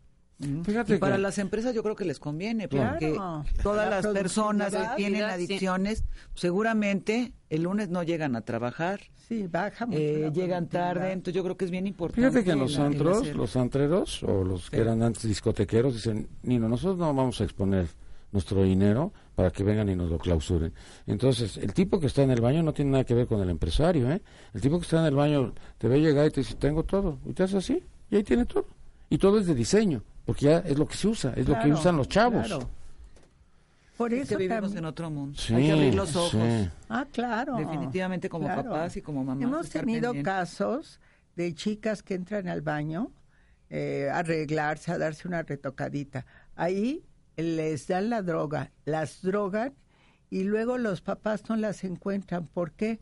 Fíjate 0.64 0.98
para 0.98 1.18
las 1.18 1.38
empresas 1.38 1.74
yo 1.74 1.82
creo 1.82 1.94
que 1.94 2.04
les 2.04 2.18
conviene, 2.18 2.66
porque 2.68 3.14
todas 3.62 3.90
las 3.90 4.06
personas 4.06 4.74
que 4.74 4.86
tienen 4.96 5.24
adicciones, 5.24 6.04
seguramente 6.34 7.32
el 7.50 7.64
lunes 7.64 7.90
no 7.90 8.02
llegan 8.02 8.36
a 8.36 8.40
trabajar. 8.40 9.00
Sí, 9.28 9.46
bajan. 9.46 9.90
Eh, 9.92 10.30
llegan 10.34 10.68
tarde, 10.68 11.12
entonces 11.12 11.34
yo 11.34 11.44
creo 11.44 11.56
que 11.56 11.66
es 11.66 11.70
bien 11.70 11.86
importante. 11.86 12.20
Fíjate 12.20 12.44
que 12.44 12.56
los 12.56 12.78
antros, 12.78 13.34
los 13.34 13.54
antreros, 13.56 14.22
o 14.22 14.42
los 14.42 14.70
que 14.70 14.78
eran 14.78 15.02
antes 15.02 15.22
discotequeros, 15.24 15.94
dicen, 15.94 16.28
Nino, 16.42 16.68
nosotros 16.68 16.98
no 16.98 17.12
vamos 17.14 17.40
a 17.40 17.44
exponer 17.44 17.86
nuestro 18.32 18.62
dinero 18.62 19.12
para 19.34 19.50
que 19.50 19.62
vengan 19.62 19.88
y 19.88 19.94
nos 19.94 20.10
lo 20.10 20.18
clausuren. 20.18 20.72
Entonces, 21.06 21.58
el 21.58 21.74
tipo 21.74 22.00
que 22.00 22.06
está 22.06 22.22
en 22.22 22.30
el 22.30 22.40
baño 22.40 22.62
no 22.62 22.72
tiene 22.72 22.92
nada 22.92 23.04
que 23.04 23.14
ver 23.14 23.26
con 23.26 23.40
el 23.40 23.50
empresario, 23.50 24.10
¿eh? 24.10 24.22
El 24.54 24.60
tipo 24.60 24.78
que 24.78 24.84
está 24.84 25.00
en 25.00 25.06
el 25.06 25.14
baño 25.14 25.52
te 25.78 25.88
ve 25.88 26.00
llegar 26.00 26.26
y 26.26 26.30
te 26.30 26.40
dice, 26.40 26.54
tengo 26.54 26.84
todo, 26.84 27.18
y 27.26 27.32
te 27.32 27.42
hace 27.42 27.58
así, 27.58 27.82
y 28.10 28.16
ahí 28.16 28.22
tiene 28.22 28.46
todo. 28.46 28.66
Y 29.08 29.18
todo 29.18 29.38
es 29.38 29.46
de 29.46 29.54
diseño 29.54 30.02
porque 30.30 30.44
ya 30.44 30.58
es 30.58 30.78
lo 30.78 30.86
que 30.86 30.96
se 30.96 31.08
usa, 31.08 31.32
es 31.34 31.48
lo 31.48 31.58
que 31.58 31.72
usan 31.72 31.96
los 31.96 32.08
chavos. 32.08 32.56
Por 33.96 34.14
eso 34.14 34.38
vivimos 34.38 34.76
en 34.76 34.84
otro 34.84 35.10
mundo. 35.10 35.36
Hay 35.52 35.66
que 35.66 35.72
abrir 35.72 35.92
los 35.92 36.14
ojos. 36.14 36.40
Ah, 36.88 37.04
claro. 37.10 37.56
Definitivamente 37.56 38.28
como 38.28 38.46
papás 38.46 38.96
y 38.96 39.02
como 39.02 39.24
mamás. 39.24 39.42
Hemos 39.42 39.70
tenido 39.70 40.12
casos 40.22 41.00
de 41.34 41.52
chicas 41.52 42.04
que 42.04 42.14
entran 42.14 42.46
al 42.46 42.60
baño 42.60 43.10
eh, 43.70 44.08
a 44.08 44.18
arreglarse, 44.18 44.92
a 44.92 44.98
darse 44.98 45.26
una 45.26 45.42
retocadita. 45.42 46.24
Ahí 46.54 47.04
les 47.36 47.88
dan 47.88 48.08
la 48.08 48.22
droga, 48.22 48.70
las 48.84 49.22
drogan 49.22 49.74
y 50.30 50.44
luego 50.44 50.78
los 50.78 51.00
papás 51.00 51.48
no 51.48 51.56
las 51.56 51.82
encuentran. 51.82 52.46
¿Por 52.46 52.70
qué? 52.70 53.00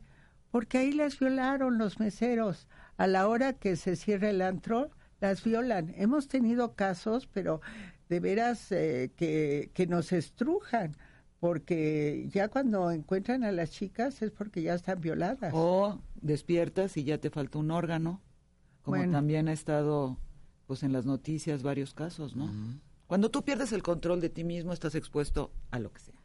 Porque 0.49 0.79
ahí 0.79 0.93
las 0.93 1.19
violaron 1.19 1.77
los 1.77 1.99
meseros. 1.99 2.67
A 2.97 3.05
la 3.05 3.27
hora 3.27 3.53
que 3.53 3.75
se 3.75 3.95
cierra 3.95 4.31
el 4.31 4.41
antro, 4.41 4.89
las 5.19 5.43
violan. 5.43 5.93
Hemos 5.95 6.27
tenido 6.27 6.73
casos, 6.73 7.27
pero 7.27 7.61
de 8.09 8.19
veras 8.19 8.71
eh, 8.71 9.11
que, 9.15 9.71
que 9.73 9.87
nos 9.87 10.11
estrujan 10.11 10.95
porque 11.39 12.27
ya 12.31 12.49
cuando 12.49 12.91
encuentran 12.91 13.43
a 13.43 13.51
las 13.51 13.71
chicas 13.71 14.21
es 14.21 14.31
porque 14.31 14.61
ya 14.61 14.73
están 14.73 14.99
violadas. 14.99 15.53
O 15.55 16.01
despiertas 16.21 16.97
y 16.97 17.03
ya 17.03 17.17
te 17.17 17.29
falta 17.29 17.57
un 17.59 17.71
órgano, 17.71 18.21
como 18.81 19.09
también 19.09 19.47
ha 19.47 19.53
estado 19.53 20.17
pues 20.67 20.83
en 20.83 20.91
las 20.93 21.05
noticias 21.05 21.63
varios 21.63 21.93
casos, 21.93 22.35
¿no? 22.35 22.51
Cuando 23.07 23.31
tú 23.31 23.43
pierdes 23.43 23.71
el 23.71 23.81
control 23.81 24.21
de 24.21 24.29
ti 24.29 24.43
mismo 24.43 24.73
estás 24.73 24.95
expuesto 24.95 25.51
a 25.71 25.79
lo 25.79 25.91
que 25.91 26.01
sea. 26.01 26.15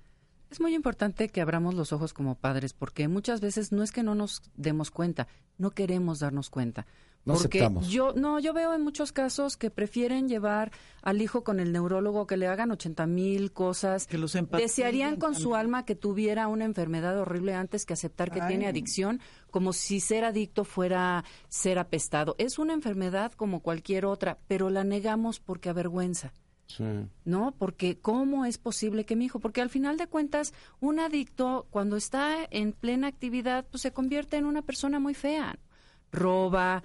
Es 0.50 0.60
muy 0.60 0.74
importante 0.74 1.28
que 1.28 1.40
abramos 1.40 1.74
los 1.74 1.92
ojos 1.92 2.12
como 2.12 2.34
padres 2.34 2.74
porque 2.74 3.08
muchas 3.08 3.40
veces 3.40 3.72
no 3.72 3.82
es 3.82 3.90
que 3.90 4.02
no 4.02 4.14
nos 4.14 4.42
demos 4.56 4.90
cuenta, 4.90 5.28
no 5.58 5.70
queremos 5.70 6.18
darnos 6.18 6.50
cuenta. 6.50 6.86
No 7.24 7.34
porque 7.34 7.70
yo 7.88 8.12
no 8.12 8.38
yo 8.38 8.52
veo 8.52 8.74
en 8.74 8.82
muchos 8.82 9.10
casos 9.10 9.56
que 9.56 9.70
prefieren 9.70 10.28
llevar 10.28 10.72
al 11.02 11.22
hijo 11.22 11.42
con 11.42 11.58
el 11.58 11.72
neurólogo 11.72 12.26
que 12.26 12.36
le 12.36 12.46
hagan 12.46 12.70
80 12.70 13.06
mil 13.06 13.52
cosas 13.52 14.06
que 14.06 14.18
los 14.18 14.36
desearían 14.52 15.16
con 15.16 15.34
su 15.34 15.54
alma 15.54 15.86
que 15.86 15.94
tuviera 15.94 16.48
una 16.48 16.66
enfermedad 16.66 17.18
horrible 17.18 17.54
antes 17.54 17.86
que 17.86 17.94
aceptar 17.94 18.30
que 18.30 18.42
tiene 18.42 18.66
adicción 18.66 19.20
como 19.50 19.72
si 19.72 20.00
ser 20.00 20.24
adicto 20.24 20.64
fuera 20.64 21.24
ser 21.48 21.78
apestado 21.78 22.34
es 22.38 22.58
una 22.58 22.74
enfermedad 22.74 23.32
como 23.32 23.60
cualquier 23.60 24.04
otra 24.04 24.38
pero 24.46 24.68
la 24.68 24.84
negamos 24.84 25.40
porque 25.40 25.70
avergüenza 25.70 26.32
Sí. 26.66 26.84
¿No? 27.24 27.54
Porque 27.58 27.98
¿cómo 27.98 28.46
es 28.46 28.58
posible 28.58 29.04
que 29.04 29.16
mi 29.16 29.26
hijo? 29.26 29.38
Porque 29.38 29.60
al 29.60 29.68
final 29.68 29.96
de 29.96 30.06
cuentas, 30.06 30.54
un 30.80 30.98
adicto 30.98 31.66
cuando 31.70 31.96
está 31.96 32.38
en 32.50 32.72
plena 32.72 33.06
actividad, 33.06 33.66
pues 33.70 33.82
se 33.82 33.92
convierte 33.92 34.38
en 34.38 34.46
una 34.46 34.62
persona 34.62 34.98
muy 34.98 35.14
fea. 35.14 35.58
Roba, 36.10 36.82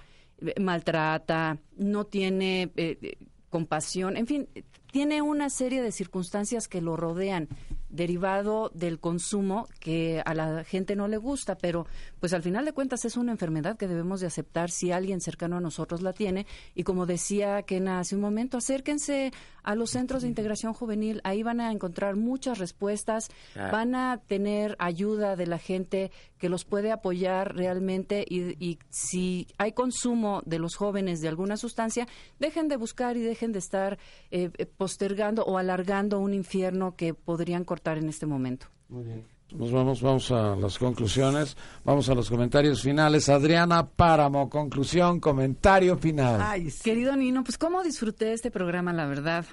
maltrata, 0.60 1.58
no 1.76 2.04
tiene 2.04 2.70
eh, 2.76 2.98
eh, 3.02 3.18
compasión, 3.48 4.16
en 4.16 4.26
fin, 4.26 4.48
tiene 4.90 5.22
una 5.22 5.50
serie 5.50 5.82
de 5.82 5.92
circunstancias 5.92 6.68
que 6.68 6.80
lo 6.80 6.96
rodean 6.96 7.48
derivado 7.90 8.70
del 8.74 9.00
consumo 9.00 9.68
que 9.80 10.22
a 10.24 10.34
la 10.34 10.64
gente 10.64 10.96
no 10.96 11.08
le 11.08 11.16
gusta, 11.16 11.56
pero 11.56 11.86
pues 12.20 12.32
al 12.32 12.42
final 12.42 12.64
de 12.64 12.72
cuentas 12.72 13.04
es 13.04 13.16
una 13.16 13.32
enfermedad 13.32 13.76
que 13.76 13.88
debemos 13.88 14.20
de 14.20 14.26
aceptar 14.26 14.70
si 14.70 14.92
alguien 14.92 15.20
cercano 15.20 15.56
a 15.56 15.60
nosotros 15.60 16.02
la 16.02 16.12
tiene. 16.12 16.46
Y 16.74 16.84
como 16.84 17.06
decía 17.06 17.62
Kena 17.62 18.00
hace 18.00 18.14
un 18.14 18.20
momento, 18.20 18.58
acérquense 18.58 19.32
a 19.62 19.74
los 19.74 19.90
centros 19.90 20.22
de 20.22 20.28
integración 20.28 20.72
juvenil, 20.72 21.20
ahí 21.24 21.42
van 21.42 21.60
a 21.60 21.70
encontrar 21.70 22.16
muchas 22.16 22.58
respuestas, 22.58 23.28
van 23.54 23.94
a 23.94 24.18
tener 24.26 24.74
ayuda 24.78 25.36
de 25.36 25.46
la 25.46 25.58
gente 25.58 26.10
que 26.38 26.48
los 26.48 26.64
puede 26.64 26.92
apoyar 26.92 27.54
realmente 27.54 28.24
y, 28.26 28.78
si 28.88 29.46
hay 29.58 29.72
consumo 29.72 30.42
de 30.46 30.58
los 30.58 30.76
jóvenes 30.76 31.20
de 31.20 31.28
alguna 31.28 31.56
sustancia, 31.56 32.08
dejen 32.38 32.68
de 32.68 32.76
buscar 32.76 33.16
y 33.16 33.20
dejen 33.20 33.52
de 33.52 33.58
estar 33.58 33.98
eh, 34.30 34.50
postergando 34.78 35.44
o 35.44 35.58
alargando 35.58 36.18
un 36.18 36.32
infierno 36.32 36.96
que 36.96 37.12
podrían 37.12 37.64
cortar 37.64 37.79
en 37.84 38.08
este 38.08 38.26
momento. 38.26 38.66
Muy 38.88 39.04
bien. 39.04 39.24
Nos 39.52 39.72
vamos, 39.72 40.00
vamos 40.00 40.30
a 40.30 40.54
las 40.54 40.78
conclusiones, 40.78 41.56
vamos 41.84 42.08
a 42.08 42.14
los 42.14 42.30
comentarios 42.30 42.82
finales. 42.82 43.28
Adriana 43.28 43.84
Páramo, 43.84 44.48
conclusión, 44.48 45.18
comentario 45.18 45.98
final. 45.98 46.62
Querido 46.84 47.16
Nino, 47.16 47.42
pues 47.42 47.58
cómo 47.58 47.82
disfruté 47.82 48.32
este 48.32 48.52
programa, 48.52 48.92
la 48.92 49.06
verdad. 49.06 49.44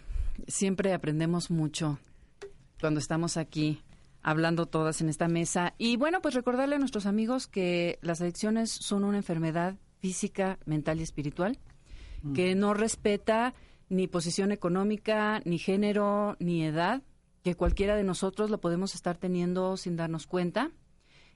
Siempre 0.47 0.93
aprendemos 0.93 1.49
mucho 1.49 1.97
cuando 2.79 2.99
estamos 2.99 3.37
aquí 3.37 3.81
hablando 4.21 4.67
todas 4.67 5.01
en 5.01 5.09
esta 5.09 5.27
mesa. 5.27 5.73
Y 5.79 5.97
bueno, 5.97 6.21
pues 6.21 6.35
recordarle 6.35 6.75
a 6.75 6.79
nuestros 6.79 7.05
amigos 7.07 7.47
que 7.47 7.97
las 8.01 8.21
adicciones 8.21 8.69
son 8.69 9.03
una 9.03 9.17
enfermedad 9.17 9.75
física, 9.99 10.59
mental 10.65 10.99
y 10.99 11.03
espiritual, 11.03 11.57
mm. 12.21 12.33
que 12.33 12.53
no 12.53 12.73
respeta 12.75 13.55
ni 13.89 14.07
posición 14.07 14.51
económica, 14.51 15.41
ni 15.45 15.57
género, 15.57 16.35
ni 16.39 16.63
edad, 16.63 17.01
que 17.47 17.55
cualquiera 17.55 17.95
de 17.95 18.03
nosotros 18.03 18.49
lo 18.49 18.59
podemos 18.59 18.93
estar 18.93 19.15
teniendo 19.15 19.77
sin 19.77 19.95
darnos 19.95 20.27
cuenta, 20.27 20.71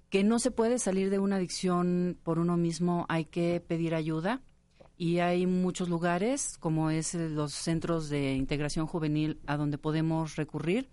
que 0.09 0.25
no 0.25 0.39
se 0.39 0.51
puede 0.51 0.77
salir 0.77 1.09
de 1.09 1.19
una 1.19 1.37
adicción 1.37 2.17
por 2.21 2.37
uno 2.37 2.57
mismo, 2.57 3.05
hay 3.07 3.23
que 3.23 3.63
pedir 3.65 3.95
ayuda 3.95 4.41
y 4.97 5.19
hay 5.19 5.47
muchos 5.47 5.87
lugares 5.87 6.57
como 6.59 6.89
es 6.89 7.13
los 7.13 7.53
centros 7.53 8.09
de 8.09 8.33
integración 8.33 8.87
juvenil 8.87 9.39
a 9.47 9.55
donde 9.55 9.77
podemos 9.77 10.35
recurrir 10.35 10.89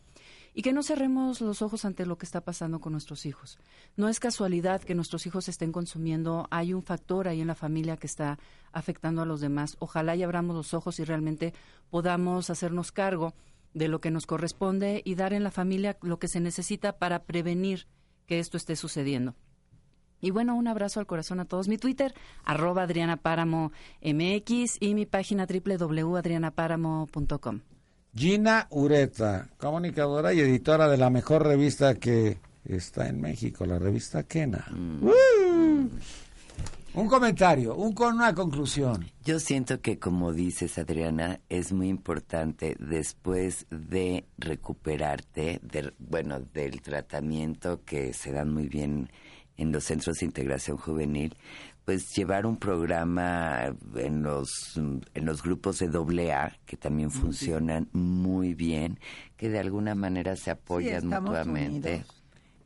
y 0.54 0.62
que 0.62 0.72
no 0.72 0.84
cerremos 0.84 1.40
los 1.40 1.62
ojos 1.62 1.84
ante 1.84 2.06
lo 2.06 2.16
que 2.16 2.24
está 2.24 2.42
pasando 2.42 2.80
con 2.80 2.92
nuestros 2.92 3.26
hijos. 3.26 3.58
No 3.96 4.08
es 4.08 4.20
casualidad 4.20 4.82
que 4.82 4.94
nuestros 4.94 5.26
hijos 5.26 5.48
estén 5.48 5.72
consumiendo, 5.72 6.46
hay 6.52 6.74
un 6.74 6.84
factor 6.84 7.26
ahí 7.26 7.40
en 7.40 7.48
la 7.48 7.56
familia 7.56 7.96
que 7.96 8.06
está 8.06 8.38
afectando 8.70 9.22
a 9.22 9.26
los 9.26 9.40
demás. 9.40 9.74
Ojalá 9.80 10.14
y 10.14 10.22
abramos 10.22 10.54
los 10.54 10.74
ojos 10.74 11.00
y 11.00 11.04
realmente 11.04 11.54
podamos 11.90 12.50
hacernos 12.50 12.92
cargo 12.92 13.34
de 13.74 13.88
lo 13.88 14.00
que 14.00 14.10
nos 14.10 14.26
corresponde 14.26 15.02
y 15.04 15.14
dar 15.14 15.32
en 15.32 15.44
la 15.44 15.50
familia 15.50 15.96
lo 16.02 16.18
que 16.18 16.28
se 16.28 16.40
necesita 16.40 16.98
para 16.98 17.24
prevenir 17.24 17.86
que 18.26 18.38
esto 18.38 18.56
esté 18.56 18.76
sucediendo. 18.76 19.34
Y 20.20 20.30
bueno, 20.30 20.56
un 20.56 20.66
abrazo 20.66 21.00
al 21.00 21.06
corazón 21.06 21.40
a 21.40 21.44
todos. 21.44 21.68
Mi 21.68 21.78
Twitter, 21.78 22.14
arroba 22.44 22.82
Adriana 22.82 23.16
Páramo 23.16 23.72
MX 24.02 24.78
y 24.80 24.94
mi 24.94 25.06
página 25.06 25.46
www.adrianapáramo.com. 25.46 27.60
Gina 28.14 28.66
Ureta, 28.70 29.48
comunicadora 29.58 30.32
y 30.32 30.40
editora 30.40 30.88
de 30.88 30.96
la 30.96 31.10
mejor 31.10 31.46
revista 31.46 31.94
que 31.94 32.38
está 32.64 33.08
en 33.08 33.20
México, 33.20 33.64
la 33.64 33.78
revista 33.78 34.24
Kena. 34.24 34.66
Mm. 34.70 35.86
Un 36.98 37.06
comentario, 37.06 37.76
un 37.76 37.92
con 37.92 38.16
una 38.16 38.34
conclusión. 38.34 39.08
Yo 39.24 39.38
siento 39.38 39.80
que, 39.80 40.00
como 40.00 40.32
dices, 40.32 40.78
Adriana, 40.78 41.38
es 41.48 41.72
muy 41.72 41.86
importante 41.86 42.76
después 42.80 43.66
de 43.70 44.24
recuperarte, 44.36 45.60
de, 45.62 45.92
bueno, 46.00 46.40
del 46.40 46.82
tratamiento 46.82 47.84
que 47.84 48.12
se 48.12 48.32
dan 48.32 48.52
muy 48.52 48.66
bien 48.66 49.12
en 49.56 49.70
los 49.70 49.84
centros 49.84 50.16
de 50.16 50.26
integración 50.26 50.76
juvenil, 50.76 51.36
pues 51.84 52.12
llevar 52.16 52.46
un 52.46 52.56
programa 52.56 53.72
en 53.94 54.24
los 54.24 54.76
en 54.76 55.24
los 55.24 55.40
grupos 55.40 55.78
de 55.78 55.86
doble 55.86 56.32
A 56.32 56.58
que 56.66 56.76
también 56.76 57.12
funcionan 57.12 57.88
muy 57.92 58.54
bien, 58.54 58.98
que 59.36 59.48
de 59.48 59.60
alguna 59.60 59.94
manera 59.94 60.34
se 60.34 60.50
apoyan 60.50 61.06
mutuamente. 61.06 62.04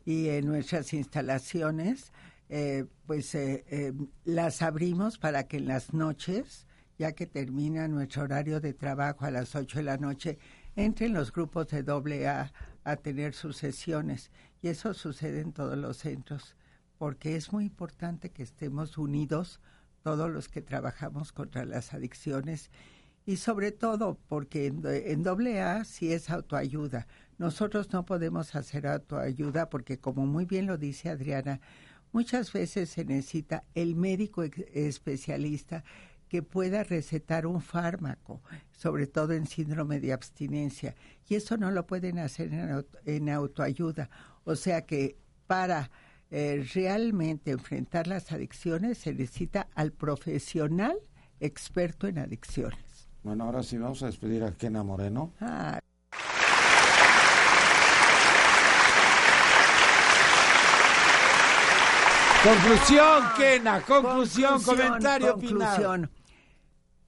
Y 0.07 0.31
en 0.31 0.47
nuestras 0.47 0.95
instalaciones, 0.95 2.12
eh, 2.55 2.85
pues 3.07 3.35
eh, 3.35 3.65
eh, 3.71 3.95
las 4.27 4.61
abrimos 4.61 5.17
para 5.17 5.45
que 5.45 5.57
en 5.57 5.69
las 5.69 5.95
noches, 5.95 6.67
ya 6.99 7.13
que 7.13 7.27
termina 7.27 7.89
nuestro 7.89 8.25
horario 8.25 8.61
de 8.61 8.75
trabajo 8.75 9.25
a 9.25 9.31
las 9.31 9.55
8 9.55 9.79
de 9.79 9.85
la 9.85 9.97
noche, 9.97 10.39
entren 10.77 11.15
los 11.15 11.33
grupos 11.33 11.69
de 11.69 11.83
doble 11.83 12.29
A 12.29 12.53
a 12.85 12.97
tener 12.97 13.33
sus 13.33 13.57
sesiones. 13.57 14.31
Y 14.61 14.69
eso 14.69 14.93
sucede 14.93 15.41
en 15.41 15.55
todos 15.55 15.79
los 15.79 15.97
centros 15.97 16.55
porque 16.99 17.37
es 17.37 17.55
muy 17.55 17.65
importante 17.65 18.29
que 18.29 18.43
estemos 18.43 18.99
unidos 18.99 19.59
todos 20.03 20.31
los 20.31 20.51
que 20.51 20.61
trabajamos 20.61 21.33
contra 21.33 21.65
las 21.65 21.95
adicciones 21.95 22.71
y 23.25 23.37
sobre 23.37 23.73
todo 23.73 24.19
porque 24.29 24.67
en, 24.67 25.23
doble 25.23 25.63
A 25.63 25.85
sí 25.85 26.13
es 26.13 26.29
autoayuda. 26.29 27.07
Nosotros 27.39 27.95
no 27.95 28.05
podemos 28.05 28.55
hacer 28.55 28.87
autoayuda 28.87 29.71
porque 29.71 29.99
como 29.99 30.27
muy 30.27 30.45
bien 30.45 30.67
lo 30.67 30.77
dice 30.77 31.09
Adriana, 31.09 31.61
muchas 32.13 32.53
veces 32.53 32.91
se 32.91 33.05
necesita 33.05 33.65
el 33.75 33.97
médico 33.97 34.43
especialista 34.43 35.85
que 36.29 36.43
pueda 36.43 36.83
recetar 36.83 37.47
un 37.47 37.61
fármaco, 37.61 38.41
sobre 38.71 39.07
todo 39.07 39.35
en 39.35 39.47
síndrome 39.47 40.01
de 40.01 40.13
abstinencia, 40.13 40.95
y 41.29 41.35
eso 41.35 41.59
no 41.59 41.71
lo 41.71 41.87
pueden 41.87 42.19
hacer 42.19 42.55
en, 42.55 42.87
en 43.05 43.29
autoayuda. 43.29 44.09
O 44.45 44.57
sea 44.57 44.87
que 44.87 45.17
para 45.47 45.91
eh, 46.31 46.67
realmente 46.75 47.51
enfrentar 47.51 48.07
las 48.07 48.33
adicciones 48.33 48.97
se 48.97 49.13
necesita 49.13 49.69
al 49.75 49.93
profesional 49.93 50.97
experto 51.41 52.07
en 52.07 52.19
adicciones. 52.19 53.11
Bueno, 53.23 53.45
ahora 53.45 53.63
sí 53.63 53.77
vamos 53.77 54.03
a 54.03 54.07
despedir 54.07 54.43
a 54.43 54.53
Kena 54.53 54.83
Moreno. 54.83 55.35
Ah. 55.41 55.79
Conclusión, 62.43 63.23
Kena, 63.37 63.81
conclusión, 63.83 64.61
comentario 64.63 65.35
conclusión. 65.35 66.11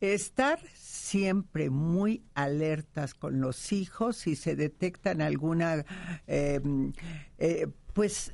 Estar 0.01 0.61
siempre 0.75 1.71
muy 1.71 2.23
alertas 2.35 3.15
con 3.15 3.41
los 3.41 3.73
hijos 3.73 4.17
si 4.17 4.37
se 4.37 4.55
detectan 4.55 5.21
alguna, 5.21 5.85
eh, 6.29 6.61
eh, 7.39 7.67
pues 7.93 8.33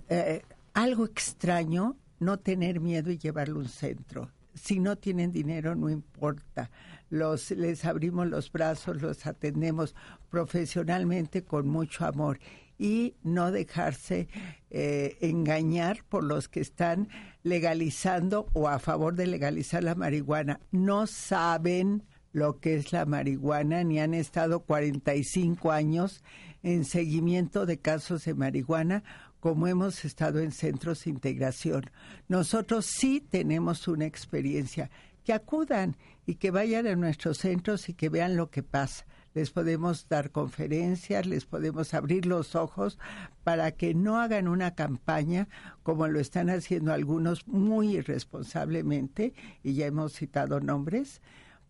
algo 0.74 1.07
extraño 1.07 1.96
no 2.18 2.38
tener 2.38 2.80
miedo 2.80 3.11
y 3.11 3.16
llevarlo 3.16 3.61
a 3.61 3.62
un 3.62 3.68
centro. 3.68 4.30
Si 4.53 4.78
no 4.78 4.96
tienen 4.96 5.32
dinero, 5.32 5.74
no 5.74 5.88
importa. 5.88 6.70
Los, 7.09 7.51
les 7.53 7.86
abrimos 7.86 8.26
los 8.26 8.53
brazos, 8.53 9.01
los 9.01 9.26
atendemos 9.26 9.94
profesionalmente 10.28 11.44
con 11.44 11.66
mucho 11.66 12.05
amor 12.05 12.38
y 12.81 13.14
no 13.22 13.53
dejarse 13.53 14.28
eh, 14.70 15.18
engañar 15.20 16.03
por 16.09 16.24
los 16.24 16.49
que 16.49 16.61
están 16.61 17.11
legalizando 17.43 18.49
o 18.55 18.68
a 18.68 18.78
favor 18.78 19.14
de 19.16 19.26
legalizar 19.26 19.85
la 19.85 19.95
marihuana. 19.95 20.61
No 20.72 21.07
saben 21.07 22.05
lo 22.33 22.59
que 22.59 22.76
es 22.76 22.91
la 22.91 23.05
marihuana 23.05 23.85
ni 23.85 24.01
han 24.01 24.14
estado 24.14 24.61
45 24.61 25.70
años 25.70 26.24
en 26.62 26.87
seguimiento 26.87 27.66
de 27.66 27.78
casos 27.78 28.24
de 28.24 28.33
marihuana 28.33 29.05
como 29.41 29.66
hemos 29.66 30.05
estado 30.07 30.41
en 30.41 30.51
centros 30.51 31.05
de 31.05 31.11
integración. 31.11 31.91
Nosotros 32.28 32.87
sí 32.87 33.20
tenemos 33.20 33.89
una 33.89 34.07
experiencia. 34.07 34.91
Que 35.24 35.35
acudan 35.35 35.97
y 36.24 36.37
que 36.37 36.51
vayan 36.51 36.87
a 36.87 36.97
nuestros 36.97 37.39
centros 37.39 37.91
y 37.91 37.95
que 37.95 38.09
vean 38.09 38.37
lo 38.37 38.51
que 38.51 38.62
pasa. 38.62 39.05
Les 39.35 39.51
podemos 39.51 40.09
dar 40.09 40.31
conferencias, 40.31 41.26
les 41.26 41.47
podemos 41.47 41.95
abrir 41.95 42.26
los 42.26 42.55
ojos 42.55 42.99
para 43.45 43.72
que 43.72 43.95
no 43.95 44.18
hagan 44.18 44.49
una 44.49 44.74
campaña 44.74 45.49
como 45.83 46.09
lo 46.09 46.18
están 46.20 46.51
haciendo 46.51 46.93
algunos 46.93 47.47
muy 47.47 47.97
irresponsablemente, 47.97 49.35
y 49.62 49.74
ya 49.74 49.87
hemos 49.87 50.14
citado 50.14 50.61
nombres, 50.61 51.22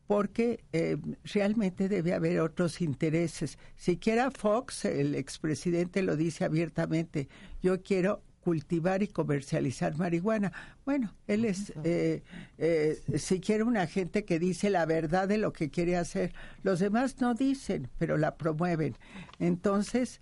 porque 0.06 0.64
eh, 0.72 0.96
realmente 1.22 1.88
debe 1.88 2.14
haber 2.14 2.40
otros 2.40 2.80
intereses. 2.80 3.58
Siquiera 3.76 4.30
Fox, 4.32 4.84
el 4.84 5.14
expresidente, 5.14 6.02
lo 6.02 6.16
dice 6.16 6.44
abiertamente, 6.44 7.28
yo 7.62 7.82
quiero 7.82 8.22
cultivar 8.40 9.02
y 9.02 9.08
comercializar 9.08 9.96
marihuana. 9.96 10.52
Bueno, 10.84 11.14
él 11.26 11.44
es 11.44 11.72
eh, 11.84 12.22
eh, 12.58 13.00
siquiera 13.16 13.64
una 13.64 13.86
gente 13.86 14.24
que 14.24 14.38
dice 14.38 14.70
la 14.70 14.86
verdad 14.86 15.28
de 15.28 15.38
lo 15.38 15.52
que 15.52 15.70
quiere 15.70 15.96
hacer. 15.96 16.32
Los 16.62 16.80
demás 16.80 17.20
no 17.20 17.34
dicen, 17.34 17.88
pero 17.98 18.16
la 18.16 18.36
promueven. 18.36 18.96
Entonces, 19.38 20.20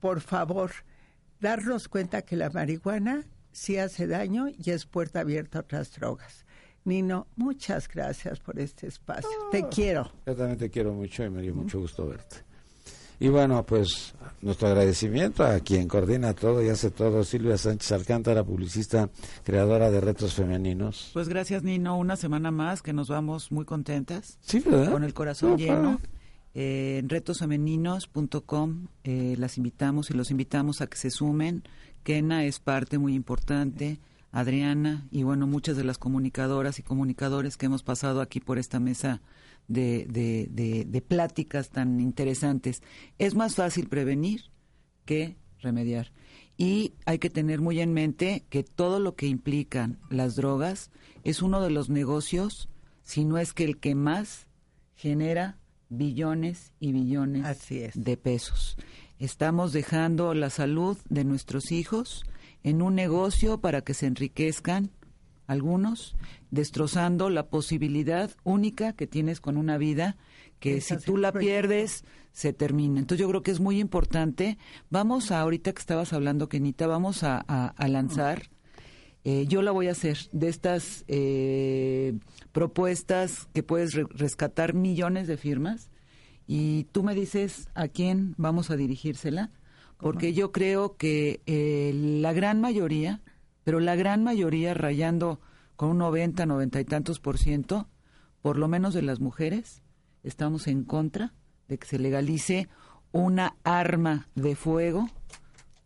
por 0.00 0.20
favor, 0.20 0.70
darnos 1.40 1.88
cuenta 1.88 2.22
que 2.22 2.36
la 2.36 2.50
marihuana 2.50 3.24
sí 3.52 3.78
hace 3.78 4.06
daño 4.06 4.48
y 4.48 4.70
es 4.70 4.86
puerta 4.86 5.20
abierta 5.20 5.58
a 5.58 5.62
otras 5.62 5.92
drogas. 5.92 6.44
Nino, 6.84 7.26
muchas 7.36 7.88
gracias 7.88 8.40
por 8.40 8.58
este 8.58 8.86
espacio. 8.86 9.30
te 9.50 9.62
ah. 9.62 9.68
quiero. 9.70 10.12
Yo 10.26 10.36
también 10.36 10.58
te 10.58 10.70
quiero 10.70 10.92
mucho 10.92 11.24
y 11.24 11.30
me 11.30 11.40
dio 11.40 11.54
mucho 11.54 11.80
gusto 11.80 12.06
verte. 12.06 12.36
Y 13.24 13.28
bueno, 13.28 13.64
pues 13.64 14.12
nuestro 14.42 14.68
agradecimiento 14.68 15.44
a 15.44 15.58
quien 15.60 15.88
coordina 15.88 16.34
todo 16.34 16.62
y 16.62 16.68
hace 16.68 16.90
todo, 16.90 17.24
Silvia 17.24 17.56
Sánchez 17.56 17.92
Alcántara, 17.92 18.44
publicista, 18.44 19.08
creadora 19.44 19.90
de 19.90 19.98
Retos 20.02 20.34
Femeninos. 20.34 21.08
Pues 21.14 21.30
gracias, 21.30 21.62
Nino. 21.62 21.96
Una 21.96 22.16
semana 22.16 22.50
más 22.50 22.82
que 22.82 22.92
nos 22.92 23.08
vamos 23.08 23.50
muy 23.50 23.64
contentas. 23.64 24.36
Sí, 24.42 24.58
¿verdad? 24.60 24.92
Con 24.92 25.04
el 25.04 25.14
corazón 25.14 25.56
lleno. 25.56 26.02
Eh, 26.52 26.98
en 26.98 27.08
retosfemeninos.com 27.08 28.88
eh, 29.04 29.36
las 29.38 29.56
invitamos 29.56 30.10
y 30.10 30.12
los 30.12 30.30
invitamos 30.30 30.82
a 30.82 30.86
que 30.86 30.98
se 30.98 31.08
sumen. 31.08 31.62
Kena 32.02 32.44
es 32.44 32.58
parte 32.58 32.98
muy 32.98 33.14
importante. 33.14 34.00
Adriana 34.32 35.06
y 35.10 35.22
bueno, 35.22 35.46
muchas 35.46 35.78
de 35.78 35.84
las 35.84 35.96
comunicadoras 35.96 36.78
y 36.78 36.82
comunicadores 36.82 37.56
que 37.56 37.66
hemos 37.66 37.82
pasado 37.82 38.20
aquí 38.20 38.40
por 38.40 38.58
esta 38.58 38.80
mesa 38.80 39.22
de, 39.68 40.06
de, 40.08 40.84
de, 40.84 41.00
pláticas 41.00 41.70
tan 41.70 42.00
interesantes. 42.00 42.82
Es 43.18 43.34
más 43.34 43.54
fácil 43.54 43.88
prevenir 43.88 44.42
que 45.04 45.36
remediar. 45.60 46.12
Y 46.56 46.94
hay 47.06 47.18
que 47.18 47.30
tener 47.30 47.60
muy 47.60 47.80
en 47.80 47.92
mente 47.92 48.44
que 48.48 48.62
todo 48.62 49.00
lo 49.00 49.16
que 49.16 49.26
implican 49.26 49.98
las 50.10 50.36
drogas 50.36 50.90
es 51.24 51.42
uno 51.42 51.60
de 51.60 51.70
los 51.70 51.88
negocios, 51.88 52.68
si 53.02 53.24
no 53.24 53.38
es 53.38 53.52
que 53.52 53.64
el 53.64 53.78
que 53.78 53.94
más 53.94 54.46
genera 54.94 55.58
billones 55.88 56.72
y 56.78 56.92
billones 56.92 57.44
de 57.94 58.16
pesos. 58.16 58.76
Estamos 59.18 59.72
dejando 59.72 60.34
la 60.34 60.50
salud 60.50 60.98
de 61.08 61.24
nuestros 61.24 61.72
hijos 61.72 62.24
en 62.62 62.82
un 62.82 62.94
negocio 62.94 63.58
para 63.60 63.82
que 63.82 63.94
se 63.94 64.06
enriquezcan 64.06 64.90
algunos, 65.46 66.16
destrozando 66.50 67.30
la 67.30 67.46
posibilidad 67.48 68.30
única 68.44 68.92
que 68.92 69.06
tienes 69.06 69.40
con 69.40 69.56
una 69.56 69.78
vida 69.78 70.16
que 70.60 70.80
si 70.80 70.96
tú 70.96 71.16
la 71.16 71.32
pierdes 71.32 72.04
se 72.32 72.52
termina. 72.52 72.98
Entonces 72.98 73.20
yo 73.20 73.28
creo 73.28 73.42
que 73.42 73.50
es 73.50 73.60
muy 73.60 73.78
importante. 73.80 74.58
Vamos 74.90 75.30
a, 75.30 75.40
ahorita 75.40 75.72
que 75.72 75.80
estabas 75.80 76.12
hablando, 76.12 76.48
Kenita, 76.48 76.86
vamos 76.86 77.22
a, 77.22 77.74
lanzar, 77.86 78.50
eh, 79.24 79.46
yo 79.46 79.62
la 79.62 79.70
voy 79.70 79.88
a 79.88 79.92
hacer, 79.92 80.18
de 80.32 80.48
estas 80.48 81.04
eh, 81.06 82.14
propuestas 82.52 83.48
que 83.52 83.62
puedes 83.62 83.94
rescatar 83.94 84.74
millones 84.74 85.28
de 85.28 85.36
firmas 85.36 85.90
y 86.46 86.84
tú 86.92 87.02
me 87.02 87.14
dices 87.14 87.68
a 87.74 87.88
quién 87.88 88.34
vamos 88.36 88.70
a 88.70 88.76
dirigírsela 88.76 89.50
porque 89.98 90.34
yo 90.34 90.52
creo 90.52 90.96
que 90.96 91.40
eh, 91.46 91.92
la 91.94 92.32
gran 92.32 92.60
mayoría, 92.60 93.22
pero 93.64 93.80
la 93.80 93.96
gran 93.96 94.22
mayoría 94.22 94.74
rayando 94.74 95.40
con 95.76 95.90
un 95.90 95.98
90, 95.98 96.46
90 96.46 96.80
y 96.80 96.84
tantos 96.84 97.20
por 97.20 97.38
ciento, 97.38 97.88
por 98.42 98.58
lo 98.58 98.68
menos 98.68 98.94
de 98.94 99.02
las 99.02 99.20
mujeres, 99.20 99.82
estamos 100.22 100.66
en 100.68 100.84
contra 100.84 101.34
de 101.68 101.78
que 101.78 101.86
se 101.86 101.98
legalice 101.98 102.68
una 103.10 103.56
arma 103.64 104.28
de 104.34 104.54
fuego 104.54 105.08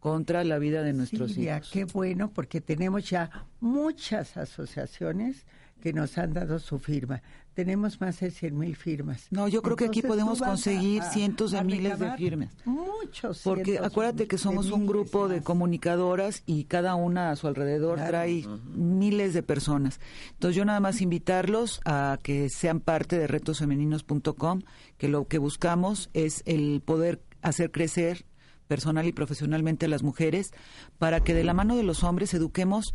contra 0.00 0.44
la 0.44 0.58
vida 0.58 0.82
de 0.82 0.92
nuestros 0.92 1.36
hijos. 1.36 1.70
Qué 1.70 1.84
bueno, 1.84 2.30
porque 2.32 2.60
tenemos 2.60 3.08
ya 3.08 3.46
muchas 3.60 4.36
asociaciones 4.36 5.46
que 5.80 5.92
nos 5.92 6.18
han 6.18 6.32
dado 6.32 6.58
su 6.58 6.78
firma. 6.78 7.22
Tenemos 7.58 8.00
más 8.00 8.20
de 8.20 8.30
100 8.30 8.56
mil 8.56 8.76
firmas. 8.76 9.26
No, 9.32 9.48
yo 9.48 9.62
creo 9.62 9.74
que 9.74 9.86
aquí 9.86 10.00
podemos 10.00 10.38
conseguir 10.38 11.02
cientos 11.02 11.50
de 11.50 11.64
miles 11.64 11.98
de 11.98 12.12
firmas. 12.12 12.54
Muchos. 12.64 13.40
Porque 13.42 13.80
acuérdate 13.80 14.28
que 14.28 14.38
somos 14.38 14.70
un 14.70 14.86
grupo 14.86 15.26
de 15.26 15.42
comunicadoras 15.42 16.44
y 16.46 16.66
cada 16.66 16.94
una 16.94 17.32
a 17.32 17.34
su 17.34 17.48
alrededor 17.48 17.98
trae 17.98 18.44
miles 18.76 19.34
de 19.34 19.42
personas. 19.42 19.98
Entonces 20.34 20.54
yo 20.54 20.64
nada 20.64 20.78
más 20.78 21.00
invitarlos 21.00 21.80
a 21.84 22.20
que 22.22 22.48
sean 22.48 22.78
parte 22.78 23.18
de 23.18 23.26
retosfemeninos.com, 23.26 24.62
que 24.96 25.08
lo 25.08 25.26
que 25.26 25.38
buscamos 25.38 26.10
es 26.14 26.44
el 26.46 26.80
poder 26.80 27.20
hacer 27.42 27.72
crecer 27.72 28.24
personal 28.68 29.04
y 29.04 29.12
profesionalmente 29.12 29.86
a 29.86 29.88
las 29.88 30.04
mujeres 30.04 30.52
para 30.96 31.24
que 31.24 31.34
de 31.34 31.42
la 31.42 31.54
mano 31.54 31.74
de 31.74 31.82
los 31.82 32.04
hombres 32.04 32.34
eduquemos 32.34 32.94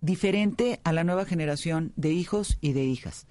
diferente 0.00 0.80
a 0.84 0.94
la 0.94 1.04
nueva 1.04 1.26
generación 1.26 1.92
de 1.96 2.12
hijos 2.12 2.56
y 2.62 2.72
de 2.72 2.84
hijas. 2.84 3.26